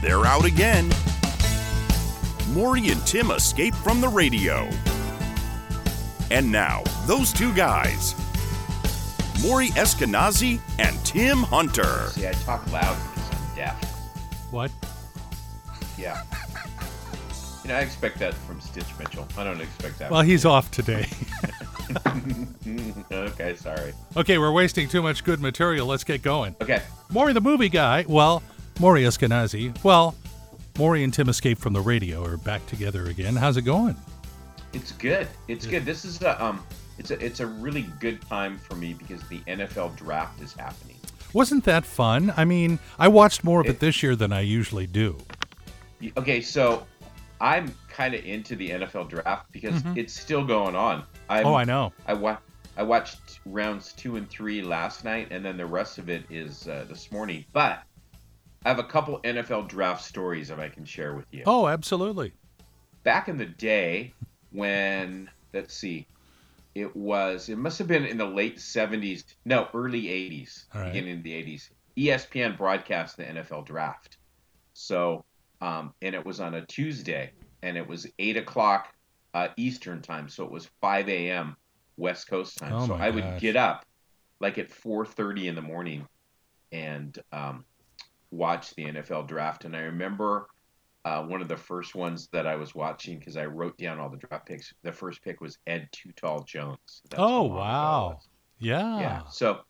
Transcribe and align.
They're 0.00 0.24
out 0.24 0.44
again. 0.44 0.90
Maury 2.50 2.88
and 2.88 3.04
Tim 3.06 3.30
escape 3.30 3.74
from 3.74 4.00
the 4.00 4.08
radio. 4.08 4.68
And 6.30 6.50
now, 6.52 6.82
those 7.06 7.32
two 7.32 7.52
guys 7.54 8.14
Maury 9.42 9.68
Eskenazi 9.68 10.60
and 10.78 10.98
Tim 11.04 11.38
Hunter. 11.38 12.08
See, 12.10 12.26
I 12.26 12.32
talk 12.32 12.70
loud 12.72 12.96
because 13.14 13.30
I'm 13.30 13.56
deaf. 13.56 13.84
What? 14.50 14.70
Yeah. 15.96 16.22
You 17.62 17.68
know, 17.68 17.76
I 17.76 17.80
expect 17.80 18.18
that 18.18 18.34
from 18.34 18.60
Stitch 18.60 18.86
Mitchell. 18.98 19.28
I 19.36 19.44
don't 19.44 19.60
expect 19.60 19.98
that. 19.98 20.10
Well, 20.10 20.22
he's 20.22 20.44
off 20.44 20.70
today. 20.70 21.06
okay, 23.12 23.54
sorry. 23.54 23.94
okay, 24.16 24.38
we're 24.38 24.52
wasting 24.52 24.88
too 24.88 25.02
much 25.02 25.24
good 25.24 25.40
material. 25.40 25.86
Let's 25.86 26.04
get 26.04 26.22
going. 26.22 26.56
Okay. 26.60 26.82
Maury 27.10 27.32
the 27.32 27.40
movie 27.40 27.68
guy. 27.68 28.04
Well, 28.08 28.42
Maury 28.78 29.02
Eskenazi. 29.02 29.72
Well, 29.82 30.14
Maury 30.78 31.02
and 31.02 31.12
Tim 31.12 31.28
escaped 31.28 31.60
from 31.60 31.72
the 31.72 31.80
radio 31.80 32.24
are 32.24 32.36
back 32.36 32.64
together 32.66 33.06
again. 33.06 33.34
How's 33.34 33.56
it 33.56 33.62
going? 33.62 33.96
It's 34.72 34.92
good. 34.92 35.26
It's 35.48 35.66
good. 35.66 35.84
This 35.84 36.04
is 36.04 36.22
a 36.22 36.42
um 36.42 36.64
it's 36.98 37.10
a 37.10 37.24
it's 37.24 37.40
a 37.40 37.46
really 37.46 37.82
good 38.00 38.20
time 38.22 38.58
for 38.58 38.74
me 38.76 38.94
because 38.94 39.22
the 39.28 39.40
NFL 39.40 39.96
draft 39.96 40.40
is 40.40 40.52
happening. 40.52 40.96
Wasn't 41.32 41.64
that 41.64 41.84
fun? 41.84 42.32
I 42.36 42.44
mean, 42.44 42.78
I 42.98 43.08
watched 43.08 43.44
more 43.44 43.60
of 43.60 43.66
it, 43.66 43.70
It- 43.70 43.80
this 43.80 44.02
year 44.02 44.14
than 44.16 44.32
I 44.32 44.40
usually 44.40 44.86
do. 44.86 45.16
Okay, 46.16 46.40
so 46.40 46.86
I'm 47.40 47.74
kind 47.88 48.14
of 48.14 48.24
into 48.24 48.54
the 48.54 48.70
NFL 48.70 49.08
draft 49.08 49.50
because 49.50 49.82
it's 49.96 50.12
still 50.18 50.44
going 50.44 50.76
on. 50.76 51.02
Mm-hmm. 51.28 51.46
oh, 51.46 51.54
I 51.54 51.64
know. 51.64 51.92
I 52.06 52.14
wa- 52.14 52.38
I 52.76 52.84
watched 52.84 53.40
rounds 53.44 53.92
two 53.94 54.14
and 54.16 54.30
three 54.30 54.62
last 54.62 55.04
night, 55.04 55.28
and 55.32 55.44
then 55.44 55.56
the 55.56 55.66
rest 55.66 55.98
of 55.98 56.08
it 56.08 56.22
is 56.30 56.68
uh, 56.68 56.86
this 56.88 57.10
morning. 57.10 57.44
But 57.52 57.82
I 58.68 58.72
have 58.72 58.78
a 58.78 58.84
couple 58.84 59.18
NFL 59.20 59.66
draft 59.66 60.04
stories 60.04 60.48
that 60.48 60.60
I 60.60 60.68
can 60.68 60.84
share 60.84 61.14
with 61.14 61.24
you. 61.32 61.42
Oh, 61.46 61.66
absolutely. 61.66 62.34
Back 63.02 63.28
in 63.28 63.38
the 63.38 63.46
day, 63.46 64.12
when 64.52 65.30
let's 65.54 65.72
see, 65.72 66.06
it 66.74 66.94
was 66.94 67.48
it 67.48 67.56
must 67.56 67.78
have 67.78 67.88
been 67.88 68.04
in 68.04 68.18
the 68.18 68.26
late 68.26 68.58
'70s, 68.58 69.24
no, 69.46 69.68
early 69.72 70.02
'80s, 70.02 70.66
All 70.74 70.82
right. 70.82 70.92
beginning 70.92 71.16
of 71.16 71.22
the 71.22 71.32
'80s. 71.32 71.70
ESPN 71.98 72.58
broadcast 72.58 73.16
the 73.16 73.24
NFL 73.24 73.64
draft, 73.64 74.18
so 74.74 75.24
um, 75.62 75.94
and 76.02 76.14
it 76.14 76.26
was 76.26 76.38
on 76.38 76.52
a 76.52 76.66
Tuesday, 76.66 77.32
and 77.62 77.78
it 77.78 77.88
was 77.88 78.06
eight 78.18 78.36
o'clock 78.36 78.92
uh, 79.32 79.48
Eastern 79.56 80.02
time, 80.02 80.28
so 80.28 80.44
it 80.44 80.50
was 80.50 80.68
5 80.82 81.08
a.m. 81.08 81.56
West 81.96 82.28
Coast 82.28 82.58
time. 82.58 82.74
Oh 82.78 82.86
so 82.86 82.94
I 82.96 83.08
would 83.08 83.40
get 83.40 83.56
up 83.56 83.86
like 84.40 84.58
at 84.58 84.68
4:30 84.68 85.46
in 85.46 85.54
the 85.54 85.62
morning 85.62 86.04
and 86.70 87.18
um, 87.32 87.64
watch 88.30 88.74
the 88.74 88.84
NFL 88.84 89.26
draft. 89.28 89.64
And 89.64 89.76
I 89.76 89.80
remember 89.80 90.46
uh, 91.04 91.22
one 91.22 91.40
of 91.40 91.48
the 91.48 91.56
first 91.56 91.94
ones 91.94 92.28
that 92.32 92.46
I 92.46 92.56
was 92.56 92.74
watching 92.74 93.18
because 93.18 93.36
I 93.36 93.46
wrote 93.46 93.78
down 93.78 93.98
all 93.98 94.10
the 94.10 94.16
draft 94.18 94.46
picks. 94.46 94.72
The 94.82 94.92
first 94.92 95.22
pick 95.22 95.40
was 95.40 95.58
Ed 95.66 95.88
Too 95.92 96.10
Jones. 96.46 96.78
That's 97.10 97.18
Oh, 97.18 97.26
how 97.26 97.32
long 97.32 97.46
ago 97.46 97.54
it 97.54 97.58
wow. 97.58 98.20
Yeah. 98.58 99.00
Yeah. 99.00 99.22
So, 99.30 99.60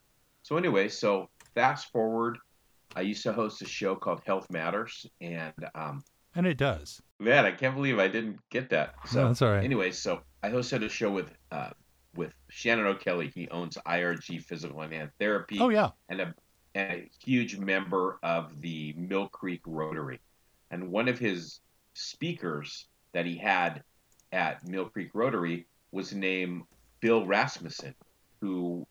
so 0.43 0.57
anyway, 0.57 0.89
so 0.89 1.29
fast 1.55 1.93
forward, 1.93 2.39
I 2.97 3.03
used 3.03 3.23
to 3.25 3.33
host 3.33 3.63
a 3.63 3.67
show 3.67 3.95
called 3.95 4.23
Health 4.27 4.51
Matters, 4.51 5.07
and 5.21 5.53
um, 5.75 6.03
And 6.35 6.47
it 6.47 6.57
does. 6.57 7.01
Man, 7.21 7.45
I 7.45 7.51
can't 7.53 7.75
believe 7.75 7.99
I 7.99 8.09
didn't 8.09 8.39
get 8.51 8.71
that. 8.71 8.95
So 9.07 9.21
No, 9.23 9.27
that's 9.29 9.43
all 9.43 9.53
right. 9.53 9.63
Anyway, 9.65 9.91
so 9.93 10.21
I 10.43 10.49
hosted 10.49 10.85
a 10.85 10.89
show 10.89 11.11
with 11.11 11.31
uh, 11.53 11.71
with 12.17 12.33
Shannon 12.49 12.87
O'Kelly. 12.87 13.31
He 13.35 13.49
owns 13.51 13.77
IRG 13.87 14.43
Physical 14.43 14.81
and 14.81 14.93
Hand 14.93 15.11
Therapy. 15.21 15.59
Oh, 15.61 15.69
yeah. 15.69 15.91
And 16.09 16.21
a, 16.21 16.35
and 16.75 16.93
a 16.93 17.11
huge 17.25 17.59
member 17.59 18.19
of 18.23 18.61
the 18.61 18.95
Mill 18.97 19.29
Creek 19.29 19.63
Rotary. 19.67 20.21
And 20.71 20.91
one 20.91 21.09
of 21.09 21.19
his 21.19 21.61
speakers 21.95 22.87
that 23.13 23.27
he 23.27 23.37
had 23.37 23.83
at 24.33 24.67
Mill 24.67 24.87
Creek 24.87 25.11
Rotary 25.15 25.67
was 25.93 26.13
named 26.13 26.65
Bill 27.01 27.27
Rasmussen, 27.27 27.95
who 28.41 28.87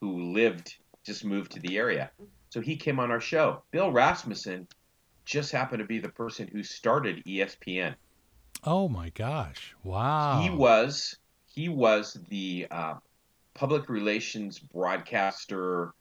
who 0.00 0.32
lived 0.32 0.76
just 1.04 1.24
moved 1.24 1.52
to 1.52 1.60
the 1.60 1.78
area. 1.78 2.10
So 2.50 2.60
he 2.60 2.76
came 2.76 2.98
on 2.98 3.10
our 3.10 3.20
show. 3.20 3.62
Bill 3.70 3.90
Rasmussen 3.90 4.66
just 5.24 5.52
happened 5.52 5.80
to 5.80 5.86
be 5.86 5.98
the 5.98 6.08
person 6.08 6.48
who 6.48 6.62
started 6.62 7.22
ESPN. 7.24 7.94
Oh, 8.64 8.88
my 8.88 9.10
gosh. 9.10 9.74
Wow. 9.84 10.40
He 10.42 10.50
was 10.50 11.16
he 11.46 11.68
was 11.68 12.14
the 12.28 12.66
uh, 12.70 12.94
public 13.54 13.88
relations 13.88 14.58
broadcaster, 14.58 15.94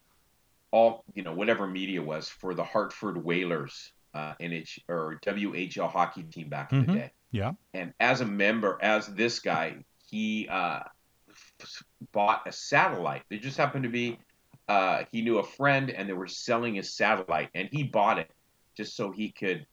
all 0.75 1.05
you 1.13 1.23
know 1.23 1.33
whatever 1.33 1.65
media 1.65 2.01
was 2.01 2.27
for 2.27 2.53
the 2.53 2.63
Hartford 2.63 3.23
Whalers 3.23 3.93
uh, 4.13 4.33
NH 4.41 4.79
or 4.89 5.17
WHL 5.25 5.89
hockey 5.89 6.23
team 6.23 6.49
back 6.49 6.73
in 6.73 6.83
Mhm. 6.83 6.87
the 6.87 6.93
day. 6.93 7.11
Yeah. 7.31 7.51
And 7.73 7.93
as 7.99 8.19
a 8.21 8.25
member, 8.25 8.77
as 8.81 9.07
this 9.07 9.39
guy, 9.39 9.83
he 10.09 10.47
uh, 10.49 10.81
f- 11.29 11.83
bought 12.11 12.45
a 12.45 12.51
satellite. 12.51 13.23
There 13.29 13.39
just 13.39 13.57
happened 13.57 13.83
to 13.83 13.89
be 13.89 14.19
uh, 14.67 15.03
he 15.11 15.21
knew 15.21 15.37
a 15.37 15.43
friend, 15.43 15.89
and 15.91 16.09
they 16.09 16.13
were 16.13 16.27
selling 16.27 16.75
his 16.75 16.93
satellite, 16.93 17.49
and 17.53 17.69
he 17.71 17.83
bought 17.83 18.17
it 18.19 18.31
just 18.75 18.95
so 18.97 19.11
he 19.11 19.29
could 19.31 19.65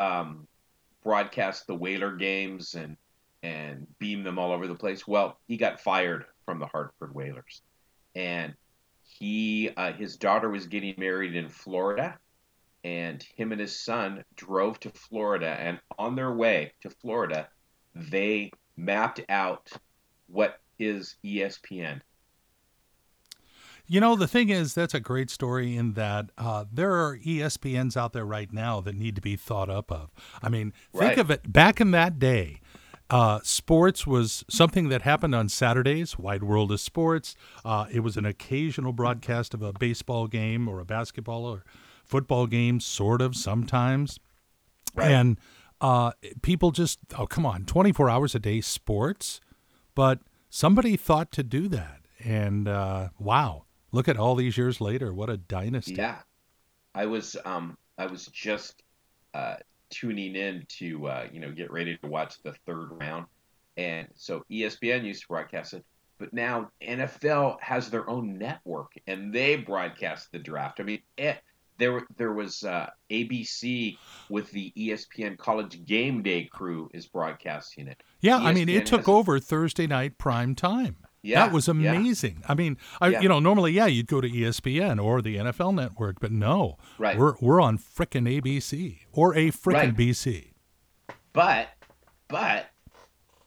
um, 0.00 0.46
broadcast 1.02 1.66
the 1.66 1.74
Whaler 1.74 2.16
games 2.16 2.74
and 2.74 2.96
and 3.42 3.86
beam 3.98 4.22
them 4.24 4.38
all 4.38 4.50
over 4.52 4.66
the 4.66 4.74
place. 4.74 5.06
Well, 5.06 5.38
he 5.48 5.56
got 5.56 5.80
fired 5.80 6.24
from 6.46 6.58
the 6.58 6.66
Hartford 6.66 7.14
Whalers, 7.14 7.62
and 8.14 8.54
he 9.18 9.70
uh, 9.76 9.92
his 9.92 10.16
daughter 10.16 10.50
was 10.50 10.66
getting 10.66 10.94
married 10.98 11.36
in 11.36 11.48
Florida, 11.48 12.18
and 12.84 13.22
him 13.36 13.52
and 13.52 13.60
his 13.60 13.80
son 13.80 14.24
drove 14.36 14.80
to 14.80 14.90
Florida, 14.90 15.48
and 15.60 15.80
on 15.98 16.16
their 16.16 16.32
way 16.32 16.72
to 16.82 16.90
Florida, 16.90 17.48
they 17.94 18.50
mapped 18.76 19.20
out 19.28 19.70
what 20.28 20.60
is 20.78 21.16
ESPN. 21.24 22.02
You 23.86 24.00
know, 24.00 24.16
the 24.16 24.26
thing 24.26 24.48
is, 24.48 24.74
that's 24.74 24.94
a 24.94 25.00
great 25.00 25.28
story 25.30 25.76
in 25.76 25.92
that 25.92 26.30
uh, 26.38 26.64
there 26.72 26.92
are 26.94 27.18
ESPNs 27.18 27.96
out 27.96 28.14
there 28.14 28.24
right 28.24 28.50
now 28.52 28.80
that 28.80 28.94
need 28.94 29.14
to 29.16 29.20
be 29.20 29.36
thought 29.36 29.68
up 29.68 29.92
of. 29.92 30.10
I 30.42 30.48
mean, 30.48 30.72
think 30.92 31.00
Right. 31.00 31.18
of 31.18 31.30
it 31.30 31.52
back 31.52 31.80
in 31.80 31.90
that 31.90 32.18
day. 32.18 32.60
Uh, 33.10 33.40
sports 33.42 34.06
was 34.06 34.44
something 34.48 34.88
that 34.88 35.02
happened 35.02 35.34
on 35.34 35.48
Saturdays, 35.48 36.18
Wide 36.18 36.42
World 36.42 36.72
of 36.72 36.80
Sports. 36.80 37.36
Uh, 37.64 37.86
it 37.92 38.00
was 38.00 38.16
an 38.16 38.24
occasional 38.24 38.92
broadcast 38.92 39.54
of 39.54 39.62
a 39.62 39.72
baseball 39.72 40.26
game 40.26 40.68
or 40.68 40.80
a 40.80 40.84
basketball 40.84 41.44
or 41.44 41.64
football 42.04 42.46
game, 42.46 42.80
sort 42.80 43.20
of, 43.20 43.36
sometimes. 43.36 44.18
Right. 44.94 45.10
And 45.10 45.38
uh, 45.80 46.12
people 46.42 46.70
just, 46.70 46.98
oh, 47.18 47.26
come 47.26 47.44
on, 47.44 47.64
24 47.64 48.08
hours 48.08 48.34
a 48.34 48.38
day 48.38 48.60
sports. 48.60 49.40
But 49.94 50.20
somebody 50.48 50.96
thought 50.96 51.30
to 51.32 51.42
do 51.42 51.68
that. 51.68 52.00
And 52.24 52.68
uh, 52.68 53.08
wow, 53.18 53.64
look 53.92 54.08
at 54.08 54.16
all 54.16 54.34
these 54.34 54.56
years 54.56 54.80
later. 54.80 55.12
What 55.12 55.28
a 55.28 55.36
dynasty. 55.36 55.94
Yeah, 55.94 56.18
I 56.94 57.06
was 57.06 57.36
um 57.44 57.76
I 57.98 58.06
was 58.06 58.26
just 58.26 58.82
uh, 59.34 59.56
tuning 59.94 60.36
in 60.36 60.64
to 60.78 61.06
uh, 61.06 61.26
you 61.32 61.40
know 61.40 61.50
get 61.52 61.70
ready 61.70 61.96
to 61.98 62.08
watch 62.08 62.42
the 62.42 62.52
third 62.66 62.88
round, 62.90 63.26
and 63.76 64.08
so 64.14 64.44
ESPN 64.50 65.04
used 65.04 65.22
to 65.22 65.28
broadcast 65.28 65.74
it, 65.74 65.84
but 66.18 66.32
now 66.32 66.70
NFL 66.82 67.60
has 67.60 67.90
their 67.90 68.08
own 68.08 68.38
network 68.38 68.92
and 69.06 69.32
they 69.32 69.56
broadcast 69.56 70.30
the 70.32 70.38
draft. 70.38 70.80
I 70.80 70.84
mean, 70.84 71.00
it, 71.16 71.38
there 71.78 72.02
there 72.16 72.32
was 72.32 72.64
uh, 72.64 72.88
ABC 73.10 73.96
with 74.28 74.50
the 74.52 74.72
ESPN 74.76 75.36
College 75.38 75.84
Game 75.84 76.22
Day 76.22 76.44
crew 76.44 76.88
is 76.94 77.06
broadcasting 77.06 77.88
it. 77.88 78.02
Yeah, 78.20 78.38
I 78.38 78.52
mean, 78.52 78.68
it 78.68 78.86
took 78.86 79.00
has- 79.00 79.08
over 79.08 79.38
Thursday 79.38 79.86
night 79.86 80.18
prime 80.18 80.54
time. 80.54 80.96
Yeah, 81.24 81.46
that 81.46 81.52
was 81.52 81.66
yeah. 81.68 81.72
amazing. 81.72 82.42
I 82.48 82.54
mean, 82.54 82.76
I, 83.00 83.08
Yeah. 83.08 83.20
you 83.22 83.28
know, 83.28 83.40
normally, 83.40 83.72
yeah, 83.72 83.86
you'd 83.86 84.06
go 84.06 84.20
to 84.20 84.28
ESPN 84.28 85.02
or 85.02 85.22
the 85.22 85.36
NFL 85.36 85.74
Network, 85.74 86.20
but 86.20 86.30
no, 86.30 86.76
Right. 86.98 87.16
we're 87.18 87.34
we're 87.40 87.60
on 87.60 87.78
frickin' 87.78 88.28
ABC 88.28 88.98
or 89.12 89.34
a 89.34 89.50
frickin' 89.50 89.72
Right. 89.74 89.96
BC. 89.96 90.52
But 91.32 91.68
but 92.28 92.70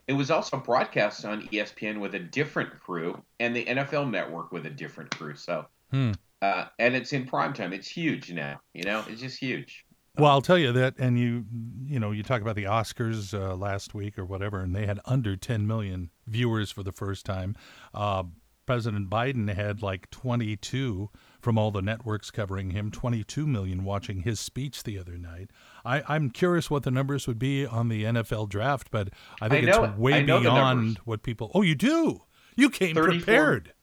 it 0.08 0.14
was 0.14 0.32
also 0.32 0.58
broadcast 0.58 1.26
on 1.26 1.44
ESPN 1.50 2.00
with 2.00 2.16
a 2.16 2.20
different 2.20 2.80
crew 2.80 3.22
and 3.40 3.56
the 3.56 3.66
NFL 3.66 4.10
network 4.10 4.52
with 4.52 4.66
a 4.66 4.70
different 4.70 5.16
crew. 5.18 5.36
So 5.36 5.66
Hmm. 5.92 6.12
uh, 6.42 6.66
and 6.80 6.96
it's 6.96 7.14
in 7.14 7.26
prime 7.26 7.54
time. 7.54 7.74
It's 7.74 7.88
huge 7.90 8.32
now. 8.32 8.60
You 8.74 8.84
know, 8.84 9.04
it's 9.08 9.22
just 9.22 9.38
huge. 9.40 9.86
Well, 10.18 10.32
I'll 10.32 10.42
tell 10.42 10.58
you 10.58 10.72
that, 10.74 10.96
and 10.98 11.20
you, 11.20 11.46
you 11.86 12.00
know, 12.00 12.12
you 12.12 12.24
talk 12.24 12.42
about 12.42 12.56
the 12.56 12.64
Oscars 12.66 13.34
uh, 13.34 13.56
last 13.56 13.94
week 13.94 14.18
or 14.18 14.26
whatever, 14.26 14.62
and 14.62 14.76
they 14.76 14.86
had 14.86 15.00
under 15.06 15.36
10 15.36 15.68
million 15.68 16.10
viewers 16.26 16.72
for 16.72 16.84
the 16.84 16.92
first 16.92 17.26
time. 17.26 17.56
Uh, 17.94 18.24
President 18.66 19.10
Biden 19.10 19.54
had 19.54 19.82
like 19.82 20.10
22 20.10 21.10
from 21.40 21.58
all 21.58 21.72
the 21.72 21.82
networks 21.82 22.32
covering 22.32 22.72
him, 22.72 22.92
22 22.92 23.48
million 23.48 23.84
watching 23.86 24.22
his 24.24 24.40
speech 24.42 24.84
the 24.84 25.00
other 25.00 25.18
night. 25.18 25.52
I, 25.86 26.04
I'm 26.08 26.30
curious 26.32 26.70
what 26.70 26.84
the 26.84 26.92
numbers 26.92 27.28
would 27.28 27.40
be 27.40 27.66
on 27.66 27.88
the 27.88 28.04
NFL 28.04 28.50
draft, 28.50 28.90
but 28.92 29.10
I 29.42 29.48
think 29.48 29.68
know 29.68 29.84
it's 29.86 29.94
it. 29.94 30.00
way 30.00 30.14
I 30.16 30.24
beyond 30.24 30.98
what 31.06 31.24
people. 31.24 31.52
Oh, 31.54 31.62
you 31.62 31.76
do? 31.76 32.24
You 32.58 32.70
came 32.70 32.94
34 32.96 33.18
prepared. 33.20 33.74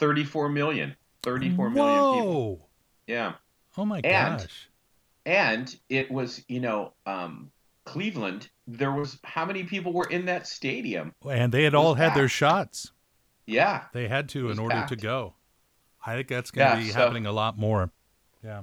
Thirty-four 0.00 0.48
million. 0.48 0.96
Thirty-four 1.22 1.70
million 1.70 1.94
Whoa. 1.94 2.14
people. 2.14 2.68
Yeah. 3.06 3.32
Oh 3.76 3.84
my 3.84 4.00
And- 4.02 4.38
gosh. 4.40 4.68
And 5.28 5.76
it 5.90 6.10
was 6.10 6.42
you 6.48 6.58
know 6.60 6.92
um, 7.06 7.50
Cleveland. 7.84 8.48
There 8.66 8.92
was 8.92 9.18
how 9.24 9.44
many 9.44 9.64
people 9.64 9.92
were 9.92 10.06
in 10.08 10.24
that 10.26 10.46
stadium? 10.46 11.14
And 11.28 11.52
they 11.52 11.64
had 11.64 11.74
all 11.74 11.94
had 11.94 12.14
their 12.14 12.28
shots. 12.28 12.90
Yeah, 13.46 13.84
they 13.92 14.08
had 14.08 14.28
to 14.30 14.50
in 14.50 14.58
order 14.58 14.74
packed. 14.74 14.88
to 14.90 14.96
go. 14.96 15.34
I 16.04 16.14
think 16.16 16.28
that's 16.28 16.50
going 16.50 16.70
to 16.70 16.76
Yeah, 16.78 16.82
be 16.86 16.90
so- 16.90 16.98
happening 16.98 17.26
a 17.26 17.32
lot 17.32 17.58
more. 17.58 17.90
Yeah. 18.42 18.62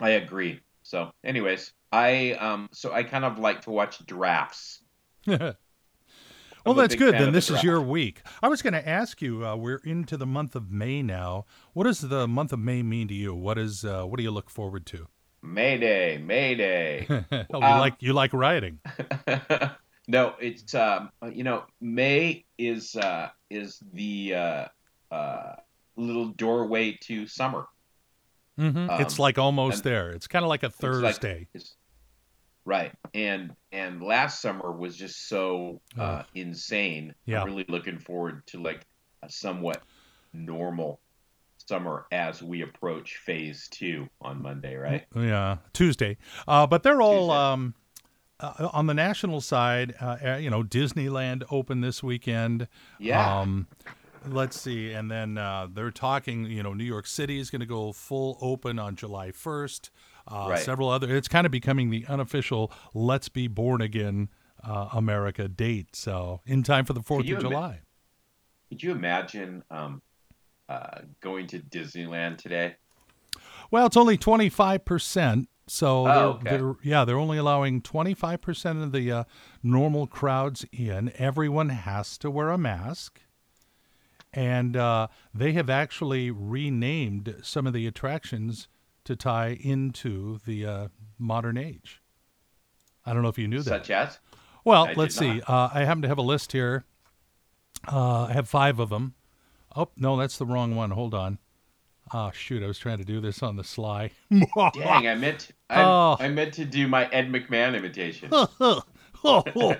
I 0.00 0.10
agree. 0.10 0.60
So, 0.82 1.12
anyways, 1.22 1.72
I 1.92 2.32
um 2.32 2.68
so 2.72 2.92
I 2.92 3.04
kind 3.04 3.24
of 3.24 3.38
like 3.38 3.62
to 3.62 3.70
watch 3.70 4.04
drafts. 4.06 4.80
well, 5.26 5.54
that's 6.74 6.94
good. 6.94 7.14
Then 7.14 7.32
this 7.32 7.50
is 7.50 7.62
your 7.62 7.80
week. 7.80 8.22
I 8.42 8.48
was 8.48 8.62
going 8.62 8.72
to 8.74 8.86
ask 8.88 9.22
you. 9.22 9.46
Uh, 9.46 9.56
we're 9.56 9.80
into 9.84 10.16
the 10.16 10.26
month 10.26 10.54
of 10.56 10.70
May 10.70 11.02
now. 11.02 11.46
What 11.72 11.84
does 11.84 12.00
the 12.00 12.26
month 12.26 12.52
of 12.52 12.58
May 12.58 12.82
mean 12.82 13.08
to 13.08 13.14
you? 13.14 13.34
What 13.34 13.58
is? 13.58 13.84
Uh, 13.84 14.04
what 14.04 14.16
do 14.16 14.22
you 14.22 14.30
look 14.30 14.50
forward 14.50 14.84
to? 14.86 15.06
Mayday, 15.44 16.18
Mayday. 16.18 17.06
oh, 17.10 17.24
you 17.30 17.46
Um, 17.54 17.78
like 17.78 17.94
you 18.00 18.12
like 18.14 18.32
riding. 18.32 18.80
no, 20.08 20.34
it's 20.40 20.74
um 20.74 21.10
you 21.32 21.44
know 21.44 21.64
May 21.80 22.44
is 22.58 22.96
uh 22.96 23.28
is 23.50 23.78
the 23.92 24.34
uh 24.34 24.64
uh 25.14 25.52
little 25.96 26.28
doorway 26.28 26.98
to 27.02 27.26
summer. 27.26 27.66
hmm 28.58 28.86
it's 28.90 29.18
um, 29.18 29.22
like 29.22 29.38
almost 29.38 29.84
there. 29.84 30.10
It's 30.10 30.26
kind 30.26 30.44
of 30.44 30.48
like 30.48 30.62
a 30.62 30.66
It's 30.66 30.82
like- 30.82 30.92
Thursday. 30.92 31.48
it's- 31.54 31.74
right, 32.64 32.92
and 33.12 33.54
and 33.70 34.02
last 34.02 34.40
summer 34.40 34.72
was 34.72 34.96
just 34.96 35.28
so 35.28 35.80
uh, 35.98 36.22
insane. 36.34 37.14
Yeah. 37.26 37.42
I'm 37.42 37.48
really 37.48 37.66
looking 37.68 37.98
forward 37.98 38.46
to 38.48 38.62
like 38.62 38.86
a 39.22 39.30
somewhat 39.30 39.82
normal 40.32 41.00
summer 41.66 42.06
as 42.12 42.42
we 42.42 42.62
approach 42.62 43.16
phase 43.16 43.68
two 43.70 44.08
on 44.20 44.42
Monday, 44.42 44.76
right? 44.76 45.04
Yeah, 45.14 45.58
Tuesday. 45.72 46.16
Uh, 46.46 46.66
but 46.66 46.82
they're 46.82 47.02
all 47.02 47.30
um, 47.30 47.74
uh, 48.40 48.68
on 48.72 48.86
the 48.86 48.94
national 48.94 49.40
side. 49.40 49.94
Uh, 50.00 50.38
you 50.40 50.50
know, 50.50 50.62
Disneyland 50.62 51.44
open 51.50 51.80
this 51.80 52.02
weekend. 52.02 52.68
Yeah. 52.98 53.40
Um, 53.40 53.66
let's 54.26 54.60
see, 54.60 54.92
and 54.92 55.10
then 55.10 55.38
uh, 55.38 55.68
they're 55.72 55.90
talking. 55.90 56.44
You 56.46 56.62
know, 56.62 56.74
New 56.74 56.84
York 56.84 57.06
City 57.06 57.38
is 57.38 57.50
going 57.50 57.60
to 57.60 57.66
go 57.66 57.92
full 57.92 58.38
open 58.40 58.78
on 58.78 58.96
July 58.96 59.32
first. 59.32 59.90
Uh, 60.26 60.46
Right. 60.50 60.58
Several 60.60 60.88
other. 60.88 61.14
It's 61.14 61.28
kind 61.28 61.44
of 61.44 61.52
becoming 61.52 61.90
the 61.90 62.06
unofficial 62.08 62.72
"Let's 62.94 63.28
Be 63.28 63.46
Born 63.46 63.80
Again" 63.82 64.30
uh, 64.62 64.88
America 64.92 65.48
date. 65.48 65.94
So 65.94 66.40
in 66.46 66.62
time 66.62 66.84
for 66.84 66.94
the 66.94 67.02
Fourth 67.02 67.28
of 67.28 67.40
July. 67.40 67.80
Could 68.70 68.82
you 68.82 68.92
imagine 68.92 69.62
um, 69.70 70.02
uh, 70.68 71.00
going 71.20 71.46
to 71.48 71.60
Disneyland 71.60 72.38
today? 72.38 72.76
Well, 73.70 73.86
it's 73.86 73.96
only 73.96 74.16
twenty 74.16 74.48
five 74.48 74.84
percent. 74.84 75.48
So 75.66 76.06
Oh, 76.06 76.38
they're, 76.42 76.54
okay. 76.54 76.56
they're 76.58 76.74
yeah 76.82 77.04
they're 77.04 77.18
only 77.18 77.38
allowing 77.38 77.80
twenty 77.80 78.14
five 78.14 78.40
percent 78.42 78.82
of 78.82 78.92
the 78.92 79.10
uh, 79.10 79.24
normal 79.62 80.06
crowds 80.06 80.64
in. 80.72 81.12
Everyone 81.16 81.70
has 81.70 82.18
to 82.18 82.30
wear 82.30 82.50
a 82.50 82.58
mask, 82.58 83.20
and 84.32 84.76
uh, 84.76 85.08
they 85.32 85.52
have 85.52 85.70
actually 85.70 86.30
renamed 86.30 87.36
some 87.42 87.66
of 87.66 87.72
the 87.72 87.86
attractions 87.86 88.68
to 89.04 89.16
tie 89.16 89.58
into 89.60 90.38
the 90.46 90.66
uh, 90.66 90.88
modern 91.18 91.56
age. 91.56 92.00
I 93.06 93.12
don't 93.12 93.22
know 93.22 93.28
if 93.28 93.38
you 93.38 93.48
knew 93.48 93.58
that. 93.62 93.86
Such 93.86 93.90
as? 93.90 94.18
Well, 94.64 94.86
I 94.86 94.92
let's 94.94 95.14
see. 95.16 95.42
Uh, 95.46 95.68
I 95.74 95.84
happen 95.84 96.02
to 96.02 96.08
have 96.08 96.18
a 96.18 96.22
list 96.22 96.52
here. 96.52 96.84
Uh, 97.90 98.24
I 98.24 98.32
have 98.32 98.48
five 98.48 98.80
of 98.80 98.88
them. 98.88 99.14
Oh 99.76 99.88
no, 99.96 100.16
that's 100.16 100.38
the 100.38 100.46
wrong 100.46 100.74
one. 100.76 100.90
Hold 100.90 101.14
on. 101.14 101.38
Oh 102.12 102.30
shoot, 102.32 102.62
I 102.62 102.66
was 102.66 102.78
trying 102.78 102.98
to 102.98 103.04
do 103.04 103.20
this 103.20 103.42
on 103.42 103.56
the 103.56 103.64
sly. 103.64 104.10
Dang, 104.30 105.08
I 105.08 105.14
meant 105.14 105.50
I, 105.70 105.82
Oh. 105.82 106.16
I 106.20 106.28
meant 106.28 106.54
to 106.54 106.64
do 106.64 106.86
my 106.86 107.08
Ed 107.10 107.30
McMahon 107.32 107.76
imitation. 107.76 108.28
oh, 108.32 108.82
oh. 109.24 109.74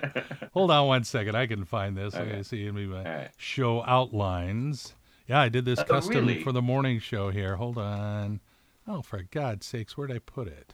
Hold 0.53 0.71
on 0.71 0.87
one 0.87 1.03
second. 1.03 1.35
I 1.35 1.45
can 1.47 1.65
find 1.65 1.95
this. 1.95 2.15
Okay. 2.15 2.31
Okay. 2.31 2.43
see 2.43 2.71
me 2.71 2.87
my 2.87 2.97
All 2.97 3.03
right. 3.03 3.29
show 3.37 3.83
outlines. 3.85 4.95
Yeah, 5.27 5.39
I 5.39 5.49
did 5.49 5.65
this 5.65 5.79
Oh, 5.79 5.83
custom 5.85 6.15
really? 6.27 6.43
for 6.43 6.51
the 6.51 6.61
morning 6.61 6.99
show 6.99 7.29
here. 7.31 7.55
Hold 7.55 7.77
on. 7.77 8.41
Oh, 8.87 9.01
for 9.01 9.23
God's 9.23 9.65
sakes, 9.65 9.97
where'd 9.97 10.11
I 10.11 10.19
put 10.19 10.47
it? 10.47 10.73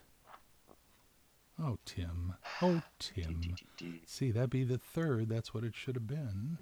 Oh, 1.61 1.77
Tim. 1.85 2.33
Oh, 2.61 2.81
Tim. 2.99 3.55
See, 4.05 4.31
that'd 4.31 4.49
be 4.49 4.63
the 4.63 4.77
third. 4.77 5.29
That's 5.29 5.53
what 5.53 5.63
it 5.63 5.75
should 5.75 5.95
have 5.95 6.07
been. 6.07 6.57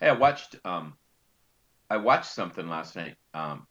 Hey, 0.00 0.08
I 0.08 0.12
watched 0.12 0.56
um, 0.64 0.94
I 1.90 1.96
watched 1.98 2.26
something 2.32 2.68
last 2.68 2.96
night. 2.96 3.16
Um, 3.34 3.66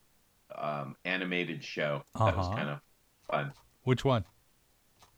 um, 0.56 0.95
animated 1.06 1.63
show 1.63 2.04
that 2.25 2.38
was 2.38 2.48
Uh-huh. 2.48 2.56
kind 2.56 2.69
of 2.69 2.80
fun. 3.30 3.54
Which 3.83 4.06
one? 4.06 4.25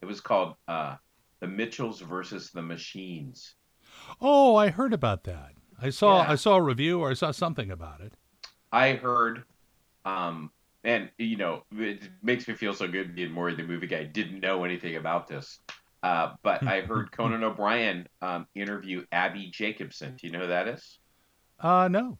It 0.01 0.05
was 0.05 0.21
called 0.21 0.55
uh, 0.67 0.95
The 1.41 1.47
Mitchells 1.47 1.99
versus 1.99 2.51
the 2.51 2.61
Machines. 2.61 3.55
Oh, 4.19 4.55
I 4.55 4.69
heard 4.69 4.93
about 4.93 5.23
that. 5.23 5.53
I 5.81 5.89
saw 5.89 6.23
Yeah. 6.23 6.31
I 6.31 6.35
saw 6.35 6.55
a 6.55 6.61
review 6.61 6.99
or 7.01 7.11
I 7.11 7.13
saw 7.13 7.31
something 7.31 7.71
about 7.71 8.01
it. 8.01 8.13
I 8.71 8.93
heard, 8.93 9.43
um, 10.05 10.51
and 10.83 11.11
you 11.17 11.37
know, 11.37 11.63
it 11.71 12.09
makes 12.23 12.47
me 12.47 12.55
feel 12.55 12.73
so 12.73 12.87
good 12.87 13.15
being 13.15 13.31
Maury 13.31 13.55
the 13.55 13.63
movie 13.63 13.87
guy. 13.87 14.03
Didn't 14.05 14.39
know 14.41 14.63
anything 14.65 14.95
about 14.97 15.27
this, 15.27 15.59
uh, 16.03 16.35
but 16.43 16.63
I 16.67 16.81
heard 16.89 17.11
Conan 17.11 17.43
O'Brien 17.43 18.07
um, 18.21 18.47
interview 18.55 19.05
Abbi 19.11 19.51
Jacobson. 19.51 20.15
Do 20.17 20.27
you 20.27 20.33
know 20.33 20.41
who 20.41 20.47
that 20.47 20.67
is? 20.67 20.99
Uh 21.59 21.87
no. 21.89 22.17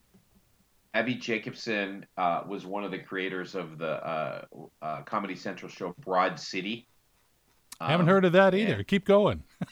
Abbi 0.96 1.12
Jacobson 1.14 2.06
uh, 2.16 2.40
was 2.48 2.64
one 2.64 2.82
of 2.82 2.90
the 2.90 2.98
creators 2.98 3.54
of 3.54 3.76
the 3.76 4.06
uh, 4.06 4.44
uh, 4.80 5.02
Comedy 5.02 5.36
Central 5.36 5.70
show 5.70 5.94
Broad 5.98 6.40
City. 6.40 6.88
I 7.78 7.90
haven't 7.90 8.08
Um, 8.08 8.14
heard 8.14 8.24
of 8.24 8.32
that 8.32 8.54
either. 8.54 8.82
Keep 8.82 9.04
going. 9.04 9.42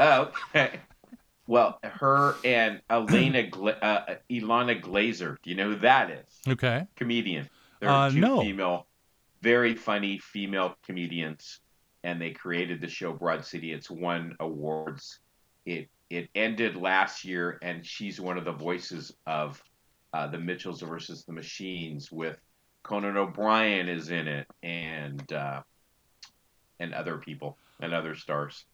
Oh, 0.00 0.30
okay. 0.54 0.78
Well, 1.48 1.80
her 1.82 2.36
and 2.44 2.80
Elena 2.88 3.48
Gla- 3.48 3.72
uh, 3.82 4.14
Ilana 4.30 4.80
Glazer. 4.80 5.38
Do 5.42 5.50
you 5.50 5.56
know 5.56 5.70
who 5.70 5.76
that 5.80 6.08
is? 6.08 6.26
Okay. 6.46 6.86
Comedian. 6.94 7.48
There 7.80 7.88
are 7.90 8.06
Uh, 8.06 8.10
two 8.12 8.20
no. 8.20 8.40
female, 8.40 8.86
very 9.42 9.74
funny 9.74 10.18
female 10.18 10.76
comedians, 10.86 11.58
and 12.04 12.22
they 12.22 12.30
created 12.30 12.80
the 12.80 12.86
show 12.88 13.12
Broad 13.12 13.44
City. 13.44 13.72
It's 13.72 13.90
won 13.90 14.36
awards. 14.38 15.18
It 15.66 15.88
it 16.10 16.28
ended 16.36 16.76
last 16.76 17.24
year, 17.24 17.58
and 17.60 17.84
she's 17.84 18.20
one 18.20 18.38
of 18.38 18.44
the 18.44 18.52
voices 18.52 19.10
of 19.26 19.60
uh, 20.12 20.26
the 20.26 20.38
Mitchells 20.38 20.80
versus 20.82 21.24
the 21.24 21.32
Machines. 21.32 22.10
With 22.10 22.38
Conan 22.82 23.16
O'Brien 23.16 23.88
is 23.88 24.10
in 24.10 24.28
it, 24.28 24.46
and 24.62 25.32
uh, 25.32 25.62
and 26.80 26.94
other 26.94 27.18
people 27.18 27.58
and 27.80 27.92
other 27.92 28.14
stars. 28.14 28.64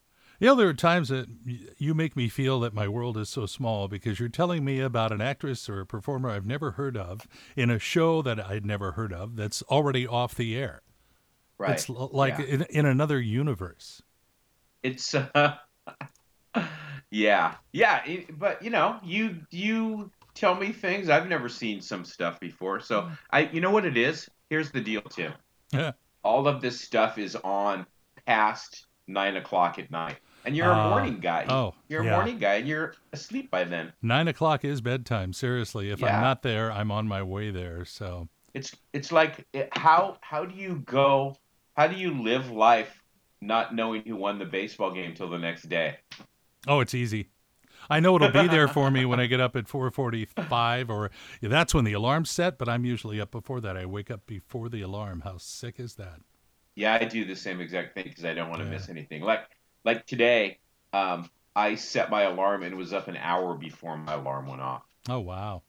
You 0.41 0.49
know, 0.49 0.55
there 0.57 0.69
are 0.69 0.75
times 0.75 1.09
that 1.11 1.27
you 1.79 1.95
make 1.95 2.17
me 2.17 2.29
feel 2.29 2.59
that 2.61 2.75
my 2.75 2.89
world 2.89 3.17
is 3.17 3.29
so 3.29 3.47
small 3.47 3.87
because 3.87 4.19
you're 4.19 4.29
telling 4.29 4.65
me 4.65 4.81
about 4.81 5.13
an 5.13 5.21
actress 5.21 5.69
or 5.69 5.81
a 5.81 5.87
performer 5.87 6.29
I've 6.29 6.45
never 6.45 6.73
heard 6.73 6.97
of 6.97 7.27
in 7.57 7.71
a 7.71 7.79
show 7.79 8.21
that 8.23 8.41
I'd 8.41 8.67
never 8.67 8.93
heard 8.93 9.13
of 9.13 9.37
that's 9.37 9.63
already 9.63 10.07
off 10.07 10.35
the 10.35 10.57
air. 10.57 10.83
Right. 11.57 11.73
It's 11.75 11.89
like 11.89 12.39
Yeah. 12.39 12.45
in, 12.47 12.63
in 12.63 12.85
another 12.85 13.21
universe. 13.21 14.03
It's 14.83 15.15
uh, 15.15 15.55
yeah, 17.11 17.55
yeah. 17.73 18.05
It, 18.05 18.37
but 18.39 18.63
you 18.63 18.71
know, 18.71 18.99
you 19.05 19.41
you 19.51 20.11
tell 20.35 20.55
me 20.55 20.73
things 20.73 21.09
I've 21.09 21.29
never 21.29 21.49
seen 21.49 21.81
some 21.81 22.05
stuff 22.05 22.41
before. 22.41 22.81
So 22.81 23.11
I, 23.31 23.49
you 23.53 23.61
know 23.61 23.71
what 23.71 23.85
it 23.85 23.97
is. 23.97 24.29
Here's 24.51 24.71
the 24.71 24.81
deal, 24.81 25.01
Tim. 25.03 25.33
Yeah. 25.73 25.93
All 26.23 26.47
of 26.49 26.61
this 26.61 26.81
stuff 26.81 27.19
is 27.19 27.37
on 27.37 27.87
past 28.27 28.87
nine 29.07 29.37
o'clock 29.37 29.79
at 29.79 29.91
night, 29.91 30.17
and 30.45 30.57
you're 30.57 30.73
Ah, 30.73 30.87
a 30.87 30.91
morning 30.91 31.21
guy. 31.21 31.45
oh, 31.49 31.75
you're 31.89 32.03
a 32.03 32.05
yeah. 32.07 32.13
morning 32.17 32.39
guy, 32.39 32.55
and 32.55 32.69
you're 32.69 32.95
asleep 33.13 33.51
by 33.51 33.65
then. 33.65 33.93
Nine 34.03 34.29
o'clock 34.29 34.65
is 34.65 34.81
bedtime. 34.81 35.33
Seriously, 35.33 35.91
if 35.91 36.01
Yeah. 36.01 36.17
I'm 36.17 36.23
not 36.23 36.43
there, 36.43 36.73
I'm 36.73 36.91
on 36.91 37.07
my 37.07 37.23
way 37.23 37.51
there. 37.51 37.85
So 37.85 38.29
It's 38.55 38.75
it's 38.93 39.13
like 39.13 39.47
it, 39.53 39.69
how 39.77 40.17
how 40.23 40.45
do 40.45 40.55
you 40.55 40.77
go? 40.87 41.37
How 41.77 41.87
do 41.89 41.97
you 41.97 42.23
live 42.23 42.51
life 42.51 43.03
not 43.41 43.75
knowing 43.75 44.03
who 44.07 44.17
won 44.17 44.39
the 44.39 44.45
baseball 44.47 44.91
game 44.93 45.15
till 45.15 45.29
the 45.29 45.39
next 45.39 45.69
day? 45.69 45.99
Oh, 46.67 46.81
it's 46.81 46.95
easy. 46.95 47.29
I 47.91 48.01
know 48.01 48.17
it'll 48.17 48.31
be 48.31 48.49
there 48.49 48.69
for 48.69 48.91
me 48.91 49.05
when 49.05 49.21
I 49.21 49.27
get 49.27 49.41
up 49.41 49.57
at 49.57 49.67
4:45 49.67 50.91
or 50.91 51.11
yeah, 51.41 51.49
that's 51.49 51.75
when 51.75 51.85
the 51.85 51.93
alarm's 51.93 52.31
set, 52.31 52.59
but 52.59 52.69
I'm 52.69 52.85
usually 52.85 53.21
up 53.21 53.31
before 53.31 53.61
that. 53.61 53.77
I 53.77 53.87
wake 53.87 54.11
up 54.11 54.27
before 54.27 54.69
the 54.69 54.83
alarm. 54.83 55.23
How 55.23 55.37
sick 55.39 55.79
is 55.79 55.95
that? 55.97 56.21
Yeah, 56.75 56.95
I 57.01 57.05
do 57.05 57.25
the 57.25 57.37
same 57.37 57.61
exact 57.61 57.95
thing 57.95 58.05
because 58.05 58.25
I 58.25 58.35
don't 58.35 58.49
want 58.49 58.61
to 58.61 58.67
Yeah. 58.67 58.73
miss 58.73 58.89
anything. 58.89 59.23
Like 59.23 59.49
like 59.85 60.07
today, 60.07 60.59
um, 60.93 61.31
I 61.55 61.75
set 61.77 62.11
my 62.11 62.23
alarm 62.23 62.63
and 62.63 62.73
it 62.73 62.77
was 62.77 62.93
up 62.93 63.07
an 63.09 63.17
hour 63.17 63.55
before 63.55 63.97
my 63.97 64.15
alarm 64.15 64.47
went 64.47 64.61
off. 64.63 64.83
Oh 65.09 65.21
wow. 65.21 65.63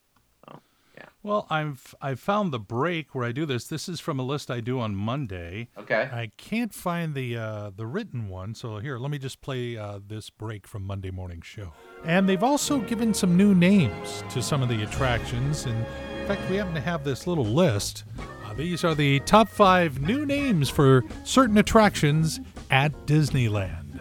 Well, 1.25 1.48
I've 1.50 1.96
I've 2.03 2.20
found 2.20 2.53
the 2.53 2.60
break 2.60 3.15
where 3.15 3.25
I 3.25 3.32
do 3.32 3.48
this. 3.48 3.65
This 3.65 3.89
is 3.89 4.00
from 4.00 4.20
a 4.20 4.24
list 4.24 4.51
I 4.51 4.60
do 4.60 4.79
on 4.79 4.96
Monday. 4.96 5.70
Okay. 5.75 6.08
I 6.13 6.29
can't 6.38 6.72
find 6.72 7.15
the 7.15 7.36
uh, 7.36 7.72
the 7.75 7.88
written 7.88 8.29
one, 8.29 8.53
so 8.53 8.77
here, 8.77 9.00
let 9.00 9.10
me 9.10 9.17
just 9.17 9.41
play 9.41 9.75
uh, 9.75 10.01
this 10.08 10.29
break 10.29 10.67
from 10.67 10.84
Monday 10.84 11.10
morning 11.10 11.41
show. 11.41 11.74
And 12.03 12.29
they've 12.29 12.44
also 12.44 12.77
given 12.77 13.12
some 13.12 13.36
new 13.36 13.55
names 13.55 14.24
to 14.29 14.44
some 14.44 14.62
of 14.62 14.70
the 14.70 14.84
attractions. 14.84 15.65
And 15.65 15.75
in 16.20 16.27
fact, 16.27 16.48
we 16.48 16.58
happen 16.58 16.75
to 16.75 16.82
have 16.82 17.03
this 17.03 17.25
little 17.25 17.44
list. 17.44 18.03
Uh, 18.46 18.53
these 18.53 18.84
are 18.84 18.94
the 18.94 19.20
top 19.22 19.50
five 19.50 20.00
new 20.01 20.27
names 20.27 20.70
for 20.70 21.03
certain 21.24 21.58
attractions 21.58 22.39
at 22.70 22.91
Disneyland. 23.08 24.00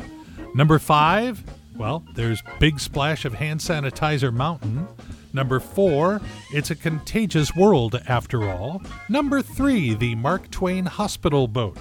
Number 0.54 0.78
five, 0.78 1.42
well, 1.76 2.04
there's 2.14 2.42
Big 2.60 2.78
Splash 2.80 3.24
of 3.24 3.34
Hand 3.34 3.60
Sanitizer 3.60 4.32
Mountain. 4.32 4.86
Number 5.32 5.58
four, 5.58 6.20
It's 6.52 6.70
a 6.70 6.76
Contagious 6.76 7.54
World 7.56 8.00
After 8.06 8.48
All. 8.48 8.80
Number 9.08 9.42
three, 9.42 9.94
The 9.94 10.14
Mark 10.14 10.50
Twain 10.50 10.86
Hospital 10.86 11.48
Boat. 11.48 11.78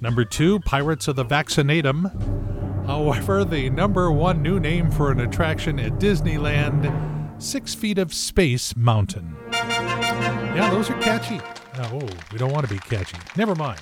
Number 0.00 0.24
two, 0.24 0.60
Pirates 0.60 1.08
of 1.08 1.16
the 1.16 1.24
Vaccinatum. 1.24 2.86
However, 2.86 3.44
the 3.44 3.70
number 3.70 4.10
one 4.10 4.42
new 4.42 4.58
name 4.60 4.90
for 4.90 5.10
an 5.10 5.20
attraction 5.20 5.78
at 5.78 5.92
Disneyland, 5.92 7.40
Six 7.40 7.74
Feet 7.74 7.98
of 7.98 8.12
Space 8.12 8.76
Mountain. 8.76 9.36
Yeah, 9.52 10.68
those 10.70 10.90
are 10.90 11.00
catchy. 11.00 11.40
Oh, 11.78 12.06
we 12.30 12.38
don't 12.38 12.52
want 12.52 12.68
to 12.68 12.74
be 12.74 12.78
catchy. 12.80 13.16
Never 13.36 13.54
mind. 13.54 13.80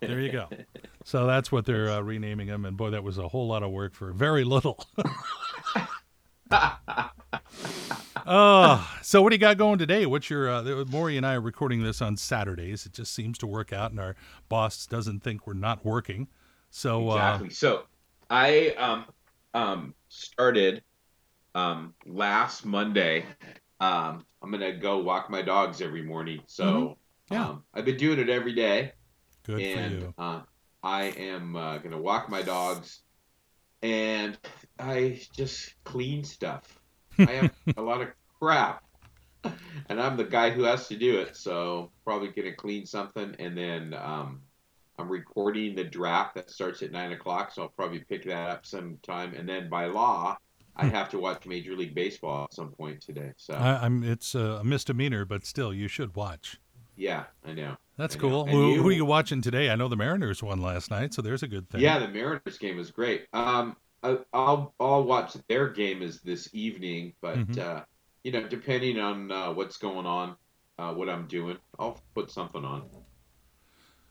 There 0.00 0.20
you 0.20 0.32
go. 0.32 0.48
So 1.08 1.26
that's 1.26 1.50
what 1.50 1.64
they're 1.64 1.88
uh, 1.88 2.02
renaming 2.02 2.48
them. 2.48 2.66
And 2.66 2.76
boy, 2.76 2.90
that 2.90 3.02
was 3.02 3.16
a 3.16 3.28
whole 3.28 3.48
lot 3.48 3.62
of 3.62 3.70
work 3.70 3.94
for 3.94 4.12
very 4.12 4.44
little. 4.44 4.86
uh, 8.26 8.86
so 9.00 9.22
what 9.22 9.30
do 9.30 9.34
you 9.34 9.38
got 9.38 9.56
going 9.56 9.78
today? 9.78 10.04
What's 10.04 10.28
your 10.28 10.50
uh, 10.50 10.84
Maury 10.90 11.16
and 11.16 11.24
I 11.24 11.36
are 11.36 11.40
recording 11.40 11.82
this 11.82 12.02
on 12.02 12.18
Saturdays. 12.18 12.84
It 12.84 12.92
just 12.92 13.14
seems 13.14 13.38
to 13.38 13.46
work 13.46 13.72
out, 13.72 13.90
and 13.90 13.98
our 13.98 14.16
boss 14.50 14.84
doesn't 14.84 15.22
think 15.22 15.46
we're 15.46 15.54
not 15.54 15.82
working. 15.82 16.28
So 16.68 17.08
uh, 17.08 17.14
exactly. 17.14 17.46
Uh, 17.46 17.52
so 17.52 17.82
I 18.28 18.74
um 18.76 19.06
um 19.54 19.94
started 20.10 20.82
um 21.54 21.94
last 22.04 22.66
Monday. 22.66 23.24
Um, 23.80 24.26
I'm 24.42 24.50
gonna 24.50 24.76
go 24.76 24.98
walk 24.98 25.30
my 25.30 25.40
dogs 25.40 25.80
every 25.80 26.02
morning. 26.02 26.42
So 26.46 26.64
mm-hmm. 26.64 27.34
yeah, 27.34 27.48
um, 27.48 27.64
I've 27.72 27.86
been 27.86 27.96
doing 27.96 28.18
it 28.18 28.28
every 28.28 28.52
day. 28.52 28.92
Good 29.44 29.62
and, 29.62 29.90
for 29.90 29.96
you. 29.96 30.14
Uh, 30.18 30.40
I 30.82 31.04
am 31.04 31.56
uh, 31.56 31.78
gonna 31.78 32.00
walk 32.00 32.28
my 32.28 32.42
dogs, 32.42 33.00
and 33.82 34.38
I 34.78 35.20
just 35.32 35.74
clean 35.84 36.24
stuff. 36.24 36.80
I 37.18 37.32
have 37.32 37.54
a 37.76 37.82
lot 37.82 38.00
of 38.00 38.08
crap, 38.38 38.84
and 39.88 40.00
I'm 40.00 40.16
the 40.16 40.24
guy 40.24 40.50
who 40.50 40.62
has 40.64 40.88
to 40.88 40.96
do 40.96 41.18
it. 41.18 41.36
So 41.36 41.90
probably 42.04 42.28
gonna 42.28 42.54
clean 42.54 42.86
something, 42.86 43.34
and 43.38 43.56
then 43.56 43.94
um, 43.94 44.42
I'm 44.98 45.08
recording 45.08 45.74
the 45.74 45.84
draft 45.84 46.34
that 46.36 46.50
starts 46.50 46.82
at 46.82 46.92
nine 46.92 47.12
o'clock. 47.12 47.52
So 47.52 47.62
I'll 47.62 47.68
probably 47.68 48.00
pick 48.00 48.24
that 48.24 48.48
up 48.48 48.66
sometime, 48.66 49.34
and 49.34 49.48
then 49.48 49.68
by 49.68 49.86
law. 49.86 50.36
I 50.80 50.86
hmm. 50.86 50.94
have 50.94 51.08
to 51.08 51.18
watch 51.18 51.44
Major 51.44 51.74
League 51.74 51.92
Baseball 51.92 52.44
at 52.44 52.54
some 52.54 52.70
point 52.70 53.00
today. 53.00 53.32
So 53.36 53.54
I, 53.54 53.84
am 53.84 54.04
it's 54.04 54.36
a 54.36 54.62
misdemeanor, 54.62 55.24
but 55.24 55.44
still, 55.44 55.74
you 55.74 55.88
should 55.88 56.14
watch. 56.14 56.60
Yeah, 56.98 57.24
I 57.46 57.52
know. 57.52 57.76
That's 57.96 58.16
I 58.16 58.18
cool. 58.18 58.44
Know. 58.44 58.52
Who, 58.52 58.72
you, 58.72 58.82
who, 58.82 58.88
are 58.88 58.92
you 58.92 59.04
watching 59.04 59.40
today? 59.40 59.70
I 59.70 59.76
know 59.76 59.88
the 59.88 59.96
Mariners 59.96 60.42
won 60.42 60.60
last 60.60 60.90
night, 60.90 61.14
so 61.14 61.22
there's 61.22 61.44
a 61.44 61.48
good 61.48 61.70
thing. 61.70 61.80
Yeah, 61.80 62.00
the 62.00 62.08
Mariners 62.08 62.58
game 62.58 62.76
was 62.76 62.90
great. 62.90 63.26
Um, 63.32 63.76
I, 64.02 64.18
will 64.32 64.74
I'll 64.80 65.04
watch 65.04 65.36
their 65.48 65.68
game 65.68 66.02
is 66.02 66.20
this 66.20 66.50
evening, 66.52 67.12
but 67.20 67.38
mm-hmm. 67.38 67.60
uh, 67.60 67.82
you 68.24 68.32
know, 68.32 68.42
depending 68.48 68.98
on 68.98 69.30
uh, 69.30 69.52
what's 69.52 69.76
going 69.76 70.06
on, 70.06 70.36
uh, 70.78 70.92
what 70.92 71.08
I'm 71.08 71.26
doing, 71.28 71.56
I'll 71.78 72.00
put 72.14 72.30
something 72.30 72.64
on. 72.64 72.82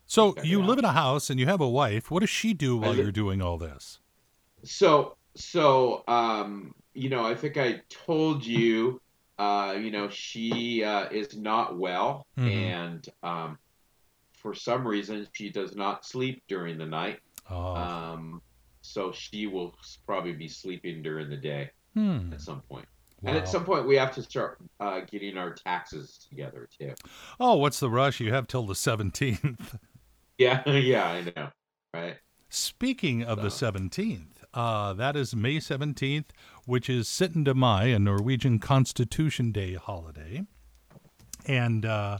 So 0.06 0.34
you 0.42 0.62
live 0.62 0.78
in 0.78 0.86
a 0.86 0.92
house 0.92 1.28
and 1.28 1.38
you 1.38 1.44
have 1.44 1.60
a 1.60 1.68
wife. 1.68 2.10
What 2.10 2.20
does 2.20 2.30
she 2.30 2.54
do 2.54 2.78
while 2.78 2.96
you're 2.96 3.12
doing 3.12 3.42
all 3.42 3.58
this? 3.58 3.98
So 4.64 5.16
so 5.36 6.04
um, 6.08 6.74
you 6.94 7.10
know, 7.10 7.26
I 7.26 7.34
think 7.34 7.58
I 7.58 7.82
told 7.90 8.44
you 8.46 9.02
uh, 9.38 9.76
you 9.80 9.90
know, 9.90 10.08
she 10.08 10.82
uh, 10.82 11.08
is 11.10 11.36
not 11.36 11.78
well, 11.78 12.26
mm-hmm. 12.38 12.48
and 12.48 13.08
um, 13.22 13.58
for 14.32 14.54
some 14.54 14.86
reason, 14.86 15.26
she 15.32 15.50
does 15.50 15.76
not 15.76 16.04
sleep 16.04 16.42
during 16.48 16.78
the 16.78 16.86
night. 16.86 17.20
Oh. 17.50 17.74
Um, 17.74 18.42
so 18.82 19.12
she 19.12 19.46
will 19.46 19.74
probably 20.06 20.32
be 20.32 20.48
sleeping 20.48 21.02
during 21.02 21.28
the 21.28 21.36
day 21.36 21.70
hmm. 21.94 22.32
at 22.32 22.40
some 22.40 22.62
point. 22.62 22.86
Wow. 23.20 23.30
And 23.30 23.38
at 23.38 23.48
some 23.48 23.64
point, 23.64 23.86
we 23.86 23.96
have 23.96 24.14
to 24.14 24.22
start 24.22 24.58
uh, 24.78 25.00
getting 25.00 25.36
our 25.36 25.52
taxes 25.52 26.26
together 26.28 26.68
too. 26.78 26.94
Oh, 27.40 27.56
what's 27.56 27.80
the 27.80 27.90
rush? 27.90 28.20
You 28.20 28.32
have 28.32 28.46
till 28.46 28.64
the 28.64 28.76
seventeenth. 28.76 29.76
yeah, 30.38 30.68
yeah, 30.70 31.06
I 31.08 31.32
know, 31.36 31.48
right? 31.92 32.16
Speaking 32.48 33.24
of 33.24 33.38
so. 33.38 33.44
the 33.44 33.50
seventeenth, 33.50 34.37
uh, 34.58 34.92
that 34.94 35.16
is 35.16 35.36
May 35.36 35.60
seventeenth 35.60 36.32
which 36.68 36.90
is 36.90 37.08
Syttende 37.08 37.54
Mai, 37.54 37.84
a 37.84 37.98
Norwegian 37.98 38.58
Constitution 38.58 39.52
Day 39.52 39.72
holiday. 39.72 40.42
And 41.46 41.86
uh, 41.86 42.18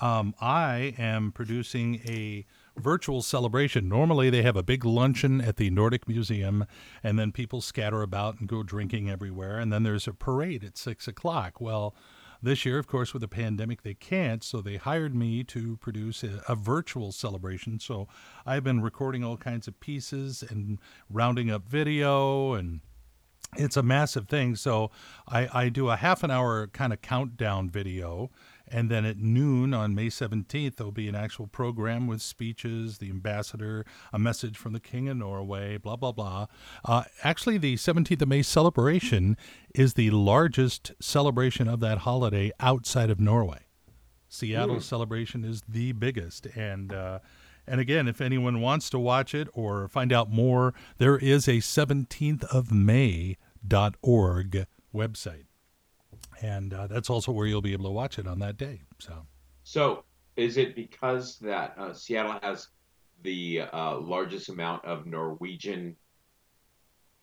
um, 0.00 0.36
I 0.40 0.94
am 0.98 1.32
producing 1.32 1.96
a 2.06 2.46
virtual 2.76 3.22
celebration. 3.22 3.88
Normally, 3.88 4.30
they 4.30 4.42
have 4.42 4.56
a 4.56 4.62
big 4.62 4.84
luncheon 4.84 5.40
at 5.40 5.56
the 5.56 5.68
Nordic 5.70 6.06
Museum, 6.06 6.64
and 7.02 7.18
then 7.18 7.32
people 7.32 7.60
scatter 7.60 8.02
about 8.02 8.38
and 8.38 8.48
go 8.48 8.62
drinking 8.62 9.10
everywhere. 9.10 9.58
And 9.58 9.72
then 9.72 9.82
there's 9.82 10.06
a 10.06 10.12
parade 10.12 10.62
at 10.62 10.78
six 10.78 11.08
o'clock. 11.08 11.60
Well, 11.60 11.92
this 12.42 12.66
year, 12.66 12.78
of 12.78 12.86
course, 12.86 13.12
with 13.12 13.20
the 13.22 13.28
pandemic, 13.28 13.82
they 13.82 13.94
can't, 13.94 14.42
so 14.42 14.60
they 14.60 14.76
hired 14.76 15.14
me 15.14 15.44
to 15.44 15.76
produce 15.76 16.24
a, 16.24 16.42
a, 16.48 16.56
virtual 16.56 17.12
celebration. 17.12 17.78
So 17.78 18.08
I've 18.44 18.64
been 18.64 18.82
recording 18.82 19.22
all 19.22 19.36
kinds 19.36 19.68
of 19.68 19.78
pieces 19.78 20.42
and 20.42 20.78
rounding 21.08 21.50
up 21.50 21.68
video 21.68 22.54
and 22.54 22.80
it's 23.56 23.76
a 23.76 23.82
massive 23.82 24.28
thing. 24.28 24.56
So 24.56 24.90
I, 25.28 25.48
I 25.52 25.68
do 25.68 25.90
a 25.90 25.96
half 25.96 26.22
an 26.22 26.30
hour 26.30 26.66
kind 26.68 26.92
of 26.92 27.02
countdown 27.02 27.70
video. 27.70 28.30
And 28.72 28.90
then 28.90 29.04
at 29.04 29.18
noon 29.18 29.74
on 29.74 29.94
May 29.94 30.06
17th, 30.06 30.76
there'll 30.76 30.92
be 30.92 31.08
an 31.08 31.14
actual 31.14 31.46
program 31.46 32.06
with 32.06 32.22
speeches, 32.22 32.98
the 32.98 33.10
ambassador, 33.10 33.84
a 34.14 34.18
message 34.18 34.56
from 34.56 34.72
the 34.72 34.80
King 34.80 35.10
of 35.10 35.18
Norway, 35.18 35.76
blah, 35.76 35.96
blah, 35.96 36.12
blah. 36.12 36.46
Uh, 36.82 37.04
actually, 37.22 37.58
the 37.58 37.74
17th 37.74 38.22
of 38.22 38.28
May 38.28 38.40
celebration 38.40 39.36
is 39.74 39.92
the 39.92 40.10
largest 40.10 40.92
celebration 41.00 41.68
of 41.68 41.80
that 41.80 41.98
holiday 41.98 42.50
outside 42.60 43.10
of 43.10 43.20
Norway. 43.20 43.66
Seattle 44.26 44.76
mm. 44.76 44.82
celebration 44.82 45.44
is 45.44 45.62
the 45.68 45.92
biggest. 45.92 46.46
And, 46.46 46.94
uh, 46.94 47.18
and 47.66 47.78
again, 47.78 48.08
if 48.08 48.22
anyone 48.22 48.62
wants 48.62 48.88
to 48.90 48.98
watch 48.98 49.34
it 49.34 49.48
or 49.52 49.86
find 49.88 50.14
out 50.14 50.30
more, 50.30 50.72
there 50.96 51.18
is 51.18 51.46
a 51.46 51.58
17th 51.58 52.44
of 52.44 52.72
May.org 52.72 53.36
website. 54.94 55.44
And 56.42 56.74
uh, 56.74 56.88
that's 56.88 57.08
also 57.08 57.32
where 57.32 57.46
you'll 57.46 57.62
be 57.62 57.72
able 57.72 57.84
to 57.84 57.90
watch 57.90 58.18
it 58.18 58.26
on 58.26 58.40
that 58.40 58.56
day. 58.56 58.82
So, 58.98 59.26
so 59.62 60.04
is 60.36 60.56
it 60.56 60.74
because 60.74 61.38
that 61.38 61.74
uh, 61.78 61.94
Seattle 61.94 62.38
has 62.42 62.68
the 63.22 63.62
uh, 63.72 63.98
largest 63.98 64.48
amount 64.48 64.84
of 64.84 65.06
Norwegian 65.06 65.96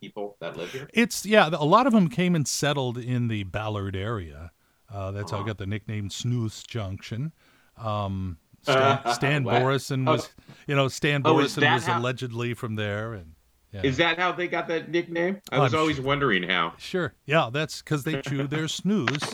people 0.01 0.37
that 0.39 0.55
live 0.55 0.71
here? 0.71 0.89
It's 0.93 1.25
yeah, 1.25 1.49
a 1.51 1.65
lot 1.65 1.85
of 1.85 1.93
them 1.93 2.07
came 2.07 2.33
and 2.33 2.47
settled 2.47 2.97
in 2.97 3.27
the 3.27 3.43
Ballard 3.43 3.95
area. 3.95 4.51
Uh, 4.91 5.11
that's 5.11 5.31
uh-huh. 5.31 5.41
how 5.41 5.43
I 5.43 5.47
got 5.47 5.57
the 5.57 5.67
nickname 5.67 6.09
Snoose 6.09 6.63
Junction. 6.63 7.33
Um, 7.77 8.37
Stan, 8.61 9.13
Stan 9.13 9.43
Boreson 9.43 10.05
was, 10.05 10.27
oh. 10.27 10.53
you 10.67 10.75
know, 10.75 10.87
Stan 10.87 11.21
oh, 11.25 11.35
was 11.35 11.55
how... 11.55 11.99
allegedly 11.99 12.53
from 12.53 12.75
there, 12.75 13.13
and 13.13 13.35
yeah. 13.71 13.81
is 13.83 13.97
that 13.97 14.17
how 14.17 14.31
they 14.31 14.47
got 14.47 14.67
that 14.67 14.89
nickname? 14.89 15.41
I 15.51 15.59
was 15.59 15.73
always 15.73 15.99
wondering 15.99 16.43
how. 16.43 16.73
Sure, 16.77 17.13
yeah, 17.25 17.49
that's 17.51 17.81
because 17.81 18.03
they 18.03 18.21
chew 18.21 18.47
their 18.47 18.67
snoose, 18.67 19.33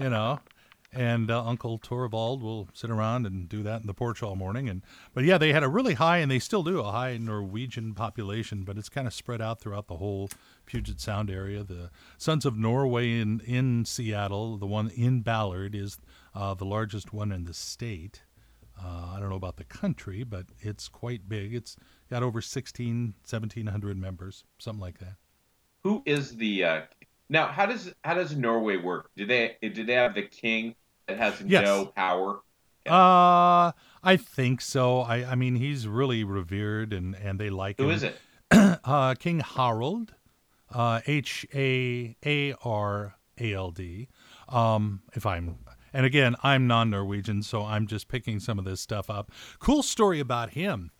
you 0.00 0.10
know, 0.10 0.40
and 0.96 1.30
uh, 1.30 1.44
Uncle 1.44 1.78
Torvald 1.78 2.42
will 2.42 2.68
sit 2.72 2.90
around 2.90 3.26
and 3.26 3.48
do 3.48 3.62
that 3.62 3.82
in 3.82 3.86
the 3.86 3.94
porch 3.94 4.22
all 4.22 4.34
morning. 4.34 4.68
And 4.68 4.82
but 5.12 5.24
yeah, 5.24 5.36
they 5.36 5.52
had 5.52 5.62
a 5.62 5.68
really 5.68 5.94
high, 5.94 6.18
and 6.18 6.30
they 6.30 6.38
still 6.38 6.62
do 6.62 6.80
a 6.80 6.90
high 6.90 7.18
Norwegian 7.18 7.94
population, 7.94 8.64
but 8.64 8.78
it's 8.78 8.88
kind 8.88 9.06
of 9.06 9.12
spread 9.12 9.42
out 9.42 9.60
throughout 9.60 9.88
the 9.88 9.96
whole 9.96 10.30
Puget 10.64 11.00
Sound 11.00 11.30
area. 11.30 11.62
The 11.62 11.90
Sons 12.16 12.46
of 12.46 12.56
Norway 12.56 13.20
in 13.20 13.40
in 13.40 13.84
Seattle, 13.84 14.56
the 14.56 14.66
one 14.66 14.88
in 14.88 15.20
Ballard, 15.20 15.74
is 15.74 15.98
uh, 16.34 16.54
the 16.54 16.64
largest 16.64 17.12
one 17.12 17.30
in 17.30 17.44
the 17.44 17.54
state. 17.54 18.22
Uh, 18.82 19.12
I 19.14 19.20
don't 19.20 19.30
know 19.30 19.36
about 19.36 19.56
the 19.56 19.64
country, 19.64 20.24
but 20.24 20.46
it's 20.60 20.88
quite 20.88 21.28
big. 21.28 21.54
It's 21.54 21.76
got 22.10 22.22
over 22.22 22.40
16, 22.40 23.14
1700 23.20 23.96
members, 23.96 24.44
something 24.58 24.80
like 24.80 24.98
that. 24.98 25.16
Who 25.82 26.02
is 26.04 26.36
the 26.36 26.64
uh, 26.64 26.80
now? 27.28 27.46
How 27.46 27.66
does 27.66 27.94
how 28.02 28.14
does 28.14 28.36
Norway 28.36 28.76
work? 28.76 29.10
Do 29.16 29.24
they 29.24 29.56
do 29.62 29.84
they 29.84 29.92
have 29.92 30.14
the 30.14 30.22
king 30.22 30.74
that 31.06 31.18
has 31.18 31.40
yes. 31.46 31.64
no 31.64 31.86
power? 31.86 32.40
Uh, 32.86 33.72
I 34.02 34.16
think 34.16 34.60
so. 34.60 35.00
I 35.00 35.24
I 35.24 35.34
mean, 35.36 35.56
he's 35.56 35.86
really 35.86 36.24
revered, 36.24 36.92
and 36.92 37.14
and 37.14 37.38
they 37.38 37.50
like 37.50 37.78
Who 37.78 37.84
him. 37.84 37.90
Who 37.90 37.94
is 37.94 38.02
it? 38.02 38.16
uh, 38.84 39.14
King 39.14 39.40
Harald, 39.40 40.14
uh, 40.72 41.02
H 41.06 41.46
A 41.54 42.16
A 42.24 42.54
R 42.64 43.14
A 43.38 43.52
L 43.54 43.70
D. 43.70 44.08
Um, 44.48 45.02
if 45.14 45.24
I'm 45.24 45.58
and 45.96 46.04
again, 46.04 46.36
I'm 46.42 46.66
non 46.66 46.90
Norwegian, 46.90 47.42
so 47.42 47.64
I'm 47.64 47.86
just 47.86 48.08
picking 48.08 48.38
some 48.38 48.58
of 48.58 48.64
this 48.64 48.80
stuff 48.80 49.08
up. 49.08 49.30
Cool 49.58 49.82
story 49.82 50.20
about 50.20 50.50
him. 50.50 50.90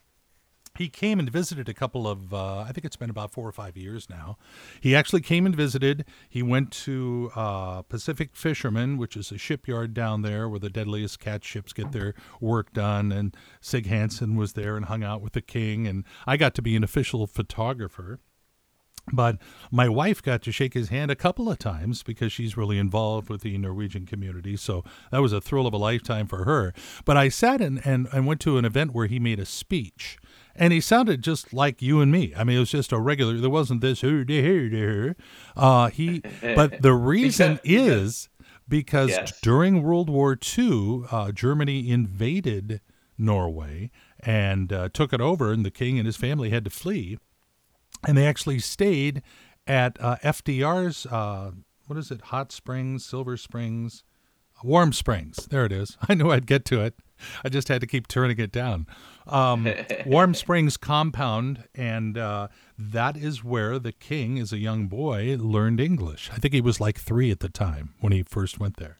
He 0.77 0.89
came 0.89 1.19
and 1.19 1.29
visited 1.29 1.67
a 1.67 1.73
couple 1.73 2.07
of 2.07 2.33
uh, 2.33 2.59
i 2.59 2.71
think 2.71 2.85
it's 2.85 2.95
been 2.95 3.09
about 3.09 3.31
four 3.31 3.47
or 3.47 3.51
five 3.51 3.75
years 3.77 4.09
now. 4.09 4.37
He 4.79 4.95
actually 4.95 5.21
came 5.21 5.45
and 5.45 5.55
visited. 5.55 6.05
He 6.29 6.43
went 6.43 6.71
to 6.83 7.31
uh, 7.35 7.81
Pacific 7.83 8.35
Fishermen 8.35 8.97
which 8.97 9.15
is 9.17 9.31
a 9.31 9.37
shipyard 9.37 9.93
down 9.93 10.21
there 10.21 10.47
where 10.47 10.59
the 10.59 10.69
Deadliest 10.69 11.19
Catch 11.19 11.45
ships 11.45 11.73
get 11.73 11.91
their 11.91 12.13
work 12.39 12.73
done. 12.73 13.11
And 13.11 13.35
Sig 13.61 13.87
Hansen 13.87 14.35
was 14.35 14.53
there 14.53 14.75
and 14.75 14.85
hung 14.85 15.03
out 15.03 15.21
with 15.21 15.33
the 15.33 15.41
king. 15.41 15.87
And 15.87 16.03
i 16.25 16.37
got 16.37 16.53
to 16.55 16.61
be 16.61 16.75
an 16.75 16.83
official 16.83 17.25
photographer. 17.27 18.19
But 19.13 19.37
my 19.71 19.87
wife 19.87 20.21
got 20.21 20.41
to 20.41 20.51
shake 20.51 20.73
his 20.73 20.89
hand 20.89 21.09
a 21.11 21.15
couple 21.15 21.49
of 21.49 21.57
times 21.57 22.03
because 22.03 22.33
she's 22.33 22.57
really 22.57 22.77
involved 22.77 23.29
with 23.29 23.41
the 23.41 23.57
Norwegian 23.57 24.05
community. 24.05 24.57
So 24.57 24.83
that 25.11 25.19
was 25.19 25.31
a 25.31 25.39
thrill 25.39 25.65
of 25.65 25.73
a 25.73 25.77
lifetime 25.77 26.27
for 26.27 26.43
her. 26.43 26.73
But 27.05 27.15
I 27.15 27.29
sat 27.29 27.61
in 27.61 27.77
and, 27.79 28.09
and 28.11 28.27
went 28.27 28.41
to 28.41 28.57
an 28.57 28.65
event 28.65 28.93
where 28.93 29.07
he 29.07 29.17
made 29.17 29.39
a 29.39 29.45
speech 29.45 30.17
and 30.57 30.73
he 30.73 30.81
sounded 30.81 31.21
just 31.21 31.53
like 31.53 31.81
you 31.81 32.01
and 32.01 32.11
me. 32.11 32.33
I 32.35 32.43
mean, 32.43 32.57
it 32.57 32.59
was 32.59 32.71
just 32.71 32.91
a 32.91 32.99
regular. 32.99 33.37
There 33.37 33.49
wasn't 33.49 33.81
this 33.81 34.03
uh, 35.55 35.89
he, 35.89 36.21
but 36.41 36.81
the 36.81 36.93
reason 36.93 37.59
is 37.63 38.29
because 38.67 39.09
yes. 39.09 39.39
during 39.41 39.83
World 39.83 40.09
War 40.09 40.37
II, 40.57 41.03
uh, 41.11 41.31
Germany 41.31 41.89
invaded 41.89 42.81
Norway 43.17 43.91
and 44.19 44.73
uh, 44.73 44.89
took 44.89 45.13
it 45.13 45.21
over, 45.21 45.51
and 45.51 45.65
the 45.65 45.71
king 45.71 45.97
and 45.97 46.05
his 46.05 46.17
family 46.17 46.49
had 46.49 46.63
to 46.65 46.69
flee, 46.69 47.17
and 48.07 48.17
they 48.17 48.27
actually 48.27 48.59
stayed 48.59 49.21
at 49.65 49.97
uh, 49.99 50.17
FDR's. 50.23 51.05
Uh, 51.05 51.51
what 51.85 51.97
is 51.97 52.11
it? 52.11 52.21
Hot 52.21 52.51
Springs, 52.51 53.05
Silver 53.05 53.37
Springs, 53.37 54.03
Warm 54.63 54.91
Springs. 54.91 55.47
There 55.49 55.65
it 55.65 55.71
is. 55.71 55.97
I 56.09 56.15
knew 56.15 56.31
I'd 56.31 56.47
get 56.47 56.65
to 56.65 56.81
it. 56.81 56.95
I 57.43 57.49
just 57.49 57.67
had 57.67 57.81
to 57.81 57.87
keep 57.87 58.07
turning 58.07 58.39
it 58.39 58.51
down. 58.51 58.87
Um, 59.27 59.67
Warm 60.05 60.33
Springs 60.33 60.77
compound, 60.77 61.65
and 61.75 62.17
uh, 62.17 62.47
that 62.77 63.17
is 63.17 63.43
where 63.43 63.79
the 63.79 63.91
king, 63.91 64.39
as 64.39 64.53
a 64.53 64.57
young 64.57 64.87
boy, 64.87 65.37
learned 65.39 65.79
English. 65.79 66.29
I 66.33 66.37
think 66.37 66.53
he 66.53 66.61
was 66.61 66.79
like 66.79 66.99
three 66.99 67.31
at 67.31 67.39
the 67.39 67.49
time 67.49 67.93
when 67.99 68.13
he 68.13 68.23
first 68.23 68.59
went 68.59 68.77
there. 68.77 68.99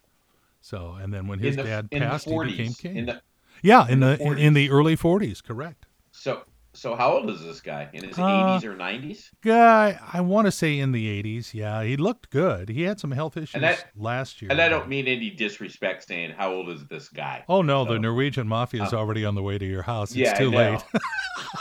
So, 0.61 0.97
and 0.99 1.13
then 1.13 1.27
when 1.27 1.39
his 1.39 1.55
the, 1.55 1.63
dad 1.63 1.91
passed, 1.91 2.27
he 2.27 2.43
became 2.43 2.73
king. 2.73 2.95
In 2.97 3.05
the, 3.05 3.21
yeah, 3.61 3.85
in, 3.85 3.93
in 3.93 3.99
the, 4.01 4.17
the 4.17 4.35
in 4.35 4.53
the 4.53 4.69
early 4.69 4.97
40s, 4.97 5.43
correct. 5.43 5.85
So 6.11 6.43
so 6.77 6.95
how 6.95 7.13
old 7.13 7.29
is 7.29 7.43
this 7.43 7.59
guy? 7.59 7.89
In 7.91 8.03
his 8.03 8.17
uh, 8.17 8.21
80s 8.21 8.63
or 8.63 8.75
90s? 8.75 9.29
Guy, 9.43 9.99
I 10.13 10.21
want 10.21 10.45
to 10.45 10.51
say 10.51 10.77
in 10.77 10.91
the 10.91 11.23
80s. 11.23 11.53
Yeah, 11.53 11.83
he 11.83 11.97
looked 11.97 12.29
good. 12.29 12.69
He 12.69 12.83
had 12.83 12.99
some 12.99 13.11
health 13.11 13.35
issues 13.35 13.61
that, 13.61 13.85
last 13.95 14.41
year. 14.41 14.51
And 14.51 14.61
I 14.61 14.69
don't 14.69 14.87
mean 14.87 15.07
any 15.07 15.31
disrespect 15.31 16.07
saying 16.07 16.31
how 16.37 16.51
old 16.51 16.69
is 16.69 16.85
this 16.85 17.09
guy. 17.09 17.43
Oh 17.49 17.61
no, 17.61 17.85
so, 17.85 17.93
the 17.93 17.99
Norwegian 17.99 18.47
mafia 18.47 18.83
is 18.83 18.93
um, 18.93 18.99
already 18.99 19.25
on 19.25 19.35
the 19.35 19.41
way 19.41 19.57
to 19.57 19.65
your 19.65 19.81
house. 19.81 20.11
It's 20.11 20.19
yeah, 20.19 20.33
too 20.33 20.51
late. 20.51 20.83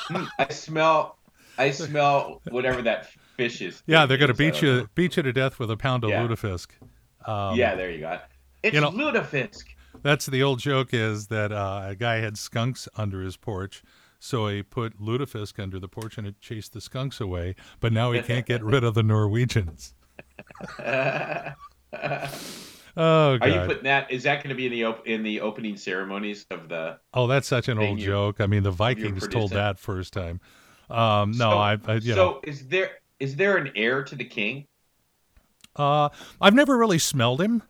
Hmm, 0.09 0.25
I 0.39 0.49
smell 0.53 1.19
I 1.59 1.71
smell 1.71 2.43
whatever 2.51 2.83
that 2.83 3.09
fish 3.37 3.61
is. 3.61 3.83
Yeah, 3.87 4.07
they're 4.07 4.19
going 4.19 4.33
to 4.33 4.35
beat 4.35 4.63
you 4.63 4.77
know. 4.77 4.89
beat 4.95 5.17
you 5.17 5.23
to 5.23 5.33
death 5.33 5.59
with 5.59 5.71
a 5.71 5.77
pound 5.77 6.05
of 6.05 6.11
yeah. 6.11 6.27
lutefisk. 6.27 6.69
Um, 7.25 7.57
yeah, 7.57 7.75
there 7.75 7.91
you 7.91 8.01
go. 8.01 8.19
It's 8.63 8.75
you 8.75 8.81
know, 8.81 8.91
lutefisk. 8.91 9.65
That's 10.03 10.27
the 10.27 10.43
old 10.43 10.59
joke 10.59 10.93
is 10.93 11.29
that 11.29 11.53
uh, 11.53 11.87
a 11.89 11.95
guy 11.95 12.17
had 12.17 12.37
skunks 12.37 12.89
under 12.97 13.23
his 13.23 13.37
porch 13.37 13.83
so 14.19 14.49
he 14.49 14.63
put 14.63 15.01
lutefisk 15.01 15.61
under 15.63 15.79
the 15.79 15.89
porch 15.89 16.19
and 16.19 16.27
it 16.27 16.41
chased 16.41 16.73
the 16.73 16.81
skunks 16.81 17.21
away. 17.21 17.55
But 17.81 17.93
now 17.93 18.13
he 18.13 18.23
can't 18.23 18.47
get 18.47 18.63
rid 18.65 18.85
of 18.85 18.95
the 18.95 19.03
Norwegians. 19.03 19.95
oh, 20.79 21.53
God. 22.97 23.43
Are 23.43 23.49
you 23.49 23.61
putting 23.67 23.85
that? 23.85 24.11
Is 24.11 24.23
that 24.25 24.43
going 24.43 24.51
to 24.51 24.55
be 24.55 24.67
in 24.67 24.73
the 24.73 24.85
op- 24.85 25.07
in 25.07 25.23
the 25.23 25.41
opening 25.41 25.77
ceremonies 25.77 26.47
of 26.51 26.69
the? 26.69 26.99
Oh, 27.15 27.27
that's 27.27 27.49
such 27.49 27.69
an 27.69 27.79
old 27.79 27.99
joke. 27.99 28.41
I 28.41 28.47
mean, 28.47 28.63
the 28.63 28.71
Vikings 28.71 29.29
told 29.29 29.53
that 29.53 29.79
first 29.79 30.13
time. 30.13 30.41
Um, 30.89 31.33
no, 31.33 31.51
so, 31.51 31.59
I, 31.59 31.79
I 31.87 31.99
so 31.99 32.15
know. 32.15 32.41
is 32.45 32.69
there 32.69 32.91
is 33.19 33.37
there 33.37 33.57
an 33.57 33.73
heir 33.75 34.05
to 34.05 34.15
the 34.15 34.25
king? 34.25 34.67
Uh, 35.75 36.09
I've 36.41 36.55
never 36.55 36.79
really 36.79 36.99
smelled 36.99 37.41
him, 37.41 37.63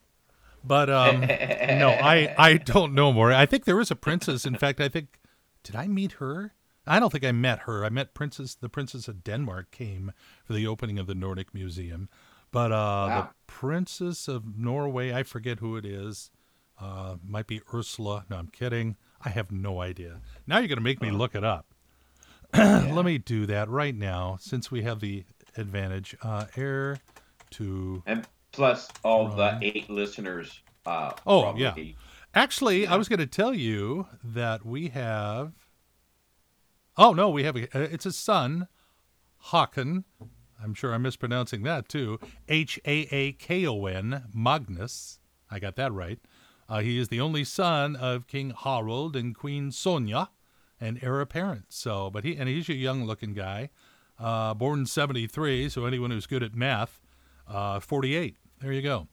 but 0.63 0.91
um, 0.91 1.21
no, 1.23 1.89
I 1.89 2.35
I 2.39 2.57
don't 2.59 2.95
know 2.95 3.13
more. 3.13 3.33
I 3.33 3.47
think 3.47 3.65
there 3.65 3.81
is 3.81 3.91
a 3.91 3.97
princess. 3.97 4.45
In 4.45 4.57
fact, 4.57 4.81
I 4.81 4.89
think 4.89 5.19
did 5.67 5.75
I 5.75 5.89
meet 5.89 6.13
her? 6.13 6.55
I 6.87 7.01
don't 7.01 7.11
think 7.11 7.25
I 7.25 7.33
met 7.33 7.61
her. 7.61 7.85
I 7.85 7.89
met 7.89 8.15
Princess 8.15 8.55
the 8.55 8.69
Princess 8.69 9.09
of 9.09 9.25
Denmark 9.25 9.73
came 9.73 10.13
for 10.45 10.53
the 10.53 10.67
opening 10.67 10.99
of 11.01 11.09
the 11.09 11.15
Nordic 11.15 11.53
Museum, 11.53 12.09
but 12.53 12.71
uh, 12.71 12.75
wow. 12.75 13.21
the 13.23 13.29
Princess 13.49 14.29
of 14.29 14.57
Norway, 14.57 15.13
I 15.13 15.25
forget 15.25 15.59
who 15.59 15.77
it 15.77 15.85
is. 15.85 16.31
Uh, 16.81 17.17
might 17.27 17.49
be 17.49 17.63
Ursula. 17.75 18.25
No, 18.31 18.37
I'm 18.37 18.49
kidding. 18.49 18.97
I 19.25 19.31
have 19.31 19.51
no 19.51 19.81
idea. 19.81 20.21
Now 20.47 20.59
you're 20.59 20.69
going 20.69 20.77
to 20.77 20.85
make 20.85 21.03
me 21.03 21.11
look 21.11 21.35
it 21.35 21.43
up. 21.43 21.67
yeah. 22.55 22.93
Let 22.93 23.05
me 23.05 23.19
do 23.19 23.47
that 23.47 23.69
right 23.69 23.95
now, 23.95 24.37
since 24.39 24.71
we 24.71 24.83
have 24.83 25.01
the 25.01 25.25
advantage. 25.57 26.15
Uh, 26.23 26.45
heir 26.55 27.01
to 27.53 28.03
and 28.07 28.25
plus 28.53 28.89
all 29.03 29.29
the 29.29 29.59
eight 29.63 29.91
listeners. 29.91 30.61
Uh, 30.85 31.13
oh 31.27 31.57
yeah. 31.57 31.75
Actually, 32.37 32.87
I 32.87 32.97
was 32.97 33.09
going 33.09 33.19
to 33.19 33.27
tell 33.27 33.55
you 33.55 34.09
that 34.23 34.67
we 34.67 34.89
have. 34.89 35.55
Oh 36.99 37.15
no, 37.15 37.31
we 37.31 37.45
have 37.45 37.57
a. 37.57 37.63
Uh, 37.75 37.89
it's 37.91 38.05
a 38.05 38.13
son, 38.13 38.69
Haakon. 39.45 40.05
I'm 40.63 40.75
sure 40.75 40.93
I'm 40.93 41.01
mispronouncing 41.01 41.63
that 41.63 41.89
too. 41.89 42.21
H 42.47 42.79
A 42.85 43.09
A 43.11 43.33
K 43.33 43.67
O 43.67 43.87
N 43.87 44.25
Magnus. 44.35 45.19
I 45.51 45.59
got 45.59 45.77
that 45.77 45.95
right. 45.95 46.19
Uh, 46.69 46.81
he 46.81 46.99
is 46.99 47.09
the 47.09 47.23
only 47.23 47.43
son 47.43 47.97
of 47.97 48.27
King 48.27 48.53
Harald 48.55 49.17
and 49.17 49.35
Queen 49.35 49.71
Sonja, 49.71 50.29
and 50.79 51.03
heir 51.03 51.23
apparent. 51.23 51.65
So, 51.71 52.11
but 52.11 52.23
he 52.23 52.37
and 52.37 52.51
he's 52.51 52.69
a 52.69 52.75
young-looking 52.75 53.33
guy, 53.33 53.71
uh, 54.19 54.53
born 54.53 54.81
in 54.81 54.87
'73. 54.87 55.71
So 55.71 55.87
anyone 55.87 56.11
who's 56.11 56.27
good 56.27 56.43
at 56.43 56.55
math, 56.55 57.01
uh, 57.49 57.81
48. 57.81 58.37
There 58.61 58.73
you 58.73 58.83
go. 58.83 59.09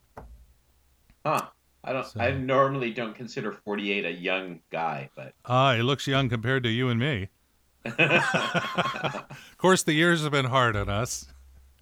Huh. 1.26 1.52
I 1.84 1.94
don't. 1.94 2.06
So. 2.06 2.20
I 2.20 2.32
normally 2.32 2.92
don't 2.92 3.16
consider 3.16 3.52
48 3.52 4.06
a 4.06 4.12
young 4.12 4.62
guy, 4.72 5.10
but 5.16 5.34
ah, 5.46 5.76
he 5.76 5.82
looks 5.82 6.08
young 6.08 6.30
compared 6.30 6.64
to 6.64 6.70
you 6.70 6.90
and 6.90 7.00
me. 7.00 7.30
of 7.86 9.58
course, 9.58 9.84
the 9.84 9.94
years 9.94 10.24
have 10.24 10.32
been 10.32 10.46
hard 10.46 10.76
on 10.76 10.88
us. 10.88 11.26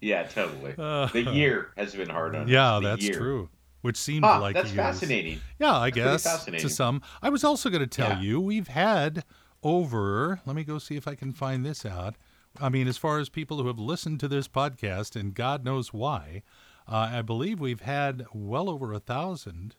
Yeah, 0.00 0.24
totally. 0.24 0.74
Uh, 0.76 1.06
the 1.12 1.22
year 1.22 1.70
has 1.76 1.94
been 1.94 2.10
hard 2.10 2.34
on 2.34 2.48
yeah, 2.48 2.74
us. 2.74 2.82
Yeah, 2.82 2.90
that's 2.90 3.02
year. 3.04 3.14
true. 3.14 3.48
Which 3.82 3.96
seems 3.96 4.24
ah, 4.24 4.38
like 4.38 4.54
that's 4.54 4.70
years. 4.70 4.76
fascinating. 4.76 5.40
Yeah, 5.58 5.76
I 5.76 5.90
that's 5.90 6.24
guess 6.24 6.44
to 6.44 6.68
some. 6.68 7.02
I 7.20 7.30
was 7.30 7.44
also 7.44 7.70
going 7.70 7.80
to 7.80 7.86
tell 7.86 8.10
yeah. 8.10 8.20
you 8.20 8.40
we've 8.40 8.68
had 8.68 9.24
over. 9.62 10.40
Let 10.44 10.56
me 10.56 10.64
go 10.64 10.78
see 10.78 10.96
if 10.96 11.06
I 11.06 11.14
can 11.14 11.32
find 11.32 11.64
this 11.64 11.86
out. 11.86 12.16
I 12.60 12.68
mean, 12.68 12.86
as 12.86 12.98
far 12.98 13.18
as 13.18 13.28
people 13.28 13.60
who 13.60 13.66
have 13.68 13.78
listened 13.78 14.20
to 14.20 14.28
this 14.28 14.46
podcast, 14.46 15.16
and 15.16 15.34
God 15.34 15.64
knows 15.64 15.92
why, 15.92 16.42
uh, 16.86 17.10
I 17.12 17.22
believe 17.22 17.60
we've 17.60 17.80
had 17.80 18.26
well 18.32 18.68
over 18.68 18.92
a 18.92 19.00
thousand 19.00 19.76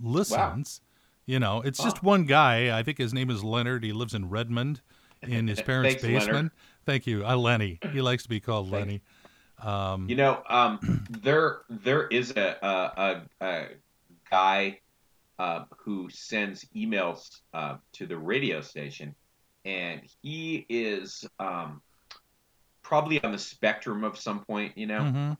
listens. 0.00 0.80
Wow. 0.82 0.88
You 1.26 1.38
know, 1.38 1.60
it's 1.60 1.82
just 1.82 2.02
one 2.02 2.24
guy. 2.24 2.76
I 2.76 2.82
think 2.82 2.98
his 2.98 3.14
name 3.14 3.30
is 3.30 3.44
Leonard. 3.44 3.84
He 3.84 3.92
lives 3.92 4.12
in 4.12 4.28
Redmond 4.28 4.80
in 5.22 5.46
his 5.46 5.62
parents' 5.62 5.94
Thanks, 5.94 6.02
basement. 6.02 6.34
Leonard. 6.34 6.50
Thank 6.84 7.06
you. 7.06 7.24
Uh, 7.24 7.36
Lenny. 7.36 7.78
He 7.92 8.00
likes 8.00 8.24
to 8.24 8.28
be 8.28 8.40
called. 8.40 8.70
Lenny. 8.70 9.02
Um, 9.62 10.08
you 10.08 10.16
know, 10.16 10.42
um, 10.48 11.06
there 11.22 11.60
there 11.70 12.08
is 12.08 12.32
a 12.32 12.56
a, 12.60 13.22
a 13.44 13.66
guy 14.30 14.80
uh, 15.38 15.64
who 15.78 16.08
sends 16.10 16.66
emails 16.74 17.40
uh, 17.54 17.76
to 17.92 18.06
the 18.06 18.16
radio 18.16 18.60
station, 18.60 19.14
and 19.64 20.00
he 20.22 20.66
is 20.68 21.24
um, 21.38 21.80
probably 22.82 23.22
on 23.22 23.30
the 23.30 23.38
spectrum 23.38 24.02
of 24.02 24.18
some 24.18 24.44
point. 24.44 24.76
You 24.76 24.88
know, 24.88 25.00
mm-hmm. 25.00 25.32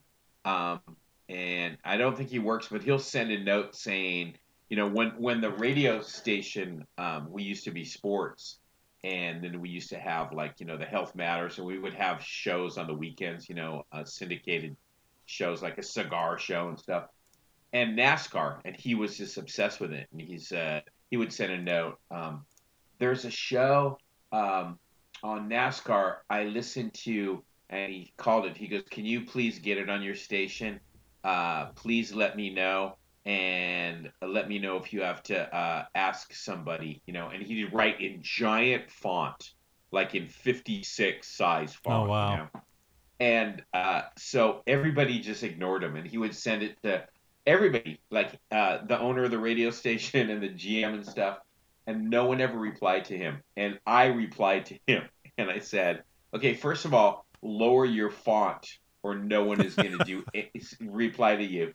Um, 0.45 0.81
and 1.29 1.79
I 1.85 1.97
don't 1.97 2.17
think 2.17 2.31
he 2.31 2.39
works, 2.39 2.69
but 2.71 2.83
he'll 2.83 2.99
send 2.99 3.31
a 3.31 3.43
note 3.43 3.75
saying, 3.75 4.35
you 4.73 4.79
know, 4.79 4.89
when 4.89 5.11
when 5.19 5.43
the 5.43 5.51
radio 5.51 6.01
station 6.01 6.87
um, 6.97 7.27
we 7.31 7.43
used 7.43 7.65
to 7.65 7.71
be 7.71 7.85
sports, 7.85 8.57
and 9.05 9.45
then 9.45 9.61
we 9.61 9.69
used 9.69 9.91
to 9.91 9.99
have 9.99 10.33
like 10.33 10.55
you 10.61 10.65
know 10.65 10.79
the 10.79 10.87
Health 10.87 11.15
Matters, 11.15 11.59
and 11.59 11.67
we 11.67 11.79
would 11.79 11.93
have 11.93 12.25
shows 12.25 12.79
on 12.79 12.87
the 12.87 12.95
weekends, 12.95 13.51
you 13.51 13.55
know, 13.55 13.85
uh, 13.93 14.03
syndicated 14.05 14.75
shows 15.27 15.61
like 15.61 15.77
a 15.77 15.83
cigar 15.83 16.39
show 16.39 16.69
and 16.69 16.79
stuff, 16.79 17.09
and 17.75 17.99
NASCAR, 17.99 18.61
and 18.65 18.75
he 18.75 18.95
was 18.95 19.19
just 19.19 19.37
obsessed 19.37 19.79
with 19.79 19.93
it, 19.93 20.07
and 20.11 20.23
he's 20.23 20.53
uh, 20.53 20.81
he 21.11 21.19
would 21.19 21.35
send 21.35 21.53
a 21.53 21.61
note. 21.61 21.99
Um, 22.11 22.47
there's 22.99 23.27
a 23.27 23.31
show 23.31 23.99
um, 24.33 24.79
on 25.23 25.51
NASCAR 25.51 26.21
I 26.31 26.45
listened 26.45 26.95
to, 27.05 27.45
and 27.69 27.93
he 27.93 28.15
called 28.17 28.47
it. 28.47 28.57
He 28.57 28.69
goes, 28.69 28.85
"Can 28.91 29.05
you 29.05 29.27
please 29.27 29.59
get 29.59 29.77
it 29.77 29.91
on 29.91 30.01
your 30.01 30.15
station? 30.15 30.81
Uh, 31.23 31.67
please 31.73 32.15
let 32.15 32.39
me 32.39 32.49
know." 32.49 32.97
And 33.25 34.11
let 34.21 34.49
me 34.49 34.59
know 34.59 34.77
if 34.79 34.93
you 34.93 35.03
have 35.03 35.23
to 35.25 35.55
uh, 35.55 35.85
ask 35.95 36.35
somebody, 36.35 37.03
you 37.07 37.13
know. 37.13 37.29
And 37.29 37.43
he'd 37.43 37.73
write 37.73 38.01
in 38.01 38.19
giant 38.21 38.91
font, 38.91 39.53
like 39.93 40.15
in 40.15 40.29
56 40.29 41.29
size 41.29 41.75
font. 41.75 42.09
Oh, 42.09 42.11
wow. 42.11 42.31
You 42.31 42.37
know? 42.39 42.49
And 43.21 43.63
uh, 43.73 44.03
so 44.19 44.63
everybody 44.67 45.21
just 45.21 45.45
ignored 45.45 45.85
him, 45.85 45.95
and 45.95 46.07
he 46.07 46.19
would 46.19 46.35
send 46.35 46.65
it 46.65 46.83
to 46.83 47.07
everybody, 47.47 48.01
like 48.11 48.41
uh, 48.51 48.79
the 48.87 48.99
owner 48.99 49.25
of 49.25 49.31
the 49.31 49.39
radio 49.39 49.71
station 49.83 50.31
and 50.31 50.43
the 50.43 50.49
GM 50.49 50.95
and 50.95 51.07
stuff. 51.07 51.39
And 51.87 52.11
no 52.11 52.27
one 52.27 52.41
ever 52.41 52.59
replied 52.59 53.07
to 53.07 53.17
him. 53.17 53.43
And 53.57 53.79
I 53.87 54.07
replied 54.07 54.67
to 54.67 54.79
him. 54.87 55.03
and 55.39 55.51
I 55.51 55.61
said, 55.61 56.03
"Okay, 56.35 56.55
first 56.55 56.85
of 56.85 56.95
all, 56.95 57.27
lower 57.41 57.85
your 57.85 58.11
font, 58.11 58.79
or 59.03 59.15
no 59.15 59.45
one 59.45 59.61
is 59.61 59.75
going 59.75 59.99
to 59.99 60.05
do 60.05 60.25
reply 60.81 61.37
to 61.37 61.45
you." 61.45 61.75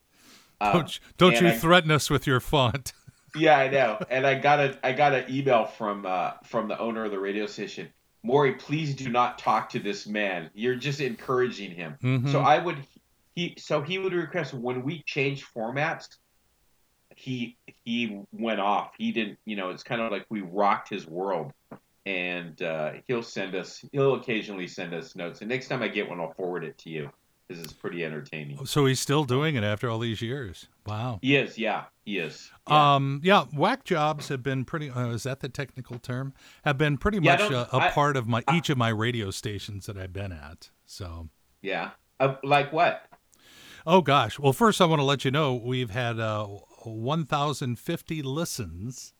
Um, 0.59 0.73
don't 0.73 0.99
don't 1.17 1.41
you 1.41 1.47
I, 1.49 1.51
threaten 1.51 1.91
us 1.91 2.09
with 2.09 2.25
your 2.27 2.39
font? 2.39 2.93
yeah, 3.35 3.57
I 3.57 3.69
know. 3.69 3.99
And 4.09 4.25
I 4.25 4.35
got 4.35 4.59
a 4.59 4.77
I 4.83 4.93
got 4.93 5.13
an 5.13 5.25
email 5.29 5.65
from 5.65 6.05
uh, 6.05 6.33
from 6.43 6.67
the 6.67 6.79
owner 6.79 7.05
of 7.05 7.11
the 7.11 7.19
radio 7.19 7.45
station. 7.45 7.89
Maury, 8.23 8.53
please 8.53 8.95
do 8.95 9.09
not 9.09 9.37
talk 9.37 9.69
to 9.69 9.79
this 9.79 10.07
man. 10.07 10.49
You're 10.53 10.75
just 10.75 10.99
encouraging 10.99 11.71
him. 11.71 11.95
Mm-hmm. 12.03 12.31
So 12.31 12.41
I 12.41 12.59
would 12.59 12.77
he 13.35 13.55
so 13.57 13.81
he 13.81 13.99
would 13.99 14.13
request 14.13 14.53
when 14.53 14.83
we 14.83 15.03
change 15.03 15.45
formats. 15.45 16.07
He 17.15 17.57
he 17.83 18.21
went 18.31 18.59
off. 18.59 18.93
He 18.97 19.11
didn't. 19.11 19.37
You 19.45 19.55
know, 19.55 19.69
it's 19.69 19.83
kind 19.83 20.01
of 20.01 20.11
like 20.11 20.25
we 20.29 20.41
rocked 20.41 20.89
his 20.89 21.07
world. 21.07 21.53
And 22.05 22.61
uh, 22.61 22.93
he'll 23.05 23.21
send 23.21 23.53
us. 23.53 23.83
He'll 23.91 24.15
occasionally 24.15 24.67
send 24.67 24.93
us 24.93 25.13
notes. 25.13 25.41
And 25.41 25.49
next 25.49 25.67
time 25.67 25.83
I 25.83 25.89
get 25.89 26.09
one, 26.09 26.21
I'll 26.21 26.31
forward 26.33 26.63
it 26.63 26.77
to 26.79 26.89
you. 26.89 27.11
This 27.49 27.59
is 27.59 27.71
pretty 27.71 28.03
entertaining. 28.03 28.65
So 28.65 28.85
he's 28.85 28.99
still 28.99 29.23
doing 29.23 29.55
it 29.55 29.63
after 29.63 29.89
all 29.89 29.99
these 29.99 30.21
years. 30.21 30.67
Wow. 30.85 31.19
He 31.21 31.37
is. 31.37 31.57
Yeah, 31.57 31.85
he 32.03 32.17
is. 32.17 32.51
Yeah. 32.67 32.95
Um, 32.95 33.21
yeah. 33.23 33.45
Whack 33.53 33.85
jobs 33.85 34.27
have 34.27 34.43
been 34.43 34.65
pretty. 34.65 34.89
Uh, 34.89 35.09
is 35.09 35.23
that 35.23 35.39
the 35.39 35.47
technical 35.47 35.97
term? 35.97 36.33
Have 36.65 36.77
been 36.77 36.97
pretty 36.97 37.19
yeah, 37.21 37.37
much 37.37 37.51
a, 37.51 37.73
a 37.73 37.79
I, 37.79 37.89
part 37.91 38.17
of 38.17 38.27
my 38.27 38.43
I, 38.47 38.57
each 38.57 38.69
of 38.69 38.77
my 38.77 38.89
radio 38.89 39.31
stations 39.31 39.85
that 39.85 39.97
I've 39.97 40.11
been 40.11 40.33
at. 40.33 40.71
So. 40.85 41.29
Yeah. 41.61 41.91
Uh, 42.19 42.35
like 42.43 42.73
what? 42.73 43.03
Oh 43.85 44.01
gosh. 44.01 44.37
Well, 44.37 44.51
first 44.51 44.81
I 44.81 44.85
want 44.85 44.99
to 44.99 45.05
let 45.05 45.23
you 45.23 45.31
know 45.31 45.53
we've 45.55 45.91
had 45.91 46.19
uh, 46.19 46.45
1,050 46.83 48.21
listens 48.23 49.13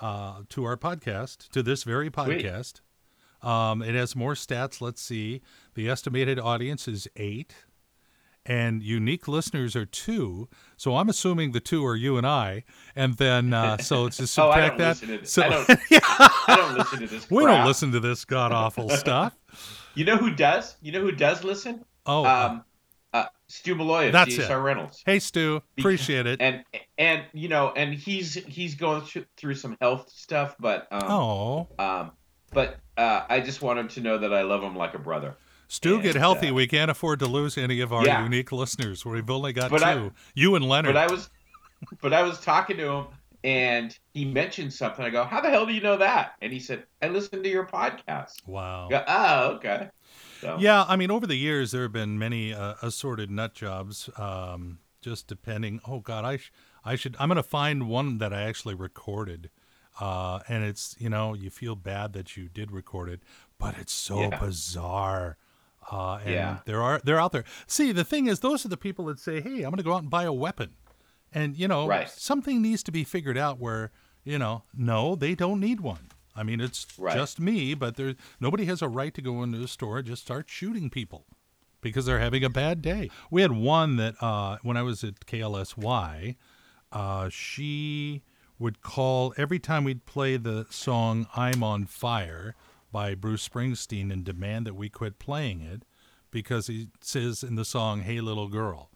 uh, 0.00 0.42
to 0.48 0.64
our 0.64 0.76
podcast, 0.76 1.48
to 1.50 1.62
this 1.62 1.84
very 1.84 2.10
podcast. 2.10 2.80
Sweet. 2.80 3.48
Um, 3.48 3.82
it 3.82 3.94
has 3.94 4.16
more 4.16 4.34
stats. 4.34 4.80
Let's 4.80 5.00
see. 5.00 5.42
The 5.80 5.88
estimated 5.88 6.38
audience 6.38 6.86
is 6.86 7.08
eight, 7.16 7.54
and 8.44 8.82
unique 8.82 9.26
listeners 9.26 9.74
are 9.74 9.86
two. 9.86 10.50
So 10.76 10.98
I'm 10.98 11.08
assuming 11.08 11.52
the 11.52 11.60
two 11.60 11.86
are 11.86 11.96
you 11.96 12.18
and 12.18 12.26
I. 12.26 12.64
And 12.94 13.14
then, 13.16 13.54
uh, 13.54 13.78
so 13.78 14.10
to 14.10 14.26
subtract 14.26 14.78
oh, 14.78 14.84
I 14.84 14.92
that. 14.92 15.26
So, 15.26 15.42
I, 15.42 15.48
don't, 15.48 15.70
I 16.02 16.54
don't 16.54 16.76
listen 16.76 17.00
to 17.00 17.06
this. 17.06 17.30
We 17.30 17.46
don't 17.46 17.66
listen 17.66 17.92
to 17.92 18.00
this 18.00 18.26
god 18.26 18.52
awful 18.52 18.90
stuff. 18.90 19.34
You 19.94 20.04
know 20.04 20.18
who 20.18 20.30
does? 20.30 20.76
You 20.82 20.92
know 20.92 21.00
who 21.00 21.12
does 21.12 21.44
listen? 21.44 21.82
Oh, 22.04 22.26
um, 22.26 22.62
uh, 23.14 23.24
Stu 23.48 23.74
Maloya, 23.74 24.12
That's 24.12 24.36
CSR. 24.36 24.62
Reynolds. 24.62 25.02
Hey, 25.06 25.18
Stu, 25.18 25.62
appreciate 25.78 26.26
it. 26.26 26.42
And 26.42 26.62
and 26.98 27.22
you 27.32 27.48
know, 27.48 27.72
and 27.74 27.94
he's 27.94 28.34
he's 28.34 28.74
going 28.74 29.00
through 29.38 29.54
some 29.54 29.78
health 29.80 30.10
stuff, 30.10 30.56
but 30.60 30.88
um, 30.90 31.02
oh, 31.04 31.68
um, 31.78 32.10
but 32.52 32.80
uh, 32.98 33.22
I 33.30 33.40
just 33.40 33.62
want 33.62 33.78
him 33.78 33.88
to 33.88 34.02
know 34.02 34.18
that 34.18 34.34
I 34.34 34.42
love 34.42 34.62
him 34.62 34.76
like 34.76 34.92
a 34.92 34.98
brother. 34.98 35.36
Stu, 35.70 35.94
and, 35.94 36.02
get 36.02 36.16
healthy. 36.16 36.48
Uh, 36.48 36.54
we 36.54 36.66
can't 36.66 36.90
afford 36.90 37.20
to 37.20 37.26
lose 37.26 37.56
any 37.56 37.80
of 37.80 37.92
our 37.92 38.04
yeah. 38.04 38.24
unique 38.24 38.50
listeners. 38.50 39.04
We've 39.04 39.30
only 39.30 39.52
got 39.52 39.70
but 39.70 39.78
two. 39.78 39.84
I, 39.84 40.10
you 40.34 40.56
and 40.56 40.68
Leonard. 40.68 40.94
But 40.94 41.00
I 41.00 41.12
was, 41.12 41.30
but 42.00 42.12
I 42.12 42.24
was 42.24 42.40
talking 42.40 42.76
to 42.78 42.88
him, 42.90 43.06
and 43.44 43.96
he 44.12 44.24
mentioned 44.24 44.72
something. 44.72 45.04
I 45.04 45.10
go, 45.10 45.22
"How 45.22 45.40
the 45.40 45.48
hell 45.48 45.66
do 45.66 45.72
you 45.72 45.80
know 45.80 45.96
that?" 45.96 46.32
And 46.42 46.52
he 46.52 46.58
said, 46.58 46.84
"I 47.00 47.06
listened 47.06 47.44
to 47.44 47.50
your 47.50 47.66
podcast." 47.66 48.46
Wow. 48.48 48.88
Go, 48.88 49.04
oh, 49.06 49.44
okay. 49.54 49.90
So. 50.40 50.56
Yeah, 50.58 50.84
I 50.88 50.96
mean, 50.96 51.12
over 51.12 51.26
the 51.26 51.36
years 51.36 51.70
there 51.70 51.82
have 51.82 51.92
been 51.92 52.18
many 52.18 52.52
uh, 52.52 52.74
assorted 52.82 53.30
nut 53.30 53.54
jobs. 53.54 54.10
Um, 54.16 54.80
just 55.00 55.28
depending. 55.28 55.80
Oh 55.86 56.00
God, 56.00 56.24
I, 56.24 56.38
sh- 56.38 56.52
I 56.84 56.96
should. 56.96 57.14
I'm 57.20 57.28
gonna 57.28 57.42
find 57.42 57.88
one 57.88 58.18
that 58.18 58.32
I 58.32 58.42
actually 58.42 58.74
recorded 58.74 59.50
uh, 60.00 60.40
and 60.48 60.64
it's 60.64 60.96
you 60.98 61.10
know 61.10 61.34
you 61.34 61.50
feel 61.50 61.76
bad 61.76 62.12
that 62.14 62.36
you 62.36 62.48
did 62.48 62.72
record 62.72 63.08
it, 63.08 63.20
but 63.58 63.76
it's 63.78 63.92
so 63.92 64.20
yeah. 64.22 64.38
bizarre. 64.38 65.36
Uh, 65.90 66.20
and 66.24 66.34
yeah. 66.34 66.58
there 66.66 66.82
are 66.82 67.00
they're 67.04 67.20
out 67.20 67.32
there. 67.32 67.44
See, 67.66 67.92
the 67.92 68.04
thing 68.04 68.26
is, 68.26 68.40
those 68.40 68.64
are 68.64 68.68
the 68.68 68.76
people 68.76 69.06
that 69.06 69.18
say, 69.18 69.40
"Hey, 69.40 69.62
I'm 69.62 69.70
going 69.70 69.76
to 69.76 69.82
go 69.82 69.94
out 69.94 70.02
and 70.02 70.10
buy 70.10 70.24
a 70.24 70.32
weapon," 70.32 70.74
and 71.32 71.56
you 71.56 71.68
know, 71.68 71.86
right. 71.86 72.08
something 72.08 72.62
needs 72.62 72.82
to 72.84 72.92
be 72.92 73.04
figured 73.04 73.38
out 73.38 73.58
where 73.58 73.90
you 74.24 74.38
know, 74.38 74.62
no, 74.74 75.14
they 75.14 75.34
don't 75.34 75.60
need 75.60 75.80
one. 75.80 76.10
I 76.36 76.42
mean, 76.42 76.60
it's 76.60 76.86
right. 76.98 77.16
just 77.16 77.40
me, 77.40 77.74
but 77.74 77.96
there 77.96 78.14
nobody 78.38 78.66
has 78.66 78.82
a 78.82 78.88
right 78.88 79.12
to 79.14 79.22
go 79.22 79.42
into 79.42 79.62
a 79.62 79.68
store 79.68 79.98
and 79.98 80.06
just 80.06 80.22
start 80.22 80.48
shooting 80.48 80.90
people 80.90 81.26
because 81.80 82.06
they're 82.06 82.20
having 82.20 82.44
a 82.44 82.50
bad 82.50 82.82
day. 82.82 83.10
We 83.30 83.42
had 83.42 83.52
one 83.52 83.96
that 83.96 84.14
uh, 84.22 84.58
when 84.62 84.76
I 84.76 84.82
was 84.82 85.02
at 85.02 85.26
KLSY, 85.26 86.36
uh, 86.92 87.28
she 87.30 88.22
would 88.58 88.82
call 88.82 89.34
every 89.36 89.58
time 89.58 89.84
we'd 89.84 90.06
play 90.06 90.36
the 90.36 90.66
song 90.70 91.26
I'm 91.34 91.62
on 91.62 91.86
Fire 91.86 92.54
by 92.92 93.14
Bruce 93.14 93.48
Springsteen 93.48 94.12
and 94.12 94.24
demand 94.24 94.66
that 94.66 94.74
we 94.74 94.88
quit 94.88 95.18
playing 95.18 95.60
it 95.60 95.84
because 96.30 96.66
he 96.66 96.88
says 97.00 97.42
in 97.42 97.56
the 97.56 97.64
song, 97.64 98.00
Hey 98.02 98.20
Little 98.20 98.48
Girl. 98.48 98.90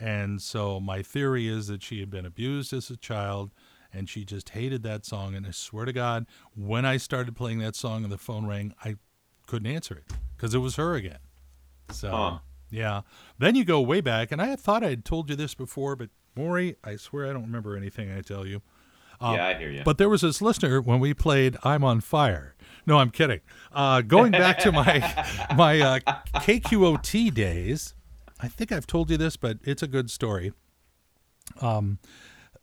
And 0.00 0.40
so 0.40 0.80
my 0.80 1.02
theory 1.02 1.48
is 1.48 1.66
that 1.66 1.82
she 1.82 2.00
had 2.00 2.10
been 2.10 2.26
abused 2.26 2.72
as 2.72 2.88
a 2.90 2.96
child 2.96 3.50
and 3.92 4.08
she 4.08 4.24
just 4.24 4.50
hated 4.50 4.82
that 4.82 5.04
song. 5.04 5.34
And 5.34 5.46
I 5.46 5.50
swear 5.50 5.84
to 5.84 5.92
God, 5.92 6.26
when 6.54 6.84
I 6.84 6.96
started 6.96 7.36
playing 7.36 7.58
that 7.58 7.76
song 7.76 8.04
and 8.04 8.12
the 8.12 8.18
phone 8.18 8.46
rang, 8.46 8.74
I 8.84 8.96
couldn't 9.46 9.70
answer 9.70 9.94
it 9.94 10.12
because 10.36 10.54
it 10.54 10.58
was 10.58 10.76
her 10.76 10.94
again. 10.94 11.18
So, 11.90 12.10
huh. 12.10 12.38
yeah. 12.70 13.02
Then 13.38 13.54
you 13.54 13.64
go 13.64 13.80
way 13.80 14.00
back, 14.00 14.30
and 14.30 14.42
I 14.42 14.56
thought 14.56 14.84
I 14.84 14.90
had 14.90 15.04
told 15.04 15.30
you 15.30 15.36
this 15.36 15.54
before, 15.54 15.96
but 15.96 16.10
Maury, 16.36 16.76
I 16.84 16.96
swear 16.96 17.28
I 17.28 17.32
don't 17.32 17.42
remember 17.42 17.76
anything 17.76 18.12
I 18.12 18.20
tell 18.20 18.46
you. 18.46 18.62
Uh, 19.20 19.34
yeah, 19.36 19.46
I 19.48 19.54
hear 19.54 19.70
you. 19.70 19.82
But 19.84 19.98
there 19.98 20.08
was 20.08 20.20
this 20.22 20.40
listener 20.40 20.80
when 20.80 21.00
we 21.00 21.14
played 21.14 21.56
"I'm 21.62 21.84
on 21.84 22.00
Fire." 22.00 22.54
No, 22.86 22.98
I'm 22.98 23.10
kidding. 23.10 23.40
Uh, 23.72 24.00
going 24.00 24.32
back 24.32 24.58
to 24.60 24.72
my 24.72 24.98
my 25.56 25.80
uh, 25.80 25.98
KQOT 26.36 27.34
days, 27.34 27.94
I 28.40 28.48
think 28.48 28.72
I've 28.72 28.86
told 28.86 29.10
you 29.10 29.16
this, 29.16 29.36
but 29.36 29.58
it's 29.64 29.82
a 29.82 29.86
good 29.88 30.10
story. 30.10 30.52
Um, 31.60 31.98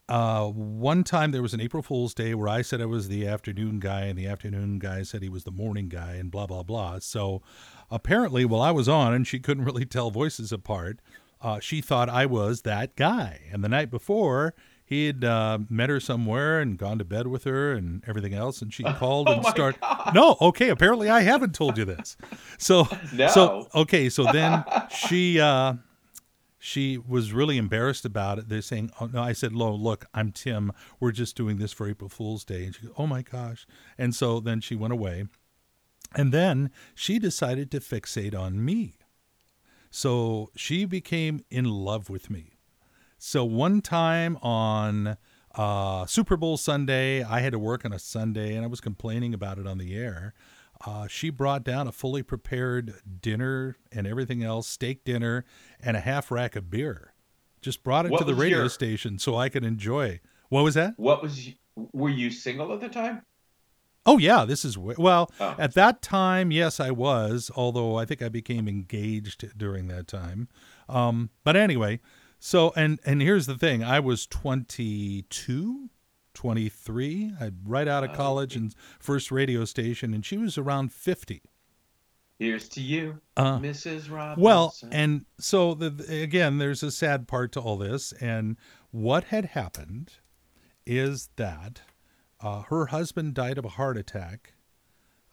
uh, 0.07 0.47
one 0.47 1.03
time 1.03 1.31
there 1.31 1.41
was 1.41 1.53
an 1.53 1.61
April 1.61 1.81
Fool's 1.81 2.13
Day 2.13 2.35
where 2.35 2.47
I 2.47 2.61
said 2.61 2.79
I 2.79 2.85
was 2.85 3.07
the 3.07 3.27
afternoon 3.27 3.79
guy, 3.79 4.01
and 4.01 4.17
the 4.17 4.27
afternoon 4.27 4.77
guy 4.79 5.03
said 5.03 5.23
he 5.23 5.29
was 5.29 5.43
the 5.43 5.51
morning 5.51 5.89
guy, 5.89 6.13
and 6.13 6.31
blah 6.31 6.45
blah 6.45 6.63
blah. 6.63 6.99
So 6.99 7.41
apparently, 7.89 8.45
while 8.45 8.61
I 8.61 8.71
was 8.71 8.87
on, 8.87 9.13
and 9.13 9.27
she 9.27 9.39
couldn't 9.39 9.65
really 9.65 9.85
tell 9.85 10.11
voices 10.11 10.51
apart, 10.51 10.99
uh, 11.41 11.59
she 11.59 11.81
thought 11.81 12.09
I 12.09 12.25
was 12.25 12.61
that 12.61 12.95
guy. 12.95 13.41
And 13.51 13.63
the 13.63 13.69
night 13.69 13.89
before, 13.89 14.53
he 14.87 15.07
had 15.07 15.23
uh, 15.23 15.57
met 15.67 15.89
her 15.89 15.99
somewhere 15.99 16.59
and 16.59 16.77
gone 16.77 16.99
to 16.99 17.03
bed 17.03 17.25
with 17.25 17.43
her 17.45 17.73
and 17.73 18.03
everything 18.07 18.35
else, 18.35 18.61
and 18.61 18.71
she 18.71 18.83
called 18.83 19.27
oh 19.27 19.33
and 19.33 19.45
started. 19.45 19.79
No, 20.13 20.37
okay. 20.39 20.69
Apparently, 20.69 21.09
I 21.09 21.21
haven't 21.21 21.55
told 21.55 21.77
you 21.77 21.85
this. 21.85 22.15
So, 22.59 22.87
no. 23.13 23.27
so 23.27 23.67
okay. 23.73 24.09
So 24.09 24.31
then 24.31 24.63
she 24.91 25.39
uh, 25.39 25.73
she 26.59 26.99
was 26.99 27.33
really 27.33 27.57
embarrassed 27.57 28.05
about 28.05 28.37
it. 28.37 28.47
They're 28.47 28.61
saying, 28.61 28.91
"Oh 29.01 29.07
no," 29.07 29.23
I 29.23 29.33
said, 29.33 29.53
"Lo, 29.53 29.73
look, 29.73 30.05
I'm 30.13 30.31
Tim. 30.31 30.71
We're 30.99 31.11
just 31.11 31.35
doing 31.35 31.57
this 31.57 31.73
for 31.73 31.89
April 31.89 32.09
Fool's 32.09 32.45
Day." 32.45 32.65
And 32.65 32.75
she 32.75 32.83
goes, 32.83 32.93
"Oh 32.95 33.07
my 33.07 33.23
gosh!" 33.23 33.65
And 33.97 34.13
so 34.13 34.39
then 34.39 34.61
she 34.61 34.75
went 34.75 34.93
away, 34.93 35.25
and 36.13 36.31
then 36.31 36.69
she 36.93 37.17
decided 37.17 37.71
to 37.71 37.79
fixate 37.79 38.37
on 38.37 38.63
me. 38.63 38.97
So 39.89 40.51
she 40.55 40.85
became 40.85 41.43
in 41.49 41.65
love 41.65 42.07
with 42.07 42.29
me 42.29 42.54
so 43.25 43.43
one 43.43 43.81
time 43.81 44.37
on 44.43 45.17
uh, 45.55 46.05
Super 46.05 46.37
Bowl 46.37 46.57
Sunday, 46.57 47.23
I 47.23 47.39
had 47.39 47.53
to 47.53 47.59
work 47.59 47.83
on 47.83 47.91
a 47.91 47.97
Sunday, 47.97 48.55
and 48.55 48.63
I 48.63 48.67
was 48.67 48.79
complaining 48.79 49.33
about 49.33 49.57
it 49.57 49.65
on 49.65 49.79
the 49.79 49.95
air. 49.95 50.35
Uh, 50.85 51.07
she 51.07 51.31
brought 51.31 51.63
down 51.63 51.87
a 51.87 51.91
fully 51.91 52.21
prepared 52.21 52.93
dinner 53.21 53.77
and 53.91 54.05
everything 54.05 54.43
else, 54.43 54.67
steak 54.67 55.03
dinner, 55.03 55.43
and 55.81 55.97
a 55.97 56.01
half 56.01 56.29
rack 56.29 56.55
of 56.55 56.69
beer. 56.69 57.15
Just 57.63 57.83
brought 57.83 58.05
it 58.05 58.11
what 58.11 58.19
to 58.19 58.25
the 58.25 58.35
radio 58.35 58.59
your... 58.59 58.69
station 58.69 59.17
so 59.17 59.35
I 59.35 59.49
could 59.49 59.65
enjoy. 59.65 60.19
What 60.49 60.63
was 60.63 60.75
that? 60.75 60.93
What 60.97 61.23
was? 61.23 61.49
Were 61.93 62.11
you 62.11 62.29
single 62.29 62.71
at 62.73 62.79
the 62.79 62.89
time? 62.89 63.23
Oh 64.05 64.19
yeah, 64.19 64.45
this 64.45 64.63
is 64.63 64.77
well. 64.77 65.31
Oh. 65.39 65.55
At 65.57 65.73
that 65.73 66.03
time, 66.03 66.51
yes, 66.51 66.79
I 66.79 66.91
was. 66.91 67.49
Although 67.55 67.95
I 67.95 68.05
think 68.05 68.21
I 68.21 68.29
became 68.29 68.67
engaged 68.67 69.57
during 69.57 69.87
that 69.87 70.07
time. 70.07 70.47
Um, 70.87 71.31
but 71.43 71.55
anyway, 71.55 72.01
so 72.45 72.71
and 72.75 72.99
and 73.03 73.23
here's 73.23 73.47
the 73.47 73.57
thing, 73.57 73.83
I 73.83 73.99
was 73.99 74.27
22, 74.27 75.89
23, 76.35 77.33
I 77.41 77.51
right 77.65 77.87
out 77.87 78.03
of 78.03 78.13
college 78.13 78.55
and 78.55 78.71
first 78.99 79.31
radio 79.31 79.65
station 79.65 80.13
and 80.13 80.23
she 80.23 80.37
was 80.37 80.55
around 80.55 80.93
50. 80.93 81.41
Here's 82.37 82.69
to 82.69 82.81
you, 82.81 83.19
uh, 83.35 83.57
Mrs. 83.57 84.11
Robinson. 84.11 84.43
Well, 84.43 84.75
and 84.91 85.25
so 85.39 85.73
the, 85.73 86.05
again, 86.21 86.59
there's 86.59 86.83
a 86.83 86.91
sad 86.91 87.27
part 87.27 87.51
to 87.53 87.59
all 87.61 87.77
this. 87.77 88.11
And 88.21 88.57
what 88.91 89.23
had 89.23 89.45
happened 89.45 90.11
is 90.85 91.29
that 91.37 91.81
uh, 92.41 92.61
her 92.63 92.87
husband 92.87 93.33
died 93.33 93.57
of 93.57 93.65
a 93.65 93.69
heart 93.69 93.97
attack 93.97 94.53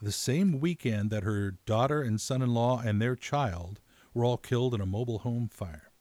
the 0.01 0.13
same 0.13 0.61
weekend 0.61 1.11
that 1.11 1.25
her 1.25 1.59
daughter 1.67 2.01
and 2.01 2.19
son 2.19 2.41
in 2.41 2.55
law 2.55 2.81
and 2.83 3.03
their 3.03 3.17
child 3.17 3.81
were 4.15 4.25
all 4.25 4.39
killed 4.39 4.75
in 4.75 4.81
a 4.81 4.87
mobile 4.87 5.19
home 5.19 5.51
fire. 5.53 5.92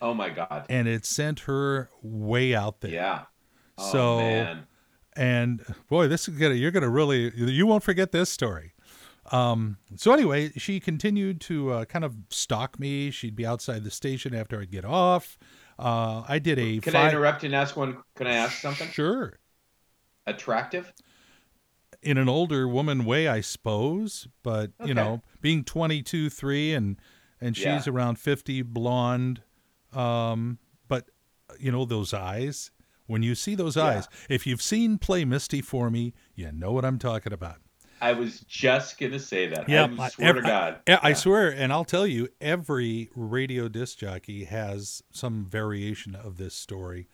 Oh 0.00 0.14
my 0.14 0.30
god! 0.30 0.66
And 0.68 0.88
it 0.88 1.04
sent 1.04 1.40
her 1.40 1.90
way 2.02 2.54
out 2.54 2.80
there. 2.80 2.90
Yeah. 2.90 3.22
Oh, 3.78 3.92
so, 3.92 4.18
man. 4.18 4.66
and 5.16 5.64
boy, 5.88 6.08
this 6.08 6.28
is 6.28 6.36
gonna 6.38 6.54
you're 6.54 6.70
gonna 6.70 6.88
really 6.88 7.32
you 7.36 7.66
won't 7.66 7.82
forget 7.82 8.12
this 8.12 8.30
story. 8.30 8.72
Um, 9.32 9.76
so 9.96 10.12
anyway, 10.12 10.50
she 10.56 10.80
continued 10.80 11.40
to 11.42 11.70
uh, 11.72 11.84
kind 11.84 12.04
of 12.04 12.14
stalk 12.30 12.80
me. 12.80 13.10
She'd 13.10 13.36
be 13.36 13.46
outside 13.46 13.84
the 13.84 13.90
station 13.90 14.34
after 14.34 14.60
I'd 14.60 14.70
get 14.70 14.84
off. 14.84 15.38
Uh, 15.78 16.24
I 16.28 16.38
did 16.38 16.58
a. 16.58 16.78
Can 16.80 16.92
five- 16.94 17.06
I 17.06 17.08
interrupt 17.10 17.44
and 17.44 17.54
ask 17.54 17.76
one? 17.76 17.98
Can 18.16 18.26
I 18.26 18.32
ask 18.34 18.60
something? 18.60 18.88
Sure. 18.88 19.38
Attractive? 20.26 20.92
In 22.02 22.16
an 22.16 22.28
older 22.28 22.66
woman 22.66 23.04
way, 23.04 23.28
I 23.28 23.40
suppose, 23.42 24.26
but 24.42 24.72
you 24.84 24.94
know, 24.94 25.22
being 25.42 25.64
22, 25.64 26.30
3 26.30 26.72
and 26.74 26.96
and 27.42 27.54
she's 27.56 27.64
Yeah. 27.86 27.92
around 27.92 28.18
50, 28.18 28.62
blonde, 28.62 29.42
um, 29.92 30.58
but 30.88 31.10
you 31.58 31.70
know 31.72 31.84
those 31.84 32.12
eyes. 32.14 32.70
When 33.06 33.22
you 33.24 33.34
see 33.34 33.56
those 33.56 33.74
Yeah. 33.76 33.84
eyes, 33.86 34.08
if 34.28 34.46
you've 34.46 34.62
seen 34.62 34.96
Play 34.98 35.24
Misty 35.24 35.60
for 35.60 35.90
me, 35.90 36.12
you 36.36 36.52
know 36.52 36.70
what 36.70 36.84
I'm 36.84 36.98
talking 36.98 37.32
about. 37.32 37.56
I 38.00 38.12
was 38.12 38.40
just 38.40 38.98
gonna 38.98 39.18
say 39.18 39.46
that. 39.48 39.68
Yeah, 39.68 39.88
I 39.98 40.02
I- 40.04 40.08
swear 40.10 40.32
to 40.34 40.40
God. 40.42 40.80
I, 40.88 40.92
I 41.02 41.08
Yeah. 41.08 41.14
swear, 41.14 41.50
and 41.50 41.72
I'll 41.72 41.84
tell 41.84 42.06
you, 42.06 42.28
every 42.40 43.10
radio 43.16 43.68
disc 43.68 43.98
jockey 43.98 44.44
has 44.44 45.02
some 45.10 45.44
variation 45.44 46.14
of 46.14 46.36
this 46.36 46.54
story. 46.54 47.08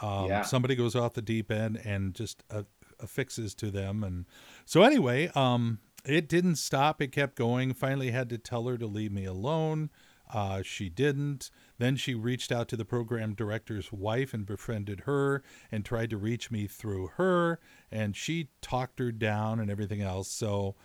Um, 0.00 0.26
Yeah. 0.28 0.42
Somebody 0.42 0.74
goes 0.74 0.96
off 0.96 1.12
the 1.14 1.22
deep 1.22 1.50
end 1.52 1.76
and 1.84 2.14
just 2.14 2.42
uh, 2.50 2.62
affixes 2.98 3.54
to 3.56 3.70
them, 3.70 4.02
and 4.02 4.24
so 4.64 4.82
anyway, 4.82 5.30
um, 5.34 5.80
it 6.04 6.28
didn't 6.30 6.56
stop. 6.56 7.00
It 7.02 7.12
kept 7.12 7.36
going. 7.36 7.74
Finally, 7.74 8.10
had 8.10 8.28
to 8.30 8.38
tell 8.38 8.66
her 8.68 8.78
to 8.78 8.86
leave 8.86 9.12
me 9.12 9.24
alone. 9.26 9.90
Uh, 10.32 10.62
she 10.62 10.88
didn't. 10.88 11.50
Then 11.82 11.96
she 11.96 12.14
reached 12.14 12.52
out 12.52 12.68
to 12.68 12.76
the 12.76 12.84
program 12.84 13.34
director's 13.34 13.92
wife 13.92 14.32
and 14.32 14.46
befriended 14.46 15.00
her 15.00 15.42
and 15.72 15.84
tried 15.84 16.10
to 16.10 16.16
reach 16.16 16.48
me 16.48 16.68
through 16.68 17.08
her. 17.16 17.58
And 17.90 18.14
she 18.14 18.50
talked 18.60 19.00
her 19.00 19.10
down 19.10 19.58
and 19.58 19.68
everything 19.68 20.00
else. 20.00 20.28
So, 20.28 20.76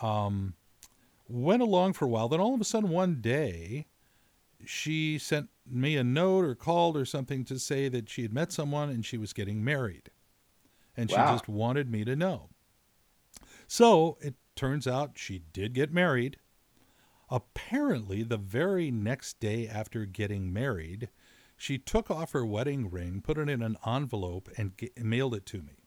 um, 0.00 0.54
went 1.28 1.60
along 1.60 1.92
for 1.92 2.06
a 2.06 2.08
while. 2.08 2.30
Then 2.30 2.40
all 2.40 2.54
of 2.54 2.60
a 2.62 2.64
sudden, 2.64 2.88
one 2.88 3.20
day, 3.20 3.86
she 4.64 5.18
sent 5.18 5.50
me 5.70 5.94
a 5.98 6.02
note 6.02 6.46
or 6.46 6.54
called 6.54 6.96
or 6.96 7.04
something 7.04 7.44
to 7.44 7.58
say 7.58 7.90
that 7.90 8.08
she 8.08 8.22
had 8.22 8.32
met 8.32 8.50
someone 8.50 8.88
and 8.88 9.04
she 9.04 9.18
was 9.18 9.34
getting 9.34 9.62
married. 9.62 10.10
And 10.96 11.10
she 11.10 11.16
just 11.16 11.48
wanted 11.48 11.90
me 11.90 12.02
to 12.06 12.16
know. 12.16 12.48
So 13.66 14.16
it 14.22 14.36
turns 14.54 14.86
out 14.86 15.18
she 15.18 15.42
did 15.52 15.74
get 15.74 15.92
married. 15.92 16.38
Apparently, 17.28 18.22
the 18.22 18.36
very 18.36 18.90
next 18.90 19.40
day 19.40 19.66
after 19.66 20.04
getting 20.06 20.52
married, 20.52 21.08
she 21.56 21.78
took 21.78 22.10
off 22.10 22.32
her 22.32 22.46
wedding 22.46 22.90
ring, 22.90 23.20
put 23.20 23.38
it 23.38 23.48
in 23.48 23.62
an 23.62 23.76
envelope, 23.86 24.48
and 24.56 24.72
mailed 24.96 25.34
it 25.34 25.46
to 25.46 25.62
me. 25.62 25.78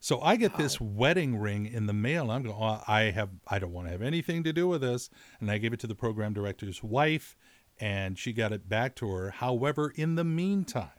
So 0.00 0.20
I 0.20 0.36
get 0.36 0.56
this 0.56 0.80
wedding 0.80 1.36
ring 1.36 1.66
in 1.66 1.86
the 1.86 1.92
mail. 1.92 2.30
I'm 2.30 2.44
going. 2.44 2.56
Oh, 2.56 2.82
I 2.86 3.10
have. 3.10 3.30
I 3.48 3.58
don't 3.58 3.72
want 3.72 3.88
to 3.88 3.92
have 3.92 4.00
anything 4.00 4.44
to 4.44 4.52
do 4.52 4.68
with 4.68 4.80
this. 4.80 5.10
And 5.40 5.50
I 5.50 5.58
gave 5.58 5.72
it 5.72 5.80
to 5.80 5.88
the 5.88 5.94
program 5.96 6.32
director's 6.32 6.84
wife, 6.84 7.36
and 7.80 8.16
she 8.16 8.32
got 8.32 8.52
it 8.52 8.68
back 8.68 8.94
to 8.96 9.10
her. 9.10 9.30
However, 9.30 9.92
in 9.96 10.14
the 10.14 10.22
meantime, 10.22 10.90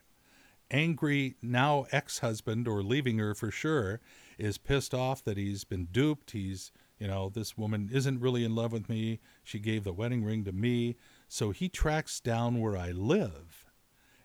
angry 0.70 1.38
now 1.42 1.86
ex-husband 1.94 2.68
or 2.68 2.84
leaving 2.84 3.18
her 3.20 3.34
for 3.34 3.52
sure 3.52 4.02
is 4.38 4.58
pissed 4.58 4.94
off 4.94 5.24
that 5.24 5.38
he's 5.38 5.64
been 5.64 5.86
duped. 5.86 6.32
He's 6.32 6.74
you 7.00 7.08
know 7.08 7.30
this 7.30 7.58
woman 7.58 7.90
isn't 7.92 8.20
really 8.20 8.44
in 8.44 8.54
love 8.56 8.72
with 8.74 8.90
me. 8.90 9.20
She 9.44 9.60
gave 9.60 9.84
the 9.84 9.94
wedding 9.94 10.24
ring 10.24 10.44
to 10.46 10.52
me. 10.52 10.96
So 11.28 11.52
he 11.52 11.70
tracks 11.70 12.20
down 12.20 12.60
where 12.60 12.76
I 12.78 12.92
live 12.92 13.66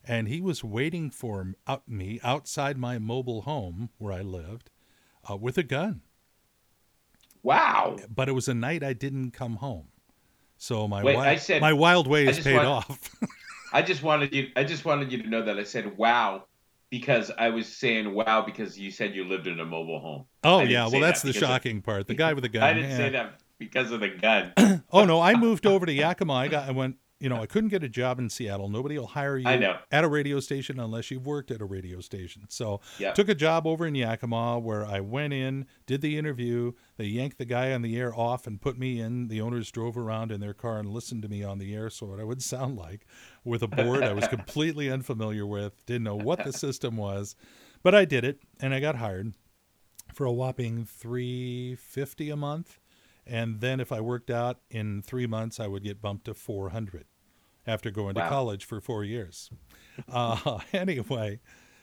and 0.06 0.28
he 0.28 0.40
was 0.40 0.62
waiting 0.64 1.10
for 1.10 1.54
me 1.86 2.20
outside 2.22 2.76
my 2.76 2.98
mobile 2.98 3.42
home 3.42 3.90
where 3.98 4.12
I 4.12 4.20
lived 4.22 4.70
uh, 5.30 5.36
with 5.36 5.56
a 5.56 5.62
gun. 5.62 6.02
Wow. 7.42 7.96
But 8.08 8.28
it 8.28 8.32
was 8.32 8.48
a 8.48 8.54
night 8.54 8.82
I 8.82 8.92
didn't 8.94 9.32
come 9.32 9.56
home, 9.56 9.88
so 10.56 10.88
my 10.88 11.02
Wait, 11.02 11.12
wi- 11.12 11.30
I 11.32 11.36
said- 11.36 11.60
my 11.60 11.72
wild 11.72 12.06
I 12.06 12.10
ways 12.10 12.40
paid 12.40 12.56
want- 12.56 12.66
off. 12.68 13.10
I 13.72 13.82
just 13.82 14.02
wanted 14.02 14.32
you. 14.32 14.50
I 14.56 14.62
just 14.64 14.84
wanted 14.84 15.10
you 15.10 15.20
to 15.22 15.28
know 15.28 15.42
that 15.42 15.58
I 15.58 15.64
said 15.64 15.96
wow 15.98 16.44
because 16.98 17.30
I 17.36 17.48
was 17.48 17.66
saying 17.66 18.14
wow 18.14 18.42
because 18.42 18.78
you 18.78 18.90
said 18.92 19.14
you 19.16 19.24
lived 19.24 19.48
in 19.48 19.58
a 19.58 19.64
mobile 19.64 19.98
home. 19.98 20.26
oh 20.44 20.60
yeah, 20.60 20.86
well 20.86 21.00
that's 21.00 21.22
that 21.22 21.28
the 21.28 21.32
because 21.32 21.42
of- 21.42 21.48
shocking 21.48 21.82
part. 21.82 22.06
The 22.06 22.14
guy 22.14 22.32
with 22.34 22.42
the 22.42 22.48
gun. 22.56 22.62
I 22.62 22.72
didn't 22.72 22.90
yeah. 22.90 22.96
say 22.96 23.10
that 23.10 23.40
because 23.58 23.90
of 23.90 24.00
the 24.00 24.10
gun. 24.10 24.52
Oh 24.92 25.04
no, 25.04 25.20
I 25.20 25.34
moved 25.34 25.66
over 25.66 25.86
to 25.86 25.92
Yakima. 25.92 26.32
I 26.34 26.46
got 26.48 26.68
I 26.68 26.72
went. 26.72 26.96
You 27.24 27.30
know, 27.30 27.40
I 27.40 27.46
couldn't 27.46 27.70
get 27.70 27.82
a 27.82 27.88
job 27.88 28.18
in 28.18 28.28
Seattle. 28.28 28.68
Nobody 28.68 28.98
will 28.98 29.06
hire 29.06 29.38
you 29.38 29.48
at 29.90 30.04
a 30.04 30.08
radio 30.08 30.40
station 30.40 30.78
unless 30.78 31.10
you've 31.10 31.24
worked 31.24 31.50
at 31.50 31.62
a 31.62 31.64
radio 31.64 32.02
station. 32.02 32.42
So 32.50 32.82
Yeah. 32.98 33.12
took 33.14 33.30
a 33.30 33.34
job 33.34 33.66
over 33.66 33.86
in 33.86 33.94
Yakima 33.94 34.58
where 34.58 34.84
I 34.84 35.00
went 35.00 35.32
in, 35.32 35.64
did 35.86 36.02
the 36.02 36.18
interview. 36.18 36.72
They 36.98 37.06
yanked 37.06 37.38
the 37.38 37.46
guy 37.46 37.72
on 37.72 37.80
the 37.80 37.96
air 37.96 38.14
off 38.14 38.46
and 38.46 38.60
put 38.60 38.78
me 38.78 39.00
in. 39.00 39.28
The 39.28 39.40
owners 39.40 39.70
drove 39.70 39.96
around 39.96 40.32
in 40.32 40.40
their 40.40 40.52
car 40.52 40.78
and 40.78 40.90
listened 40.90 41.22
to 41.22 41.28
me 41.30 41.42
on 41.42 41.56
the 41.56 41.74
air, 41.74 41.88
so 41.88 42.04
what 42.04 42.20
I 42.20 42.24
would 42.24 42.42
sound 42.54 42.76
like 42.76 43.06
with 43.42 43.62
a 43.62 43.68
board 43.68 44.04
I 44.04 44.12
was 44.12 44.28
completely 44.36 44.90
unfamiliar 44.90 45.46
with, 45.46 45.86
didn't 45.86 46.04
know 46.04 46.16
what 46.16 46.44
the 46.44 46.52
system 46.52 46.98
was, 46.98 47.36
but 47.82 47.94
I 47.94 48.04
did 48.04 48.24
it 48.26 48.40
and 48.60 48.74
I 48.74 48.80
got 48.80 48.96
hired 48.96 49.32
for 50.12 50.26
a 50.26 50.32
whopping 50.32 50.84
three 50.84 51.74
fifty 51.76 52.28
a 52.28 52.36
month, 52.36 52.78
and 53.26 53.62
then 53.62 53.80
if 53.80 53.90
I 53.92 54.02
worked 54.02 54.30
out 54.30 54.58
in 54.68 55.00
three 55.00 55.26
months, 55.26 55.58
I 55.58 55.68
would 55.68 55.82
get 55.84 56.02
bumped 56.02 56.26
to 56.26 56.34
four 56.34 56.68
hundred 56.68 57.06
after 57.66 57.90
going 57.90 58.14
to 58.14 58.28
college 58.28 58.64
for 58.64 58.80
four 58.80 59.04
years. 59.04 59.50
Uh, 60.12 60.58
anyway, 60.72 61.40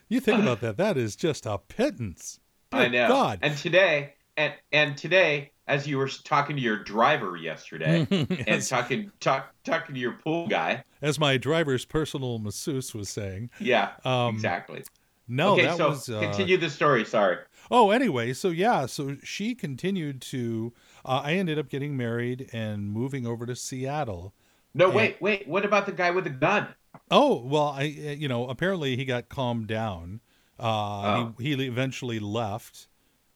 you 0.10 0.20
think 0.20 0.42
about 0.42 0.62
that. 0.62 0.78
That 0.78 0.98
is 0.98 1.16
just 1.16 1.46
a 1.46 1.58
pittance. 1.58 2.40
I 2.72 2.88
know. 2.88 3.08
God. 3.08 3.40
And 3.42 3.58
today, 3.58 4.14
and 4.38 4.54
and 4.72 4.98
today, 4.98 5.52
as 5.68 5.88
you 5.88 5.98
were 5.98 6.08
talking 6.08 6.56
to 6.56 6.62
your 6.62 6.84
driver 6.84 7.36
yesterday, 7.38 8.08
and 8.12 8.28
Yes. 8.48 8.70
talking 8.70 9.12
talk 9.20 9.54
talking 9.64 9.96
to 9.96 10.02
your 10.02 10.14
pool 10.14 10.48
guy, 10.48 10.84
As 11.02 11.20
my 11.20 11.38
driver's 11.38 11.86
personal 11.86 12.40
masseuse 12.40 12.94
was 12.94 13.10
saying. 13.10 13.50
yeah, 13.60 13.92
Um, 14.06 14.36
exactly. 14.36 14.84
No, 15.28 15.54
okay, 15.54 15.64
that 15.64 15.78
so 15.78 15.90
was. 15.90 16.10
Uh, 16.10 16.20
continue 16.20 16.58
the 16.58 16.70
story. 16.70 17.06
Sorry. 17.06 17.38
Oh, 17.70 17.92
anyway, 17.92 18.34
so 18.34 18.50
yeah, 18.50 18.86
so 18.86 19.16
she 19.24 19.56
continued 19.56 20.22
to. 20.24 20.74
Uh, 21.06 21.22
I 21.24 21.34
ended 21.34 21.58
up 21.58 21.70
getting 21.70 21.96
married 21.96 22.50
and 22.52 22.92
moving 22.92 23.26
over 23.26 23.46
to 23.46 23.56
Seattle. 23.56 24.34
No, 24.74 24.88
and- 24.88 24.96
wait, 24.96 25.22
wait. 25.22 25.48
What 25.48 25.66
about 25.66 25.86
the 25.86 25.92
guy 25.92 26.12
with 26.12 26.24
the 26.26 26.30
gun? 26.30 26.68
Oh 27.10 27.42
well, 27.46 27.68
I 27.78 27.84
uh, 27.84 28.12
you 28.12 28.28
know 28.28 28.48
apparently 28.50 28.96
he 28.96 29.06
got 29.06 29.30
calmed 29.30 29.68
down. 29.68 30.22
Uh, 30.60 31.02
Oh. 31.04 31.36
he, 31.40 31.56
he 31.56 31.66
eventually 31.66 32.20
left, 32.20 32.88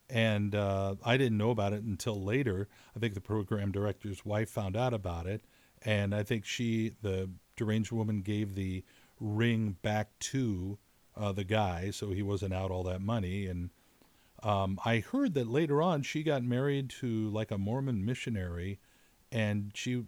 and 0.09 0.53
uh, 0.53 0.95
I 1.03 1.17
didn't 1.17 1.37
know 1.37 1.49
about 1.49 1.73
it 1.73 1.83
until 1.83 2.21
later. 2.23 2.67
I 2.95 2.99
think 2.99 3.13
the 3.15 3.21
program 3.21 3.71
director's 3.71 4.23
wife 4.25 4.49
found 4.49 4.77
out 4.77 4.93
about 4.93 5.25
it, 5.25 5.41
and 5.81 6.13
I 6.13 6.23
think 6.23 6.45
she, 6.45 6.93
the 7.01 7.29
deranged 7.55 7.91
woman, 7.91 8.21
gave 8.21 8.53
the 8.55 8.83
ring 9.19 9.75
back 9.81 10.09
to 10.19 10.77
uh, 11.17 11.31
the 11.31 11.43
guy, 11.45 11.89
so 11.91 12.11
he 12.11 12.21
wasn't 12.21 12.53
out 12.53 12.69
all 12.71 12.83
that 12.83 13.01
money. 13.01 13.47
And 13.47 13.71
um, 14.43 14.77
I 14.85 14.99
heard 14.99 15.33
that 15.33 15.47
later 15.47 15.81
on 15.81 16.03
she 16.03 16.21
got 16.23 16.43
married 16.43 16.89
to 17.01 17.29
like 17.29 17.49
a 17.51 17.57
Mormon 17.57 18.05
missionary, 18.05 18.79
and 19.31 19.71
she 19.73 20.03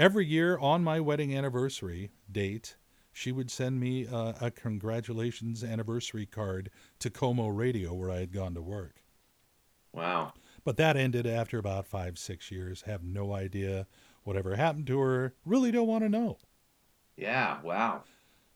every 0.00 0.26
year 0.26 0.58
on 0.58 0.82
my 0.82 0.98
wedding 0.98 1.36
anniversary 1.36 2.10
date 2.32 2.76
she 3.12 3.32
would 3.32 3.50
send 3.50 3.78
me 3.80 4.06
uh, 4.06 4.32
a 4.40 4.50
congratulations 4.50 5.62
anniversary 5.64 6.26
card 6.26 6.70
to 7.00 7.10
KOMO 7.10 7.50
Radio 7.54 7.92
where 7.92 8.10
I 8.10 8.20
had 8.20 8.32
gone 8.32 8.54
to 8.54 8.62
work. 8.62 9.02
Wow. 9.92 10.32
But 10.64 10.76
that 10.76 10.96
ended 10.96 11.26
after 11.26 11.58
about 11.58 11.86
five, 11.88 12.18
six 12.18 12.52
years. 12.52 12.82
Have 12.82 13.02
no 13.02 13.34
idea 13.34 13.88
whatever 14.22 14.54
happened 14.54 14.86
to 14.86 15.00
her. 15.00 15.34
Really 15.44 15.72
don't 15.72 15.88
want 15.88 16.04
to 16.04 16.08
know. 16.08 16.38
Yeah. 17.16 17.60
Wow. 17.62 18.04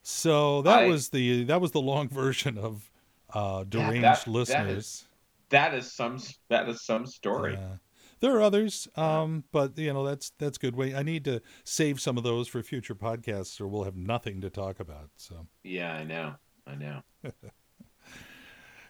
So 0.02 0.62
that 0.62 0.85
I- 0.85 0.87
was 0.87 1.09
the 1.09 1.44
that 1.44 1.61
was 1.61 1.72
the 1.72 1.80
long 1.80 2.09
version 2.22 2.57
of 2.57 2.90
uh, 3.35 3.64
deranged 3.64 4.04
that- 4.04 4.24
that 4.24 4.30
listeners. 4.30 5.04
That 5.50 5.74
is 5.74 5.90
some. 5.92 6.18
That 6.48 6.68
is 6.68 6.85
some 6.85 7.07
story. 7.07 7.54
Yeah. 7.54 7.76
There 8.24 8.37
are 8.37 8.40
others, 8.40 8.88
um, 8.96 9.44
but 9.52 9.76
you 9.76 9.92
know 9.92 10.02
that's 10.02 10.32
that's 10.38 10.56
good. 10.56 10.74
Way 10.74 10.94
I 10.94 11.02
need 11.02 11.26
to 11.26 11.42
save 11.62 12.00
some 12.00 12.16
of 12.16 12.24
those 12.24 12.48
for 12.48 12.62
future 12.62 12.94
podcasts, 12.94 13.60
or 13.60 13.68
we'll 13.68 13.84
have 13.84 13.96
nothing 13.96 14.40
to 14.40 14.48
talk 14.48 14.80
about. 14.80 15.10
So. 15.16 15.46
Yeah, 15.62 15.92
I 15.92 16.04
know. 16.04 16.34
I 16.66 16.74
know. 16.74 17.02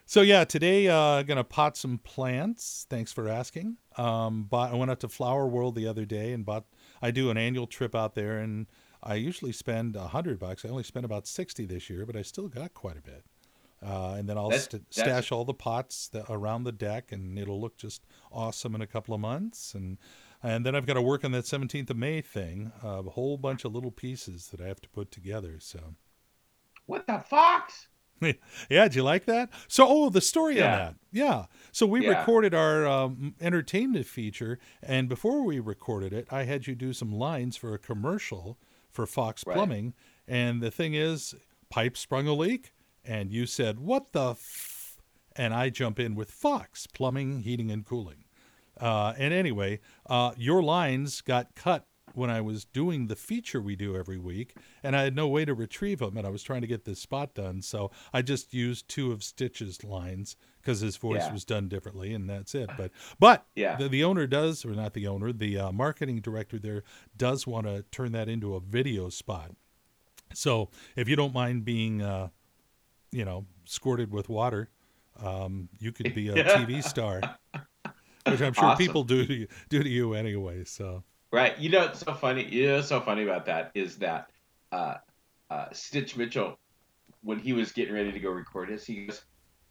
So 0.07 0.21
yeah, 0.21 0.45
today 0.45 0.87
uh 0.87 1.23
gonna 1.23 1.45
pot 1.45 1.79
some 1.79 1.97
plants. 1.97 2.87
Thanks 2.91 3.11
for 3.11 3.27
asking. 3.27 3.79
Um 3.97 4.45
bought 4.45 4.71
I 4.71 4.77
went 4.77 4.91
out 4.91 5.01
to 5.01 5.09
Flower 5.09 5.47
World 5.47 5.75
the 5.77 5.89
other 5.89 6.05
day 6.05 6.35
and 6.35 6.45
bought 6.45 6.67
I 7.01 7.11
do 7.11 7.31
an 7.31 7.39
annual 7.39 7.67
trip 7.67 7.95
out 7.95 8.15
there 8.15 8.39
and 8.39 8.67
I 9.03 9.15
usually 9.15 9.53
spend 9.53 9.97
a 9.97 10.09
hundred 10.09 10.39
bucks. 10.39 10.63
I 10.63 10.69
only 10.69 10.83
spent 10.83 11.07
about 11.07 11.27
sixty 11.27 11.65
this 11.65 11.89
year, 11.89 12.05
but 12.05 12.17
I 12.17 12.23
still 12.23 12.49
got 12.49 12.75
quite 12.75 12.99
a 12.99 13.03
bit. 13.03 13.25
Uh, 13.85 14.15
and 14.19 14.29
then 14.29 14.39
I'll 14.39 14.49
That's- 14.49 14.65
st- 14.71 14.91
that's- 14.91 15.05
stash 15.25 15.31
all 15.33 15.45
the 15.45 15.53
pots 15.55 16.09
that, 16.09 16.25
around 16.31 16.65
the 16.65 16.73
deck, 16.73 17.13
and 17.13 17.39
it'll 17.39 17.61
look 17.61 17.77
just 17.77 18.03
awesome 18.33 18.75
in 18.75 18.81
a 18.81 18.87
couple 18.87 19.15
of 19.15 19.21
months. 19.21 19.75
And 19.75 19.99
and 20.43 20.65
then 20.67 20.75
I've 20.75 20.85
got 20.87 20.95
to 20.95 21.03
work 21.03 21.25
on 21.25 21.33
that 21.33 21.45
17th 21.47 21.89
of 21.89 21.97
May 21.97 22.21
thing. 22.21 22.71
Uh, 22.83 23.03
a 23.07 23.11
whole 23.11 23.39
bunch 23.39 23.65
of 23.65 23.75
little 23.75 23.91
pieces 23.91 24.49
that 24.49 24.61
I 24.61 24.67
have 24.69 24.81
to 24.83 24.89
put 24.91 25.11
together. 25.11 25.59
So 25.59 25.95
What 26.87 27.07
the 27.07 27.19
fox? 27.27 27.89
yeah, 28.71 28.89
do 28.89 28.97
you 28.97 29.03
like 29.03 29.25
that? 29.25 29.49
So, 29.69 29.87
oh, 29.89 30.09
the 30.11 30.21
story 30.21 30.59
Yeah. 30.59 30.73
on 30.73 30.79
that. 30.79 30.95
Yeah. 31.13 31.47
So 31.73 31.87
we 31.87 32.05
Yeah. 32.05 32.19
recorded 32.19 32.55
our 32.55 32.87
um, 32.87 33.35
entertainment 33.41 34.07
feature, 34.07 34.59
and 34.83 35.09
before 35.09 35.43
we 35.43 35.61
recorded 35.61 36.13
it, 36.13 36.27
I 36.31 36.45
had 36.45 36.67
you 36.67 36.75
do 36.75 36.93
some 36.93 37.11
lines 37.13 37.57
for 37.57 37.73
a 37.75 37.79
commercial 37.79 38.59
for 38.91 39.07
Fox 39.07 39.45
Right. 39.47 39.55
Plumbing, 39.55 39.95
and 40.29 40.63
the 40.63 40.71
thing 40.71 40.93
is, 40.95 41.35
pipe 41.71 41.97
sprung 41.97 42.27
a 42.29 42.35
leak, 42.35 42.73
and 43.05 43.31
you 43.33 43.47
said, 43.47 43.79
"What 43.81 44.13
the?" 44.13 44.31
F-? 44.31 44.97
And 45.37 45.53
I 45.53 45.69
jump 45.69 45.99
in 45.99 46.15
with 46.15 46.31
Fox 46.31 46.87
Plumbing, 46.87 47.41
Heating, 47.41 47.71
and 47.73 47.85
Cooling. 47.85 48.25
Uh, 48.81 49.15
and 49.19 49.35
anyway, 49.35 49.81
uh, 50.07 50.33
your 50.37 50.63
lines 50.63 51.21
got 51.21 51.57
cut 51.57 51.87
when 52.13 52.31
I 52.31 52.41
was 52.41 52.65
doing 52.65 53.09
the 53.09 53.17
feature 53.17 53.61
we 53.61 53.75
do 53.75 53.97
every 53.97 54.19
week, 54.19 54.55
and 54.85 54.95
I 54.95 55.03
had 55.03 55.17
no 55.17 55.27
way 55.27 55.45
to 55.45 55.53
retrieve 55.53 55.99
them, 55.99 56.17
and 56.17 56.25
I 56.25 56.31
was 56.31 56.45
trying 56.45 56.61
to 56.61 56.69
get 56.69 56.85
this 56.85 57.01
spot 57.01 57.35
done, 57.35 57.63
so 57.63 57.91
I 58.13 58.23
just 58.23 58.55
used 58.55 58.89
two 58.89 59.11
of 59.11 59.25
Stitch's 59.25 59.83
lines 59.83 60.37
because 60.61 60.79
his 60.79 60.97
voice 60.97 61.27
Yeah. 61.27 61.33
was 61.33 61.45
done 61.45 61.69
differently, 61.69 62.15
and 62.15 62.31
that's 62.31 62.55
it. 62.55 62.71
But 62.77 62.93
but 63.19 63.47
Yeah. 63.57 63.75
the, 63.77 63.89
the 63.89 64.05
owner 64.05 64.29
does, 64.29 64.65
or 64.65 64.71
not 64.71 64.93
the 64.95 65.09
owner, 65.09 65.33
the 65.33 65.59
uh, 65.59 65.73
marketing 65.73 66.21
director 66.21 66.61
there 66.61 66.85
does 67.17 67.45
want 67.45 67.67
to 67.67 67.83
turn 67.91 68.13
that 68.13 68.29
into 68.29 68.55
a 68.55 68.61
video 68.61 69.09
spot. 69.09 69.51
So 70.33 70.71
if 70.95 71.09
you 71.09 71.17
don't 71.17 71.35
mind 71.35 71.65
being, 71.65 72.01
uh, 72.01 72.29
you 73.15 73.25
know, 73.25 73.47
squirted 73.65 74.11
with 74.13 74.29
water, 74.29 74.69
um, 75.23 75.69
you 75.79 75.93
could 75.93 76.15
be 76.15 76.29
a 76.29 76.35
TV 76.45 76.83
star, 76.83 77.21
which 78.27 78.43
I'm 78.43 78.53
sure 78.53 78.69
Awesome. 78.69 78.87
people 78.87 79.05
do 79.05 79.25
to 79.25 79.35
you, 79.35 79.47
do 79.69 79.83
to 79.83 79.89
you 79.89 80.15
anyway. 80.15 80.65
So 80.65 81.05
Right. 81.33 81.59
You 81.59 81.69
know 81.71 81.81
what's 81.81 82.01
so 82.01 82.15
funny? 82.15 82.45
You 82.45 82.69
know 82.69 82.81
so 82.81 83.01
funny 83.01 83.23
about 83.23 83.47
that 83.47 83.71
is 83.75 83.97
that 83.99 84.31
uh, 84.73 84.95
uh, 85.51 85.67
Stitch 85.73 86.17
Mitchell, 86.17 86.59
when 87.23 87.39
he 87.39 87.53
was 87.53 87.73
getting 87.73 87.95
ready 87.95 88.13
to 88.13 88.21
go 88.21 88.31
record 88.31 88.69
this, 88.69 88.85
he 88.85 89.07
goes, 89.07 89.25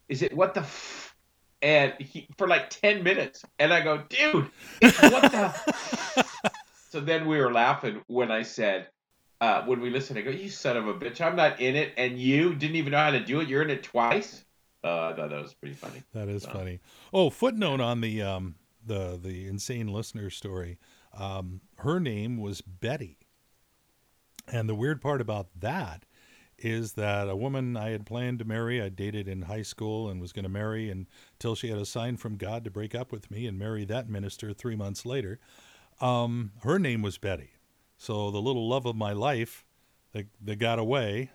"Is 0.08 0.22
it 0.22 0.34
what 0.34 0.54
the?" 0.54 0.60
F-? 0.60 1.14
And 1.62 1.94
he 1.98 2.28
for 2.36 2.46
like 2.46 2.68
ten 2.68 3.02
minutes, 3.02 3.42
and 3.58 3.72
I 3.72 3.80
go, 3.82 4.04
"Dude, 4.08 4.50
it's 4.80 5.00
what 5.00 5.30
the?" 5.32 6.24
So 6.90 7.00
then 7.00 7.26
we 7.26 7.38
were 7.38 7.52
laughing 7.52 8.02
when 8.06 8.30
I 8.30 8.42
said, 8.42 8.86
uh, 9.40 9.62
when 9.64 9.80
we 9.80 9.90
listen, 9.90 10.16
I 10.16 10.22
go, 10.22 10.30
"You 10.30 10.48
son 10.48 10.76
of 10.76 10.86
a 10.88 10.94
bitch! 10.94 11.20
I'm 11.20 11.36
not 11.36 11.60
in 11.60 11.76
it, 11.76 11.92
and 11.96 12.18
you 12.18 12.54
didn't 12.54 12.76
even 12.76 12.92
know 12.92 12.98
how 12.98 13.10
to 13.10 13.20
do 13.20 13.40
it. 13.40 13.48
You're 13.48 13.62
in 13.62 13.70
it 13.70 13.82
twice." 13.82 14.44
Uh, 14.82 15.08
I 15.08 15.12
thought 15.16 15.30
that 15.30 15.42
was 15.42 15.54
pretty 15.54 15.74
funny. 15.74 16.02
That 16.12 16.28
is 16.28 16.42
So- 16.42 16.50
funny. 16.52 16.80
Oh, 17.12 17.30
footnote 17.30 17.80
on 17.80 18.00
the 18.00 18.22
um 18.22 18.56
the 18.84 19.18
the 19.20 19.46
insane 19.46 19.88
listener 19.88 20.30
story. 20.30 20.78
Um, 21.16 21.60
her 21.78 22.00
name 22.00 22.38
was 22.38 22.60
Betty, 22.60 23.18
and 24.48 24.68
the 24.68 24.74
weird 24.74 25.00
part 25.00 25.20
about 25.20 25.48
that 25.60 26.04
is 26.58 26.92
that 26.92 27.28
a 27.28 27.34
woman 27.36 27.76
I 27.76 27.90
had 27.90 28.06
planned 28.06 28.38
to 28.38 28.44
marry, 28.44 28.80
I 28.80 28.88
dated 28.88 29.26
in 29.26 29.42
high 29.42 29.62
school 29.62 30.08
and 30.08 30.20
was 30.20 30.32
going 30.32 30.44
to 30.44 30.48
marry 30.48 30.88
until 30.88 31.56
she 31.56 31.68
had 31.68 31.78
a 31.78 31.84
sign 31.84 32.16
from 32.16 32.36
God 32.36 32.62
to 32.64 32.70
break 32.70 32.94
up 32.94 33.10
with 33.10 33.28
me 33.30 33.46
and 33.48 33.58
marry 33.58 33.84
that 33.86 34.08
minister 34.08 34.52
three 34.52 34.76
months 34.76 35.04
later. 35.04 35.40
Um, 36.00 36.52
her 36.62 36.78
name 36.78 37.02
was 37.02 37.18
Betty. 37.18 37.53
So 38.04 38.30
the 38.30 38.42
little 38.42 38.68
love 38.68 38.84
of 38.84 38.96
my 38.96 39.12
life 39.14 39.64
that, 40.12 40.26
that 40.42 40.56
got 40.56 40.78
away, 40.78 41.30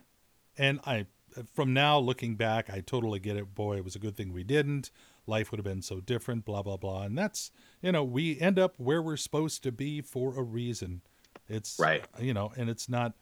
and 0.56 0.80
I 0.86 1.08
from 1.56 1.74
now 1.74 1.98
looking 1.98 2.36
back, 2.36 2.70
I 2.70 2.82
totally 2.82 3.20
get 3.20 3.38
it. 3.38 3.56
Boy, 3.56 3.78
it 3.78 3.84
was 3.84 3.96
a 3.96 4.00
good 4.00 4.16
thing 4.16 4.32
we 4.32 4.44
didn't. 4.44 4.92
Life 5.26 5.50
would 5.50 5.58
have 5.58 5.66
been 5.66 5.82
so 5.82 6.00
different, 6.00 6.46
blah, 6.46 6.62
blah, 6.62 6.78
blah. 6.78 7.04
And 7.04 7.18
that's, 7.18 7.50
you 7.82 7.92
know, 7.92 8.04
we 8.04 8.40
end 8.40 8.60
up 8.60 8.76
where 8.78 9.02
we're 9.02 9.18
supposed 9.18 9.64
to 9.64 9.72
be 9.72 10.02
for 10.02 10.38
a 10.38 10.44
reason. 10.44 11.02
It's, 11.48 11.80
Right. 11.80 12.06
you 12.20 12.36
know, 12.36 12.52
and 12.56 12.70
it's 12.70 12.88
not 12.88 13.14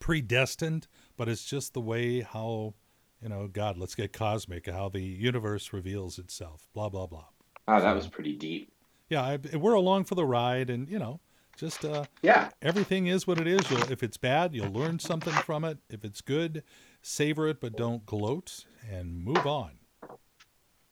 predestined, 0.00 0.88
but 1.16 1.28
it's 1.28 1.44
just 1.44 1.74
the 1.74 1.80
way 1.80 2.22
how, 2.22 2.74
you 3.22 3.28
know, 3.28 3.46
God, 3.46 3.78
let's 3.78 3.94
get 3.94 4.12
cosmic, 4.12 4.66
how 4.66 4.88
the 4.88 5.00
universe 5.00 5.72
reveals 5.72 6.18
itself, 6.18 6.66
blah, 6.72 6.88
blah, 6.88 7.06
blah. 7.06 7.26
Oh, 7.68 7.80
that 7.80 7.94
was 7.94 8.08
pretty 8.08 8.34
deep. 8.34 8.72
Yeah, 9.08 9.22
I, 9.22 9.56
we're 9.56 9.74
along 9.74 10.04
for 10.04 10.16
the 10.16 10.26
ride, 10.26 10.70
and, 10.70 10.88
you 10.88 10.98
know, 10.98 11.20
just 11.58 11.84
uh, 11.84 12.04
Yeah. 12.22 12.50
everything 12.62 13.06
is 13.08 13.26
what 13.26 13.38
it 13.40 13.46
is. 13.46 13.68
You'll, 13.70 13.90
if 13.92 14.02
it's 14.02 14.16
bad, 14.16 14.54
you'll 14.54 14.72
learn 14.72 14.98
something 14.98 15.32
from 15.32 15.64
it. 15.64 15.78
If 15.90 16.04
it's 16.04 16.20
good, 16.20 16.62
savor 17.02 17.48
it, 17.48 17.60
but 17.60 17.76
don't 17.76 18.06
gloat 18.06 18.64
and 18.90 19.22
move 19.24 19.46
on. 19.46 19.72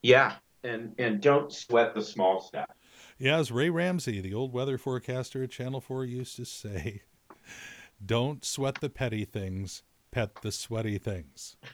Yeah. 0.03 0.35
And 0.65 0.95
and 0.99 1.21
don't 1.21 1.53
sweat 1.53 1.95
the 1.95 2.03
small 2.03 2.41
stuff. 2.41 2.67
Yeah, 3.19 3.39
as 3.39 3.53
Ray 3.53 3.71
Ramsey, 3.71 4.21
the 4.21 4.35
old 4.35 4.53
weather 4.53 4.79
forecaster 4.79 5.43
at 5.45 5.51
Channel 5.51 5.81
4, 5.81 6.05
used 6.05 6.37
to 6.37 6.45
say, 6.45 7.03
don't 8.05 8.45
sweat 8.45 8.77
the 8.81 8.91
petty 8.91 9.25
things, 9.25 9.83
pet 10.11 10.35
the 10.43 10.51
sweaty 10.53 10.99
things. 10.99 11.57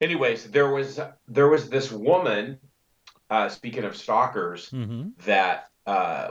Anyways, 0.00 0.50
there 0.50 0.70
was 0.72 1.00
there 1.26 1.48
was 1.48 1.68
this 1.70 1.90
woman. 1.90 2.58
Uh, 3.28 3.48
speaking 3.48 3.82
of 3.84 3.96
stalkers, 3.96 4.70
Mm-hmm. 4.70 5.08
that 5.24 5.68
uh, 5.86 6.30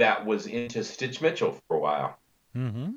that 0.00 0.26
was 0.26 0.46
into 0.46 0.84
Stitch 0.84 1.20
Mitchell 1.20 1.58
for 1.66 1.76
a 1.76 1.80
while, 1.80 2.18
Mm-hmm. 2.56 2.90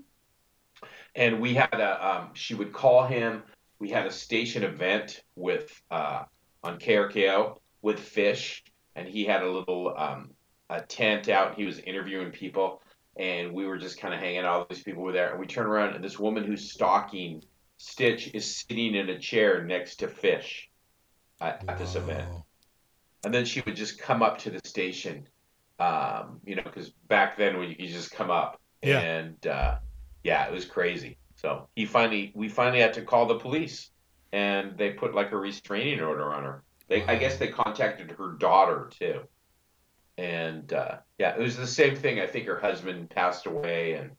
and 1.15 1.39
we 1.39 1.53
had 1.53 1.73
a. 1.73 2.07
Um, 2.07 2.29
she 2.33 2.55
would 2.55 2.73
call 2.73 3.05
him. 3.05 3.43
We 3.79 3.89
had 3.89 4.05
a 4.07 4.11
station 4.11 4.63
event 4.63 5.21
with 5.35 5.69
uh, 5.91 6.23
on 6.63 6.79
KRKO 6.79 7.57
with 7.81 7.99
Fish, 7.99 8.63
and 8.95 9.07
he 9.07 9.23
had 9.25 9.43
a 9.43 9.49
little 9.49 9.93
um, 9.95 10.31
a 10.69 10.81
tent 10.81 11.29
out. 11.29 11.55
He 11.55 11.65
was 11.65 11.79
interviewing 11.79 12.31
people, 12.31 12.81
and 13.17 13.53
we 13.53 13.65
were 13.65 13.77
just 13.77 13.99
kind 13.99 14.13
of 14.13 14.19
hanging 14.19 14.39
out. 14.39 14.61
All 14.61 14.67
these 14.69 14.83
people 14.83 15.03
were 15.03 15.11
there, 15.11 15.31
and 15.31 15.39
we 15.39 15.45
turn 15.45 15.67
around, 15.67 15.93
and 15.95 16.03
this 16.03 16.17
woman 16.17 16.43
who's 16.43 16.71
stalking 16.71 17.43
Stitch 17.77 18.31
is 18.33 18.55
sitting 18.55 18.95
in 18.95 19.09
a 19.09 19.19
chair 19.19 19.63
next 19.63 19.97
to 19.97 20.07
Fish 20.07 20.69
at, 21.41 21.63
at 21.67 21.77
this 21.77 21.95
event. 21.95 22.27
And 23.25 23.33
then 23.33 23.45
she 23.45 23.61
would 23.61 23.75
just 23.75 23.99
come 23.99 24.21
up 24.23 24.37
to 24.39 24.49
the 24.49 24.59
station 24.65 25.27
um, 25.79 26.39
you 26.45 26.55
know 26.55 26.63
because 26.63 26.91
back 27.07 27.37
then 27.37 27.57
when 27.57 27.69
you 27.69 27.75
could 27.75 27.87
just 27.87 28.11
come 28.11 28.29
up 28.31 28.59
Yeah. 28.81 28.99
and 28.99 29.47
uh, 29.47 29.77
yeah 30.23 30.45
it 30.45 30.51
was 30.51 30.65
crazy. 30.65 31.17
So 31.35 31.67
he 31.75 31.85
finally 31.85 32.31
we 32.35 32.47
finally 32.49 32.79
had 32.81 32.93
to 32.93 33.01
call 33.01 33.25
the 33.25 33.39
police 33.39 33.89
and 34.31 34.77
they 34.77 34.91
put 34.91 35.13
like 35.13 35.31
a 35.31 35.37
restraining 35.37 35.99
order 35.99 36.33
on 36.33 36.43
her. 36.43 36.63
They 36.87 37.03
i 37.05 37.15
guess 37.15 37.37
they 37.37 37.47
contacted 37.49 38.11
her 38.11 38.33
daughter 38.33 38.89
too. 38.99 39.21
And 40.17 40.71
uh, 40.73 40.97
yeah 41.17 41.35
it 41.35 41.39
was 41.39 41.57
the 41.57 41.67
same 41.67 41.95
thing. 41.95 42.19
I 42.19 42.27
think 42.27 42.45
her 42.47 42.59
husband 42.59 43.09
passed 43.09 43.45
away 43.45 43.93
and 43.93 44.11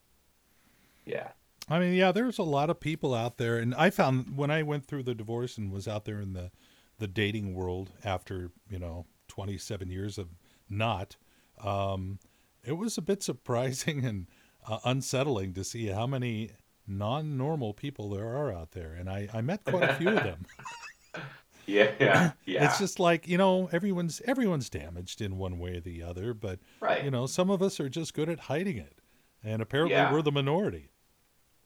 yeah. 1.07 1.29
I 1.69 1.79
mean, 1.79 1.95
yeah, 1.95 2.13
there's 2.13 2.39
a 2.39 2.43
lot 2.43 2.69
of 2.69 2.79
people 2.79 3.15
out 3.15 3.39
there, 3.39 3.57
and 3.57 3.75
I 3.75 3.89
found 3.89 4.37
when 4.37 4.51
I 4.51 4.63
went 4.63 4.85
through 4.85 5.05
the 5.05 5.15
divorce 5.15 5.57
and 5.57 5.73
was 5.73 5.89
out 5.89 6.05
there 6.05 6.21
in 6.21 6.35
the 6.35 6.51
the 6.99 7.09
dating 7.09 7.55
world 7.55 7.91
after 8.05 8.51
you 8.69 8.79
know 8.79 9.07
27 9.29 9.91
years 9.91 10.19
of 10.19 10.29
not, 10.69 11.17
um, 11.63 12.19
it 12.65 12.73
was 12.73 12.97
a 12.99 13.03
bit 13.03 13.23
surprising 13.23 14.05
and 14.05 14.27
uh, 14.67 14.79
unsettling 14.85 15.53
to 15.55 15.65
see 15.65 15.87
how 15.87 16.07
many 16.07 16.51
non-normal 16.87 17.75
people 17.75 18.11
there 18.11 18.27
are 18.29 18.53
out 18.53 18.73
there, 18.73 18.93
and 18.93 19.09
I 19.11 19.29
I 19.33 19.41
met 19.41 19.65
quite 19.65 19.91
a 19.91 19.95
few 19.95 20.09
of 20.09 20.23
them. 20.23 20.47
yeah 21.67 22.33
yeah 22.45 22.65
It's 22.67 22.79
just 22.79 22.99
like 23.01 23.27
you 23.27 23.39
know 23.39 23.69
everyone's 23.73 24.21
everyone's 24.27 24.69
damaged 24.69 25.21
in 25.23 25.39
one 25.39 25.59
way 25.59 25.77
or 25.77 25.81
the 25.81 26.03
other, 26.03 26.35
but 26.35 26.59
right 26.81 27.03
you 27.05 27.11
know 27.11 27.27
some 27.27 27.51
of 27.51 27.63
us 27.63 27.81
are 27.81 27.89
just 27.89 28.15
good 28.15 28.29
at 28.29 28.41
hiding 28.41 28.77
it, 28.77 28.99
and 29.43 29.63
apparently 29.63 29.95
Yeah. 29.95 30.13
we're 30.13 30.23
the 30.23 30.33
minority. 30.33 30.91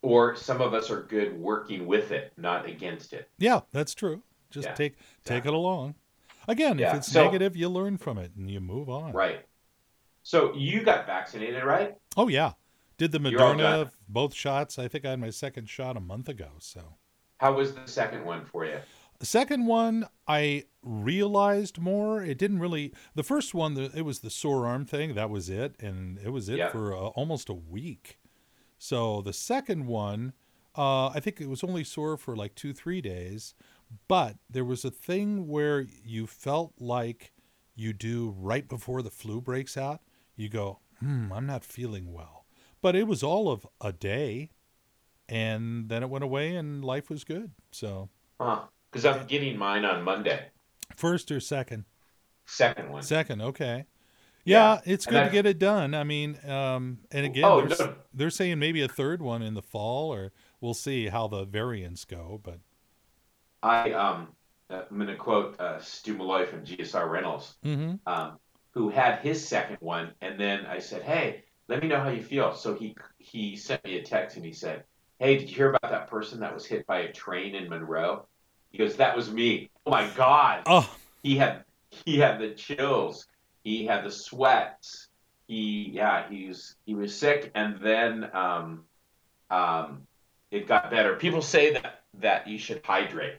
or 0.03 0.37
some 0.37 0.61
of 0.61 0.73
us 0.75 0.91
are 0.91 1.03
good 1.03 1.37
working 1.39 1.85
with 1.87 2.13
it 2.13 2.33
not 2.37 2.67
against 2.69 3.13
it 3.13 3.29
Yeah, 3.39 3.61
that's 3.73 3.95
true. 3.95 4.23
Just 4.51 4.69
Yeah, 4.69 4.75
take 4.75 4.97
take 5.25 5.45
it 5.47 5.53
along. 5.53 5.97
Again, 6.47 6.79
if 6.81 6.95
it's 6.95 7.11
so- 7.13 7.25
negative, 7.25 7.57
you 7.57 7.69
learn 7.69 7.99
from 7.99 8.17
it 8.19 8.33
and 8.37 8.49
you 8.51 8.61
move 8.61 8.89
on. 8.89 9.13
right 9.13 9.45
so 10.29 10.55
you 10.55 10.83
got 10.83 11.07
vaccinated 11.07 11.65
right 11.65 11.95
Oh 12.15 12.29
yeah, 12.29 12.53
did 12.99 13.13
the 13.13 13.19
Moderna 13.19 13.91
both 14.11 14.35
shots? 14.35 14.79
I 14.79 14.87
think 14.87 15.07
I 15.07 15.11
had 15.11 15.21
my 15.21 15.31
second 15.31 15.71
shot 15.71 15.97
a 15.97 16.01
month 16.01 16.29
ago. 16.29 16.51
So 16.59 16.97
How 17.39 17.55
was 17.55 17.73
the 17.75 17.87
second 17.87 18.27
one 18.27 18.45
for 18.45 18.67
you? 18.67 18.79
the 19.21 19.25
second 19.27 19.65
one, 19.65 20.05
I 20.27 20.65
realized 20.83 21.79
more. 21.79 22.23
It 22.23 22.37
didn't 22.37 22.59
really. 22.59 22.93
The 23.15 23.23
first 23.23 23.55
one, 23.55 23.73
the, 23.73 23.91
it 23.95 24.03
was 24.03 24.19
the 24.21 24.29
sore 24.29 24.67
arm 24.67 24.85
thing. 24.85 25.15
That 25.15 25.31
was 25.31 25.49
it, 25.49 25.77
and 25.81 26.19
it 26.19 26.29
was 26.31 26.51
it 26.51 26.59
Yeah. 26.59 26.69
for 26.69 26.93
uh, 26.95 26.99
almost 27.21 27.49
a 27.49 27.55
week. 27.55 28.19
So 28.77 29.23
the 29.23 29.33
second 29.33 29.87
one, 29.87 30.35
uh, 30.77 31.09
I 31.09 31.21
think 31.21 31.41
it 31.41 31.49
was 31.49 31.65
only 31.65 31.85
sore 31.85 32.19
for 32.19 32.37
like 32.37 32.55
two, 32.55 32.75
three 32.75 33.01
days. 33.01 33.55
But 34.09 34.37
there 34.51 34.65
was 34.65 34.85
a 34.85 34.91
thing 34.91 35.49
where 35.49 35.87
you 36.05 36.27
felt 36.27 36.75
like 36.79 37.33
you 37.75 37.95
do 37.95 38.35
right 38.39 38.69
before 38.69 39.01
the 39.01 39.11
flu 39.11 39.41
breaks 39.41 39.77
out. 39.77 40.01
You 40.39 40.49
go, 40.49 40.79
hmm, 41.01 41.33
I'm 41.33 41.47
not 41.47 41.65
feeling 41.65 42.13
well. 42.13 42.47
But 42.81 42.95
it 42.95 43.09
was 43.09 43.25
all 43.25 43.51
of 43.51 43.67
a 43.81 43.93
day, 43.93 44.51
and 45.29 45.89
then 45.89 46.05
it 46.05 46.09
went 46.09 46.23
away, 46.23 46.55
and 46.55 46.85
life 46.85 47.11
was 47.11 47.25
good. 47.25 47.51
So 47.73 48.09
Huh? 48.41 48.61
Because 48.91 49.05
I'm 49.05 49.27
getting 49.27 49.59
mine 49.59 49.85
on 49.85 50.03
Monday. 50.03 50.47
first 50.97 51.31
or 51.31 51.41
second? 51.41 51.85
Second 52.47 52.91
one. 52.91 53.03
Second, 53.03 53.43
okay. 53.43 53.85
Yeah, 54.45 54.75
Yeah, 54.75 54.93
it's 54.93 55.05
good 55.05 55.25
to 55.25 55.31
get 55.31 55.45
it 55.45 55.59
done. 55.59 55.95
I 55.95 56.05
mean, 56.05 56.39
um, 56.49 57.01
and 57.11 57.27
again, 57.27 57.45
Oh, 57.45 57.67
they're, 57.67 57.87
no. 57.87 57.95
they're 58.15 58.31
saying 58.31 58.59
maybe 58.59 58.81
a 58.81 58.89
third 58.89 59.21
one 59.21 59.43
in 59.43 59.55
the 59.55 59.61
fall 59.61 60.15
or 60.15 60.33
we'll 60.61 60.73
see 60.73 61.09
how 61.09 61.27
the 61.29 61.45
variants 61.45 62.05
go. 62.07 62.41
But 62.43 62.61
I 63.63 63.93
um, 63.93 64.29
uh, 64.71 64.83
I'm 64.91 64.97
going 64.97 65.09
to 65.09 65.17
quote 65.17 65.61
uh, 65.61 65.81
Stu 65.81 66.15
Malloy 66.15 66.47
from 66.47 66.65
GSR 66.65 67.11
Rentals, 67.11 67.57
mm-hmm. 67.65 67.97
um, 68.07 68.39
who 68.71 68.89
had 68.91 69.21
his 69.21 69.47
second 69.47 69.79
one, 69.81 70.13
and 70.21 70.39
then 70.39 70.67
I 70.67 70.79
said, 70.79 71.03
"Hey, 71.03 71.45
let 71.69 71.83
me 71.83 71.89
know 71.89 72.01
how 72.01 72.11
you 72.11 72.23
feel." 72.23 72.55
So 72.55 72.75
he 72.75 72.97
he 73.19 73.57
sent 73.57 73.85
me 73.85 73.99
a 73.99 74.03
text 74.03 74.37
and 74.37 74.45
he 74.45 74.53
said, 74.53 74.85
"Hey, 75.19 75.39
did 75.39 75.49
you 75.51 75.57
hear 75.57 75.71
about 75.71 75.91
that 75.91 76.09
person 76.09 76.41
that 76.41 76.55
was 76.55 76.67
hit 76.67 76.87
by 76.87 77.01
a 77.01 77.13
train 77.13 77.55
in 77.55 77.69
Monroe?" 77.69 78.27
He 78.71 78.79
goes, 78.79 78.97
"That 78.97 79.17
was 79.17 79.31
me." 79.31 79.71
Oh 79.87 79.91
my 79.91 80.09
God! 80.17 80.63
oh, 80.67 80.95
He 81.23 81.37
had 81.37 81.65
he 82.05 82.19
had 82.19 82.39
the 82.39 82.51
chills. 82.51 83.27
He 83.65 83.87
had 83.87 84.05
the 84.05 84.11
sweats. 84.11 85.09
He 85.47 85.91
yeah 85.95 86.29
he's 86.29 86.77
he 86.85 86.95
was 86.95 87.17
sick, 87.17 87.51
and 87.55 87.81
then 87.81 88.31
um, 88.35 88.85
um, 89.51 90.07
it 90.51 90.67
got 90.67 90.91
better. 90.91 91.17
People 91.17 91.43
say 91.43 91.73
that 91.73 92.03
that 92.21 92.47
you 92.47 92.59
should 92.59 92.85
hydrate. 92.85 93.39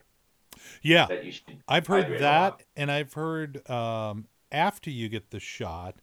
yeah, 0.81 1.05
That 1.05 1.23
you 1.23 1.31
should. 1.31 1.61
I've 1.67 1.87
heard 1.87 2.19
that, 2.19 2.63
and 2.75 2.91
I've 2.91 3.13
heard 3.13 3.67
um, 3.69 4.25
after 4.51 4.89
you 4.89 5.09
get 5.09 5.31
the 5.31 5.39
shot 5.39 5.95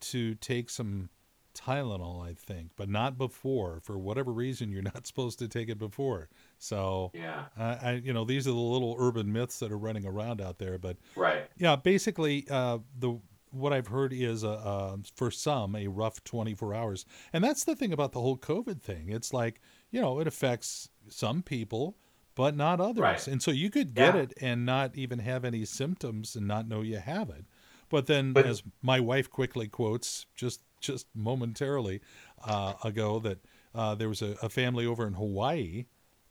to 0.00 0.34
take 0.36 0.68
some 0.70 1.08
Tylenol, 1.54 2.26
I 2.26 2.32
think, 2.34 2.70
but 2.76 2.88
not 2.88 3.18
before. 3.18 3.80
For 3.82 3.98
whatever 3.98 4.32
reason, 4.32 4.70
you're 4.72 4.82
not 4.94 5.06
supposed 5.06 5.38
to 5.40 5.48
take 5.48 5.68
it 5.68 5.78
before. 5.78 6.28
So, 6.58 7.10
Yeah. 7.14 7.44
I, 7.58 7.64
I 7.64 7.92
you 8.02 8.12
know, 8.12 8.24
these 8.24 8.46
are 8.46 8.52
the 8.52 8.56
little 8.56 8.96
urban 8.98 9.32
myths 9.32 9.58
that 9.58 9.70
are 9.70 9.78
running 9.78 10.06
around 10.06 10.40
out 10.40 10.58
there. 10.58 10.78
But 10.78 10.96
Right. 11.14 11.48
yeah, 11.58 11.76
basically, 11.76 12.46
uh, 12.50 12.78
the 12.98 13.18
what 13.50 13.74
I've 13.74 13.88
heard 13.88 14.14
is 14.14 14.44
a, 14.44 14.48
uh, 14.52 14.96
for 15.14 15.30
some 15.30 15.76
a 15.76 15.86
rough 15.88 16.24
24 16.24 16.72
hours, 16.74 17.04
and 17.34 17.44
that's 17.44 17.64
the 17.64 17.76
thing 17.76 17.92
about 17.92 18.12
the 18.12 18.20
whole 18.20 18.38
COVID 18.38 18.80
thing. 18.80 19.10
It's 19.10 19.34
like 19.34 19.60
you 19.90 20.00
know, 20.00 20.20
it 20.20 20.26
affects 20.26 20.88
some 21.10 21.42
people, 21.42 21.98
but 22.34 22.56
not 22.56 22.80
others. 22.80 23.02
Right. 23.02 23.26
And 23.28 23.42
so 23.42 23.50
you 23.50 23.68
could 23.68 23.92
get 23.92 24.14
Yeah. 24.14 24.22
it 24.22 24.32
and 24.40 24.64
not 24.64 24.96
even 24.96 25.18
have 25.18 25.44
any 25.44 25.66
symptoms 25.66 26.34
and 26.34 26.48
not 26.48 26.66
know 26.66 26.80
you 26.80 26.96
have 26.96 27.28
it. 27.28 27.44
But 27.92 28.06
then, 28.06 28.32
But- 28.32 28.46
as 28.46 28.64
my 28.80 28.98
wife 28.98 29.30
quickly 29.30 29.68
quotes, 29.68 30.26
just 30.34 30.62
just 30.80 31.06
momentarily 31.14 32.00
uh, 32.42 32.72
ago, 32.82 33.20
that 33.20 33.38
uh, 33.72 33.94
there 33.94 34.08
was 34.08 34.20
a, 34.22 34.36
a 34.42 34.48
family 34.48 34.84
over 34.84 35.06
in 35.06 35.12
Hawaii, 35.12 35.84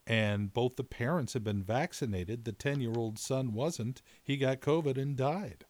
and 0.05 0.51
both 0.53 0.76
the 0.76 0.84
parents 0.84 1.32
had 1.34 1.43
been 1.43 1.64
vaccinated. 1.64 2.43
The 2.43 2.51
ten 2.51 2.82
year 2.82 2.93
old 2.97 3.18
son 3.18 3.53
wasn't. 3.53 4.01
He 4.22 4.36
got 4.36 4.59
COVID 4.59 4.97
and 4.97 5.16
died 5.16 5.64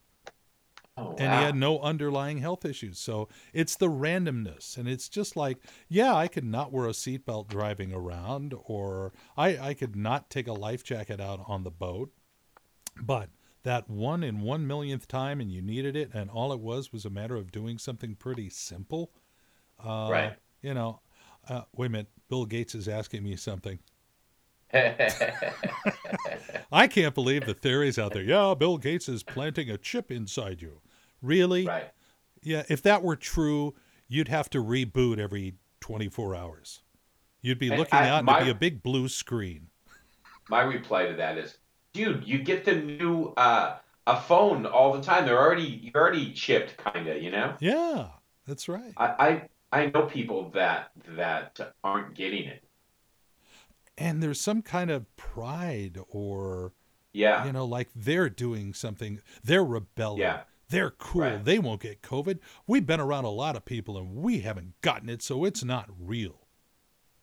Oh, 0.97 1.15
and 1.17 1.29
wow. 1.31 1.39
he 1.39 1.45
had 1.45 1.55
no 1.55 1.79
underlying 1.79 2.39
health 2.39 2.65
issues. 2.65 2.97
So 2.99 3.27
it's 3.53 3.75
the 3.75 3.87
randomness, 3.89 4.77
and 4.77 4.87
it's 4.89 5.07
just 5.09 5.35
like, 5.35 5.57
yeah, 5.87 6.13
I 6.15 6.27
could 6.27 6.43
not 6.45 6.71
wear 6.71 6.85
a 6.85 6.91
seatbelt 6.91 7.47
driving 7.49 7.93
around, 7.93 8.53
or 8.65 9.13
I 9.37 9.57
I 9.69 9.73
could 9.73 9.95
not 9.95 10.29
take 10.29 10.47
a 10.47 10.53
life 10.53 10.83
jacket 10.83 11.19
out 11.21 11.43
on 11.47 11.63
the 11.63 11.71
boat, 11.71 12.11
but 13.01 13.29
that 13.63 13.89
one 13.89 14.23
in 14.23 14.41
one 14.41 14.65
millionth 14.67 15.07
time, 15.07 15.39
and 15.41 15.51
you 15.51 15.61
needed 15.61 15.95
it, 15.95 16.09
and 16.13 16.29
all 16.29 16.51
it 16.53 16.59
was 16.59 16.91
was 16.91 17.05
a 17.05 17.09
matter 17.09 17.35
of 17.35 17.51
doing 17.51 17.77
something 17.77 18.15
pretty 18.15 18.49
simple. 18.49 19.11
Uh, 19.83 20.07
Right. 20.11 20.33
You 20.61 20.73
know, 20.75 21.01
uh, 21.49 21.61
wait 21.75 21.87
a 21.87 21.89
minute. 21.89 22.09
Bill 22.29 22.45
Gates 22.45 22.75
is 22.75 22.87
asking 22.87 23.23
me 23.23 23.35
something. 23.35 23.79
I 26.71 26.87
can't 26.87 27.13
believe 27.15 27.45
the 27.45 27.53
theories 27.53 27.99
out 27.99 28.13
there. 28.13 28.23
Yeah, 28.23 28.53
Bill 28.57 28.77
Gates 28.77 29.09
is 29.09 29.23
planting 29.23 29.69
a 29.69 29.77
chip 29.77 30.11
inside 30.11 30.61
you. 30.61 30.81
Really? 31.21 31.65
right. 31.65 31.89
Yeah, 32.43 32.63
if 32.69 32.81
that 32.83 33.03
were 33.03 33.15
true, 33.15 33.75
you'd 34.07 34.27
have 34.29 34.49
to 34.51 34.63
reboot 34.63 35.19
every 35.19 35.55
24 35.81 36.35
hours. 36.35 36.81
You'd 37.41 37.59
be 37.59 37.69
looking 37.69 37.99
I- 37.99 38.09
out 38.09 38.17
and 38.19 38.25
my- 38.25 38.37
it'd 38.41 38.45
be 38.47 38.51
a 38.51 38.55
big 38.71 38.81
blue 38.83 39.07
screen. 39.09 39.67
My 40.49 40.61
reply 40.61 41.05
to 41.07 41.13
that 41.15 41.37
is, 41.37 41.57
dude, 41.93 42.27
you 42.27 42.39
get 42.39 42.65
the 42.65 42.75
new 42.75 43.33
uh, 43.37 43.77
a 44.07 44.19
phone 44.21 44.65
all 44.65 44.93
the 44.93 45.01
time. 45.01 45.25
They're 45.25 45.39
already 45.39 45.63
you're 45.83 46.01
already 46.01 46.33
chipped, 46.33 46.75
kinda. 46.83 47.19
You 47.19 47.31
know. 47.31 47.55
Yeah, 47.59 48.07
that's 48.47 48.67
right. 48.67 48.93
I, 48.97 49.47
I 49.71 49.81
I 49.83 49.85
know 49.87 50.03
people 50.03 50.49
that 50.51 50.91
that 51.15 51.59
aren't 51.83 52.13
getting 52.15 52.45
it. 52.45 52.63
And 53.97 54.21
there's 54.23 54.39
some 54.41 54.61
kind 54.63 54.89
of 54.89 55.15
pride 55.15 55.99
or, 56.09 56.73
Yeah. 57.13 57.45
you 57.45 57.51
know, 57.51 57.65
like 57.65 57.89
they're 57.95 58.29
doing 58.29 58.73
something, 58.73 59.21
they're 59.43 59.63
rebelling. 59.63 60.21
Yeah. 60.21 60.41
They're 60.69 60.91
cool. 60.91 61.21
Right. 61.21 61.43
They 61.45 61.59
won't 61.59 61.81
get 61.81 62.01
COVID. 62.01 62.39
We've 62.65 62.85
been 62.85 63.01
around 63.01 63.25
a 63.25 63.29
lot 63.29 63.55
of 63.57 63.65
people 63.65 63.97
and 63.97 64.15
we 64.15 64.39
haven't 64.39 64.79
gotten 64.81 65.09
it, 65.09 65.21
so 65.21 65.43
it's 65.43 65.63
not 65.63 65.89
real. 65.99 66.47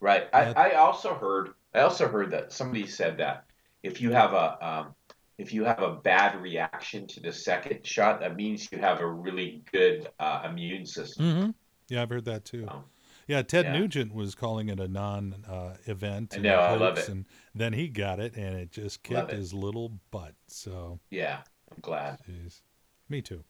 Right. 0.00 0.28
I, 0.32 0.52
I 0.52 0.74
also 0.74 1.14
heard 1.14 1.54
I 1.74 1.80
also 1.80 2.08
heard 2.08 2.30
that 2.30 2.52
somebody 2.52 2.86
said 2.86 3.16
that 3.18 3.46
if 3.82 4.00
you 4.00 4.12
have 4.12 4.32
a 4.32 4.66
um, 4.66 4.94
if 5.38 5.52
you 5.52 5.64
have 5.64 5.82
a 5.82 5.94
bad 5.94 6.40
reaction 6.40 7.06
to 7.08 7.20
the 7.20 7.32
second 7.32 7.86
shot, 7.86 8.20
that 8.20 8.34
means 8.36 8.68
you 8.72 8.78
have 8.78 9.00
a 9.00 9.06
really 9.06 9.62
good 9.72 10.08
uh, 10.18 10.42
immune 10.48 10.84
system. 10.84 11.24
Mm-hmm. 11.24 11.50
Yeah, 11.88 12.02
I've 12.02 12.10
heard 12.10 12.24
that 12.24 12.44
too. 12.44 12.66
Oh. 12.70 12.82
Yeah, 13.28 13.42
Ted 13.42 13.66
Yeah. 13.66 13.78
Nugent 13.78 14.14
was 14.14 14.34
calling 14.34 14.68
it 14.70 14.80
a 14.80 14.88
non-event. 14.88 16.32
I 16.32 16.36
and 16.36 16.42
know, 16.42 16.58
a 16.58 16.62
I 16.62 16.74
love 16.76 16.96
it. 16.98 17.08
And 17.10 17.26
then 17.54 17.74
he 17.74 17.88
got 17.88 18.20
it, 18.20 18.34
and 18.36 18.56
it 18.56 18.70
just 18.72 19.02
kicked 19.02 19.30
it. 19.30 19.36
his 19.36 19.52
little 19.52 19.92
butt. 20.10 20.34
So, 20.46 20.98
Yeah, 21.10 21.40
I'm 21.70 21.76
glad. 21.82 22.18
jeez. 22.28 22.62
me 23.08 23.20
too. 23.22 23.44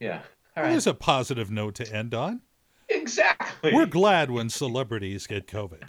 Yeah. 0.00 0.18
All 0.18 0.22
Well, 0.56 0.64
right. 0.66 0.70
There's 0.70 0.86
a 0.86 0.94
positive 0.94 1.50
note 1.50 1.74
to 1.76 1.92
end 1.92 2.14
on. 2.14 2.42
Exactly. 2.88 3.72
We're 3.74 3.86
glad 3.86 4.30
when 4.30 4.48
celebrities 4.48 5.26
get 5.26 5.48
COVID. 5.48 5.82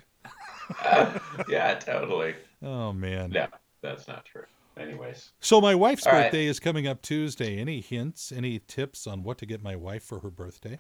yeah, 1.48 1.76
totally. 1.76 2.34
Oh 2.66 2.92
man. 2.92 3.32
No, 3.32 3.48
that's 3.82 4.08
not 4.10 4.26
true. 4.26 4.44
Anyways, 4.78 5.32
So 5.40 5.62
my 5.62 5.74
wife's 5.76 6.06
All 6.06 6.12
right. 6.12 6.24
birthday 6.26 6.46
is 6.48 6.60
coming 6.60 6.86
up 6.88 7.02
Tuesday. 7.02 7.58
Any 7.60 7.80
hints? 7.80 8.32
Any 8.34 8.60
tips 8.60 9.08
on 9.08 9.24
what 9.24 9.38
to 9.38 9.46
get 9.46 9.64
my 9.64 9.76
wife 9.78 10.04
for 10.04 10.20
her 10.20 10.30
birthday? 10.30 10.80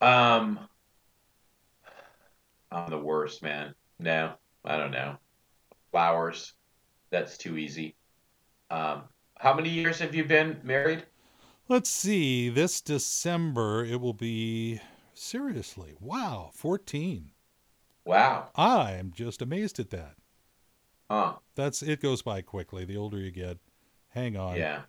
um, 0.00 0.68
I'm 2.72 2.90
the 2.90 2.98
worst, 2.98 3.42
man. 3.42 3.74
No, 4.00 4.34
I 4.64 4.76
don't 4.76 4.90
know. 4.90 5.16
Flowers. 5.92 6.54
That's 7.10 7.38
too 7.38 7.58
easy. 7.58 7.96
Um, 8.70 9.04
how 9.38 9.54
many 9.54 9.70
years 9.70 9.98
have 10.00 10.14
you 10.14 10.24
been 10.24 10.60
married? 10.64 11.06
Let's 11.68 11.90
see. 11.90 12.48
This 12.50 12.80
December 12.80 13.84
it 13.84 14.00
will 14.00 14.12
be 14.14 14.80
seriously. 15.12 15.96
Wow, 15.98 16.50
14. 16.54 17.32
Wow. 18.04 18.52
I 18.54 18.92
am 18.92 19.12
just 19.12 19.42
amazed 19.42 19.78
at 19.78 19.90
that. 19.90 20.16
Huh. 21.12 21.34
That's 21.56 21.82
it 21.82 22.00
goes 22.00 22.22
by 22.22 22.40
quickly. 22.40 22.86
The 22.86 22.96
older 22.96 23.18
you 23.18 23.30
get. 23.30 23.58
Hang 24.08 24.34
on. 24.34 24.56
Yeah. 24.56 24.80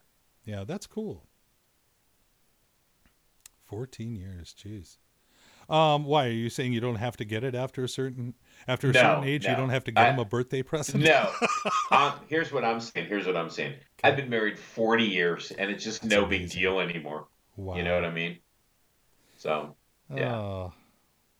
Yeah, 0.45 0.63
that's 0.65 0.87
cool. 0.87 1.27
14 3.65 4.15
years, 4.15 4.55
jeez. 4.57 4.97
Um, 5.69 6.05
why 6.05 6.27
are 6.27 6.31
you 6.31 6.49
saying 6.49 6.71
you 6.71 6.79
don't 6.79 6.95
have 6.95 7.17
to 7.17 7.25
get 7.25 7.43
it 7.43 7.55
after 7.55 7.83
a 7.83 7.89
certain 7.89 8.35
after 8.69 8.89
a 8.89 8.93
No, 8.93 9.01
certain 9.01 9.23
age? 9.25 9.45
You 9.45 9.53
don't 9.55 9.67
have 9.69 9.83
to 9.83 9.91
get 9.91 10.05
I- 10.05 10.11
him 10.11 10.19
a 10.19 10.23
birthday 10.25 10.61
present. 10.63 11.03
No. 11.03 11.29
um, 11.91 12.13
here's 12.29 12.53
what 12.53 12.63
I'm 12.63 12.79
saying. 12.79 13.07
Here's 13.07 13.25
what 13.25 13.35
I'm 13.35 13.49
saying. 13.49 13.73
I've 14.01 14.15
been 14.15 14.29
married 14.29 14.57
40 14.57 15.03
years, 15.03 15.51
and 15.51 15.69
it's 15.69 15.83
just 15.83 16.03
That's 16.03 16.13
no 16.13 16.25
big 16.25 16.49
deal 16.49 16.79
anymore. 16.79 17.27
Wow. 17.57 17.75
You 17.75 17.83
know 17.83 17.95
what 17.95 18.05
I 18.05 18.11
mean? 18.11 18.37
So 19.37 19.75
yeah. 20.13 20.35
Oh, 20.37 20.73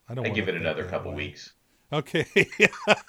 I 0.10 0.14
don't. 0.14 0.26
I 0.26 0.30
give 0.30 0.50
it 0.50 0.56
another 0.56 0.84
couple 0.86 1.12
way. 1.12 1.18
weeks. 1.18 1.54
Okay. 1.94 2.26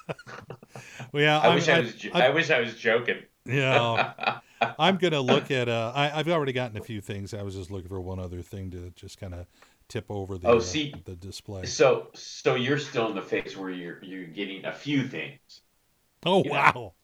well, 1.12 1.22
yeah. 1.22 1.38
I 1.40 1.46
I'm- 1.48 1.55
wish 1.55 1.68
I, 1.68 1.76
I- 1.76 1.80
was. 1.80 1.94
jo- 1.94 2.11
I- 2.14 2.26
I 2.26 2.30
wish 2.30 2.50
I 2.50 2.61
was 2.61 2.74
joking. 2.74 3.22
yeah. 3.46 4.40
I'm 4.78 4.96
gonna 4.96 5.20
look 5.20 5.50
at. 5.50 5.68
Uh, 5.68 5.92
I, 5.94 6.18
I've 6.18 6.28
already 6.28 6.52
gotten 6.52 6.76
a 6.78 6.82
few 6.82 7.00
things. 7.02 7.34
I 7.34 7.42
was 7.42 7.55
just 7.55 7.70
looking 7.70 7.88
for 7.88 8.00
one 8.00 8.18
other 8.18 8.40
thing 8.40 8.70
to 8.70 8.90
just 8.96 9.18
kind 9.20 9.34
of 9.34 9.46
tip 9.88 10.07
over 10.09 10.38
the 10.38 10.48
Oh, 10.48 10.57
uh, 10.57 10.61
see- 10.61 10.94
the 11.05 11.14
display. 11.16 11.66
so 11.66 12.09
so 12.14 12.55
you're 12.55 12.78
still 12.78 13.09
in 13.11 13.14
the 13.14 13.22
phase 13.22 13.57
where 13.57 13.70
you're 13.70 14.02
you're 14.02 14.24
getting 14.26 14.64
a 14.64 14.72
few 14.72 15.07
things. 15.07 15.61
Oh 16.24 16.42
wow. 16.46 16.94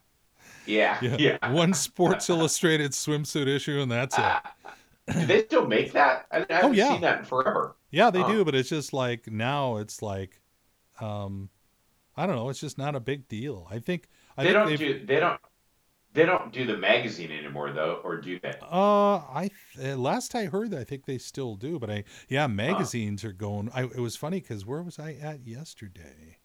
Yeah. 0.66 0.96
Yeah. 1.02 1.16
Yeah. 1.18 1.50
One 1.52 1.74
Sports 1.74 2.30
Illustrated 2.30 2.92
swimsuit 2.92 3.46
issue, 3.46 3.80
and 3.80 3.90
that's 3.92 4.16
it. 4.16 4.24
Ah, 4.24 4.54
do 5.12 5.26
they 5.26 5.44
still 5.44 5.66
make 5.66 5.92
that? 5.92 6.26
I, 6.32 6.46
I 6.48 6.54
haven't 6.54 6.74
yeah. 6.74 6.88
seen 6.92 7.00
that 7.02 7.18
in 7.20 7.24
forever. 7.26 7.76
Yeah, 7.90 8.10
they 8.10 8.22
do, 8.22 8.44
but 8.44 8.54
it's 8.54 8.68
just 8.70 8.92
like 8.94 9.26
now 9.30 9.76
it's 9.78 10.00
like, 10.00 10.40
um, 11.00 11.48
I 12.16 12.26
don't 12.26 12.36
know. 12.36 12.48
It's 12.48 12.60
just 12.60 12.78
not 12.78 12.94
a 12.94 13.00
big 13.00 13.28
deal. 13.28 13.66
I 13.70 13.78
think. 13.78 14.08
I 14.36 14.44
they 14.44 14.52
think 14.52 14.66
don't 14.66 14.78
do. 14.78 15.06
They 15.06 15.20
don't. 15.20 15.40
They 16.12 16.26
don't 16.26 16.52
do 16.52 16.66
the 16.66 16.76
magazine 16.76 17.30
anymore, 17.30 17.70
though, 17.72 18.00
or 18.02 18.16
do 18.16 18.40
they? 18.40 18.54
Uh, 18.60 19.18
I 19.18 19.50
th- 19.76 19.96
last 19.96 20.34
I 20.34 20.46
heard, 20.46 20.74
I 20.74 20.82
think 20.82 21.06
they 21.06 21.18
still 21.18 21.54
do, 21.54 21.78
but 21.78 21.88
I 21.88 22.04
yeah, 22.28 22.48
magazines 22.48 23.24
are 23.24 23.32
going. 23.32 23.70
I 23.72 23.84
it 23.84 24.00
was 24.00 24.16
funny 24.16 24.40
because 24.40 24.66
where 24.66 24.82
was 24.82 24.98
I 24.98 25.12
at 25.12 25.46
yesterday? 25.46 26.38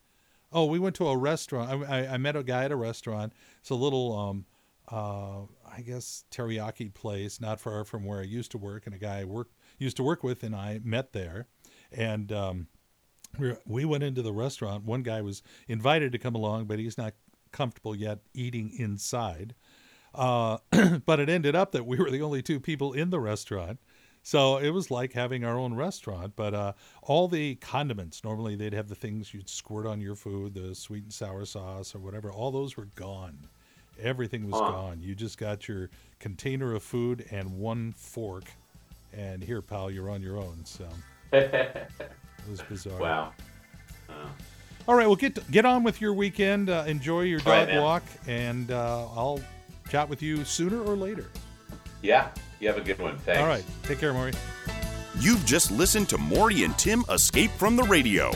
Oh, 0.52 0.66
we 0.66 0.78
went 0.78 0.96
to 0.98 1.08
a 1.08 1.18
restaurant. 1.18 1.84
I, 1.90 2.02
I, 2.02 2.14
I 2.14 2.18
met 2.18 2.36
a 2.36 2.44
guy 2.44 2.66
at 2.66 2.72
a 2.72 2.76
restaurant. 2.76 3.34
It's 3.60 3.72
a 3.72 3.76
little 3.76 4.16
um, 4.18 4.46
uh, 4.92 5.42
I 5.70 5.82
guess 5.82 6.26
teriyaki 6.32 6.94
place, 6.94 7.42
not 7.42 7.60
far 7.60 7.84
from 7.86 8.06
where 8.06 8.20
I 8.20 8.24
used 8.24 8.52
to 8.52 8.58
work, 8.58 8.86
and 8.86 8.94
a 8.94 9.00
guy 9.00 9.22
I 9.22 9.24
work 9.26 9.50
used 9.80 9.98
to 9.98 10.04
work 10.04 10.24
with, 10.24 10.44
and 10.44 10.56
I 10.56 10.80
met 10.84 11.12
there, 11.12 11.48
and 11.92 12.32
um, 12.32 12.68
we 13.40 13.54
we 13.66 13.86
went 13.86 14.04
into 14.04 14.22
the 14.22 14.34
restaurant. 14.34 14.84
One 14.86 15.04
guy 15.04 15.22
was 15.22 15.42
invited 15.68 16.12
to 16.12 16.18
come 16.18 16.36
along, 16.36 16.66
but 16.66 16.80
he's 16.80 16.98
not 16.98 17.14
comfortable 17.52 17.96
yet 17.96 18.20
eating 18.34 18.72
inside. 18.78 19.56
Uh, 20.14 20.58
but 21.06 21.20
it 21.20 21.30
ended 21.30 21.56
up 21.56 21.72
that 21.74 21.86
we 21.86 21.98
were 21.98 22.10
the 22.10 22.22
only 22.22 22.42
two 22.42 22.60
people 22.60 22.94
in 22.94 23.10
the 23.10 23.20
restaurant. 23.20 23.80
So 24.24 24.58
it 24.58 24.72
was 24.72 24.90
like 24.90 25.14
having 25.14 25.44
our 25.46 25.56
own 25.58 25.76
restaurant, 25.76 26.34
but 26.36 26.54
uh, 26.56 26.74
all 27.04 27.28
the 27.28 27.56
condiments, 27.56 28.24
normally 28.24 28.56
they'd 28.56 28.74
have 28.74 28.88
the 28.88 28.96
things 28.96 29.36
you'd 29.36 29.48
squirt 29.50 29.86
on 29.86 30.02
your 30.02 30.16
food, 30.16 30.56
the 30.56 30.74
sweet 30.74 31.04
and 31.04 31.14
sour 31.14 31.46
sauce 31.46 31.94
or 31.94 32.00
whatever, 32.00 32.32
all 32.32 32.50
those 32.50 32.76
were 32.76 32.88
gone. 32.96 33.38
Everything 34.02 34.48
was 34.48 34.60
Huh. 34.60 34.72
gone. 34.72 35.00
You 35.00 35.14
just 35.14 35.38
got 35.38 35.68
your 35.68 35.92
container 36.20 36.74
of 36.74 36.82
food 36.82 37.26
and 37.30 37.60
one 37.60 37.92
fork. 37.92 38.46
And 39.14 39.44
here, 39.44 39.62
pal, 39.62 39.92
you're 39.92 40.10
on 40.10 40.24
your 40.24 40.38
own. 40.40 40.66
So 40.66 40.88
it 42.46 42.52
was 42.52 42.62
bizarre. 42.62 43.00
wow. 43.00 43.34
Wow. 44.10 44.16
All 44.88 44.96
right, 44.96 45.08
well, 45.08 45.16
get 45.16 45.50
get 45.52 45.66
on 45.66 45.84
with 45.84 46.00
your 46.00 46.14
weekend. 46.14 46.70
Uh, 46.70 46.84
enjoy 46.88 47.22
your 47.22 47.40
dog 47.40 47.68
man. 47.68 47.82
walk, 47.82 48.04
and 48.28 48.70
uh, 48.72 49.08
I'll 49.16 49.40
chat 49.90 50.08
with 50.08 50.22
you 50.22 50.46
sooner 50.46 50.82
or 50.82 50.96
later. 50.96 51.26
Yeah. 52.02 52.30
You 52.60 52.68
have 52.68 52.78
a 52.78 52.82
good 52.82 53.00
one. 53.00 53.18
Thanks. 53.20 53.42
All 53.42 53.48
right, 53.48 53.64
take 53.84 54.00
care, 54.00 54.14
Maury. 54.14 54.34
You've 55.20 55.46
just 55.46 55.72
listened 55.72 56.08
to 56.10 56.18
Maury 56.18 56.64
and 56.64 56.78
Tim 56.78 57.04
Escape 57.10 57.52
from 57.52 57.76
the 57.76 57.84
Radio 57.84 58.32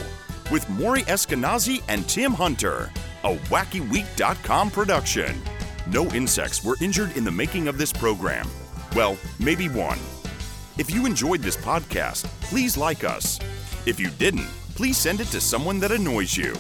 with 0.52 0.68
Maury 0.70 1.04
Eskenazi 1.04 1.84
and 1.88 2.08
Tim 2.10 2.34
Hunter, 2.34 2.90
a 3.24 3.36
WackyWeek.com 3.36 4.72
production. 4.72 5.40
No 5.88 6.08
insects 6.10 6.64
were 6.64 6.76
injured 6.82 7.16
in 7.16 7.24
the 7.24 7.32
making 7.32 7.68
of 7.68 7.78
this 7.78 7.94
program. 7.94 8.48
Well, 8.96 9.18
maybe 9.40 9.70
one. 9.70 10.00
If 10.78 10.90
you 10.92 11.06
enjoyed 11.06 11.42
this 11.42 11.58
podcast, 11.58 12.26
please 12.42 12.78
like 12.78 13.04
us. 13.04 13.40
If 13.86 13.98
you 14.00 14.10
didn't, 14.10 14.48
please 14.76 14.98
send 14.98 15.22
it 15.22 15.28
to 15.28 15.40
someone 15.40 15.80
that 15.80 15.92
annoys 15.92 16.36
you. 16.36 16.54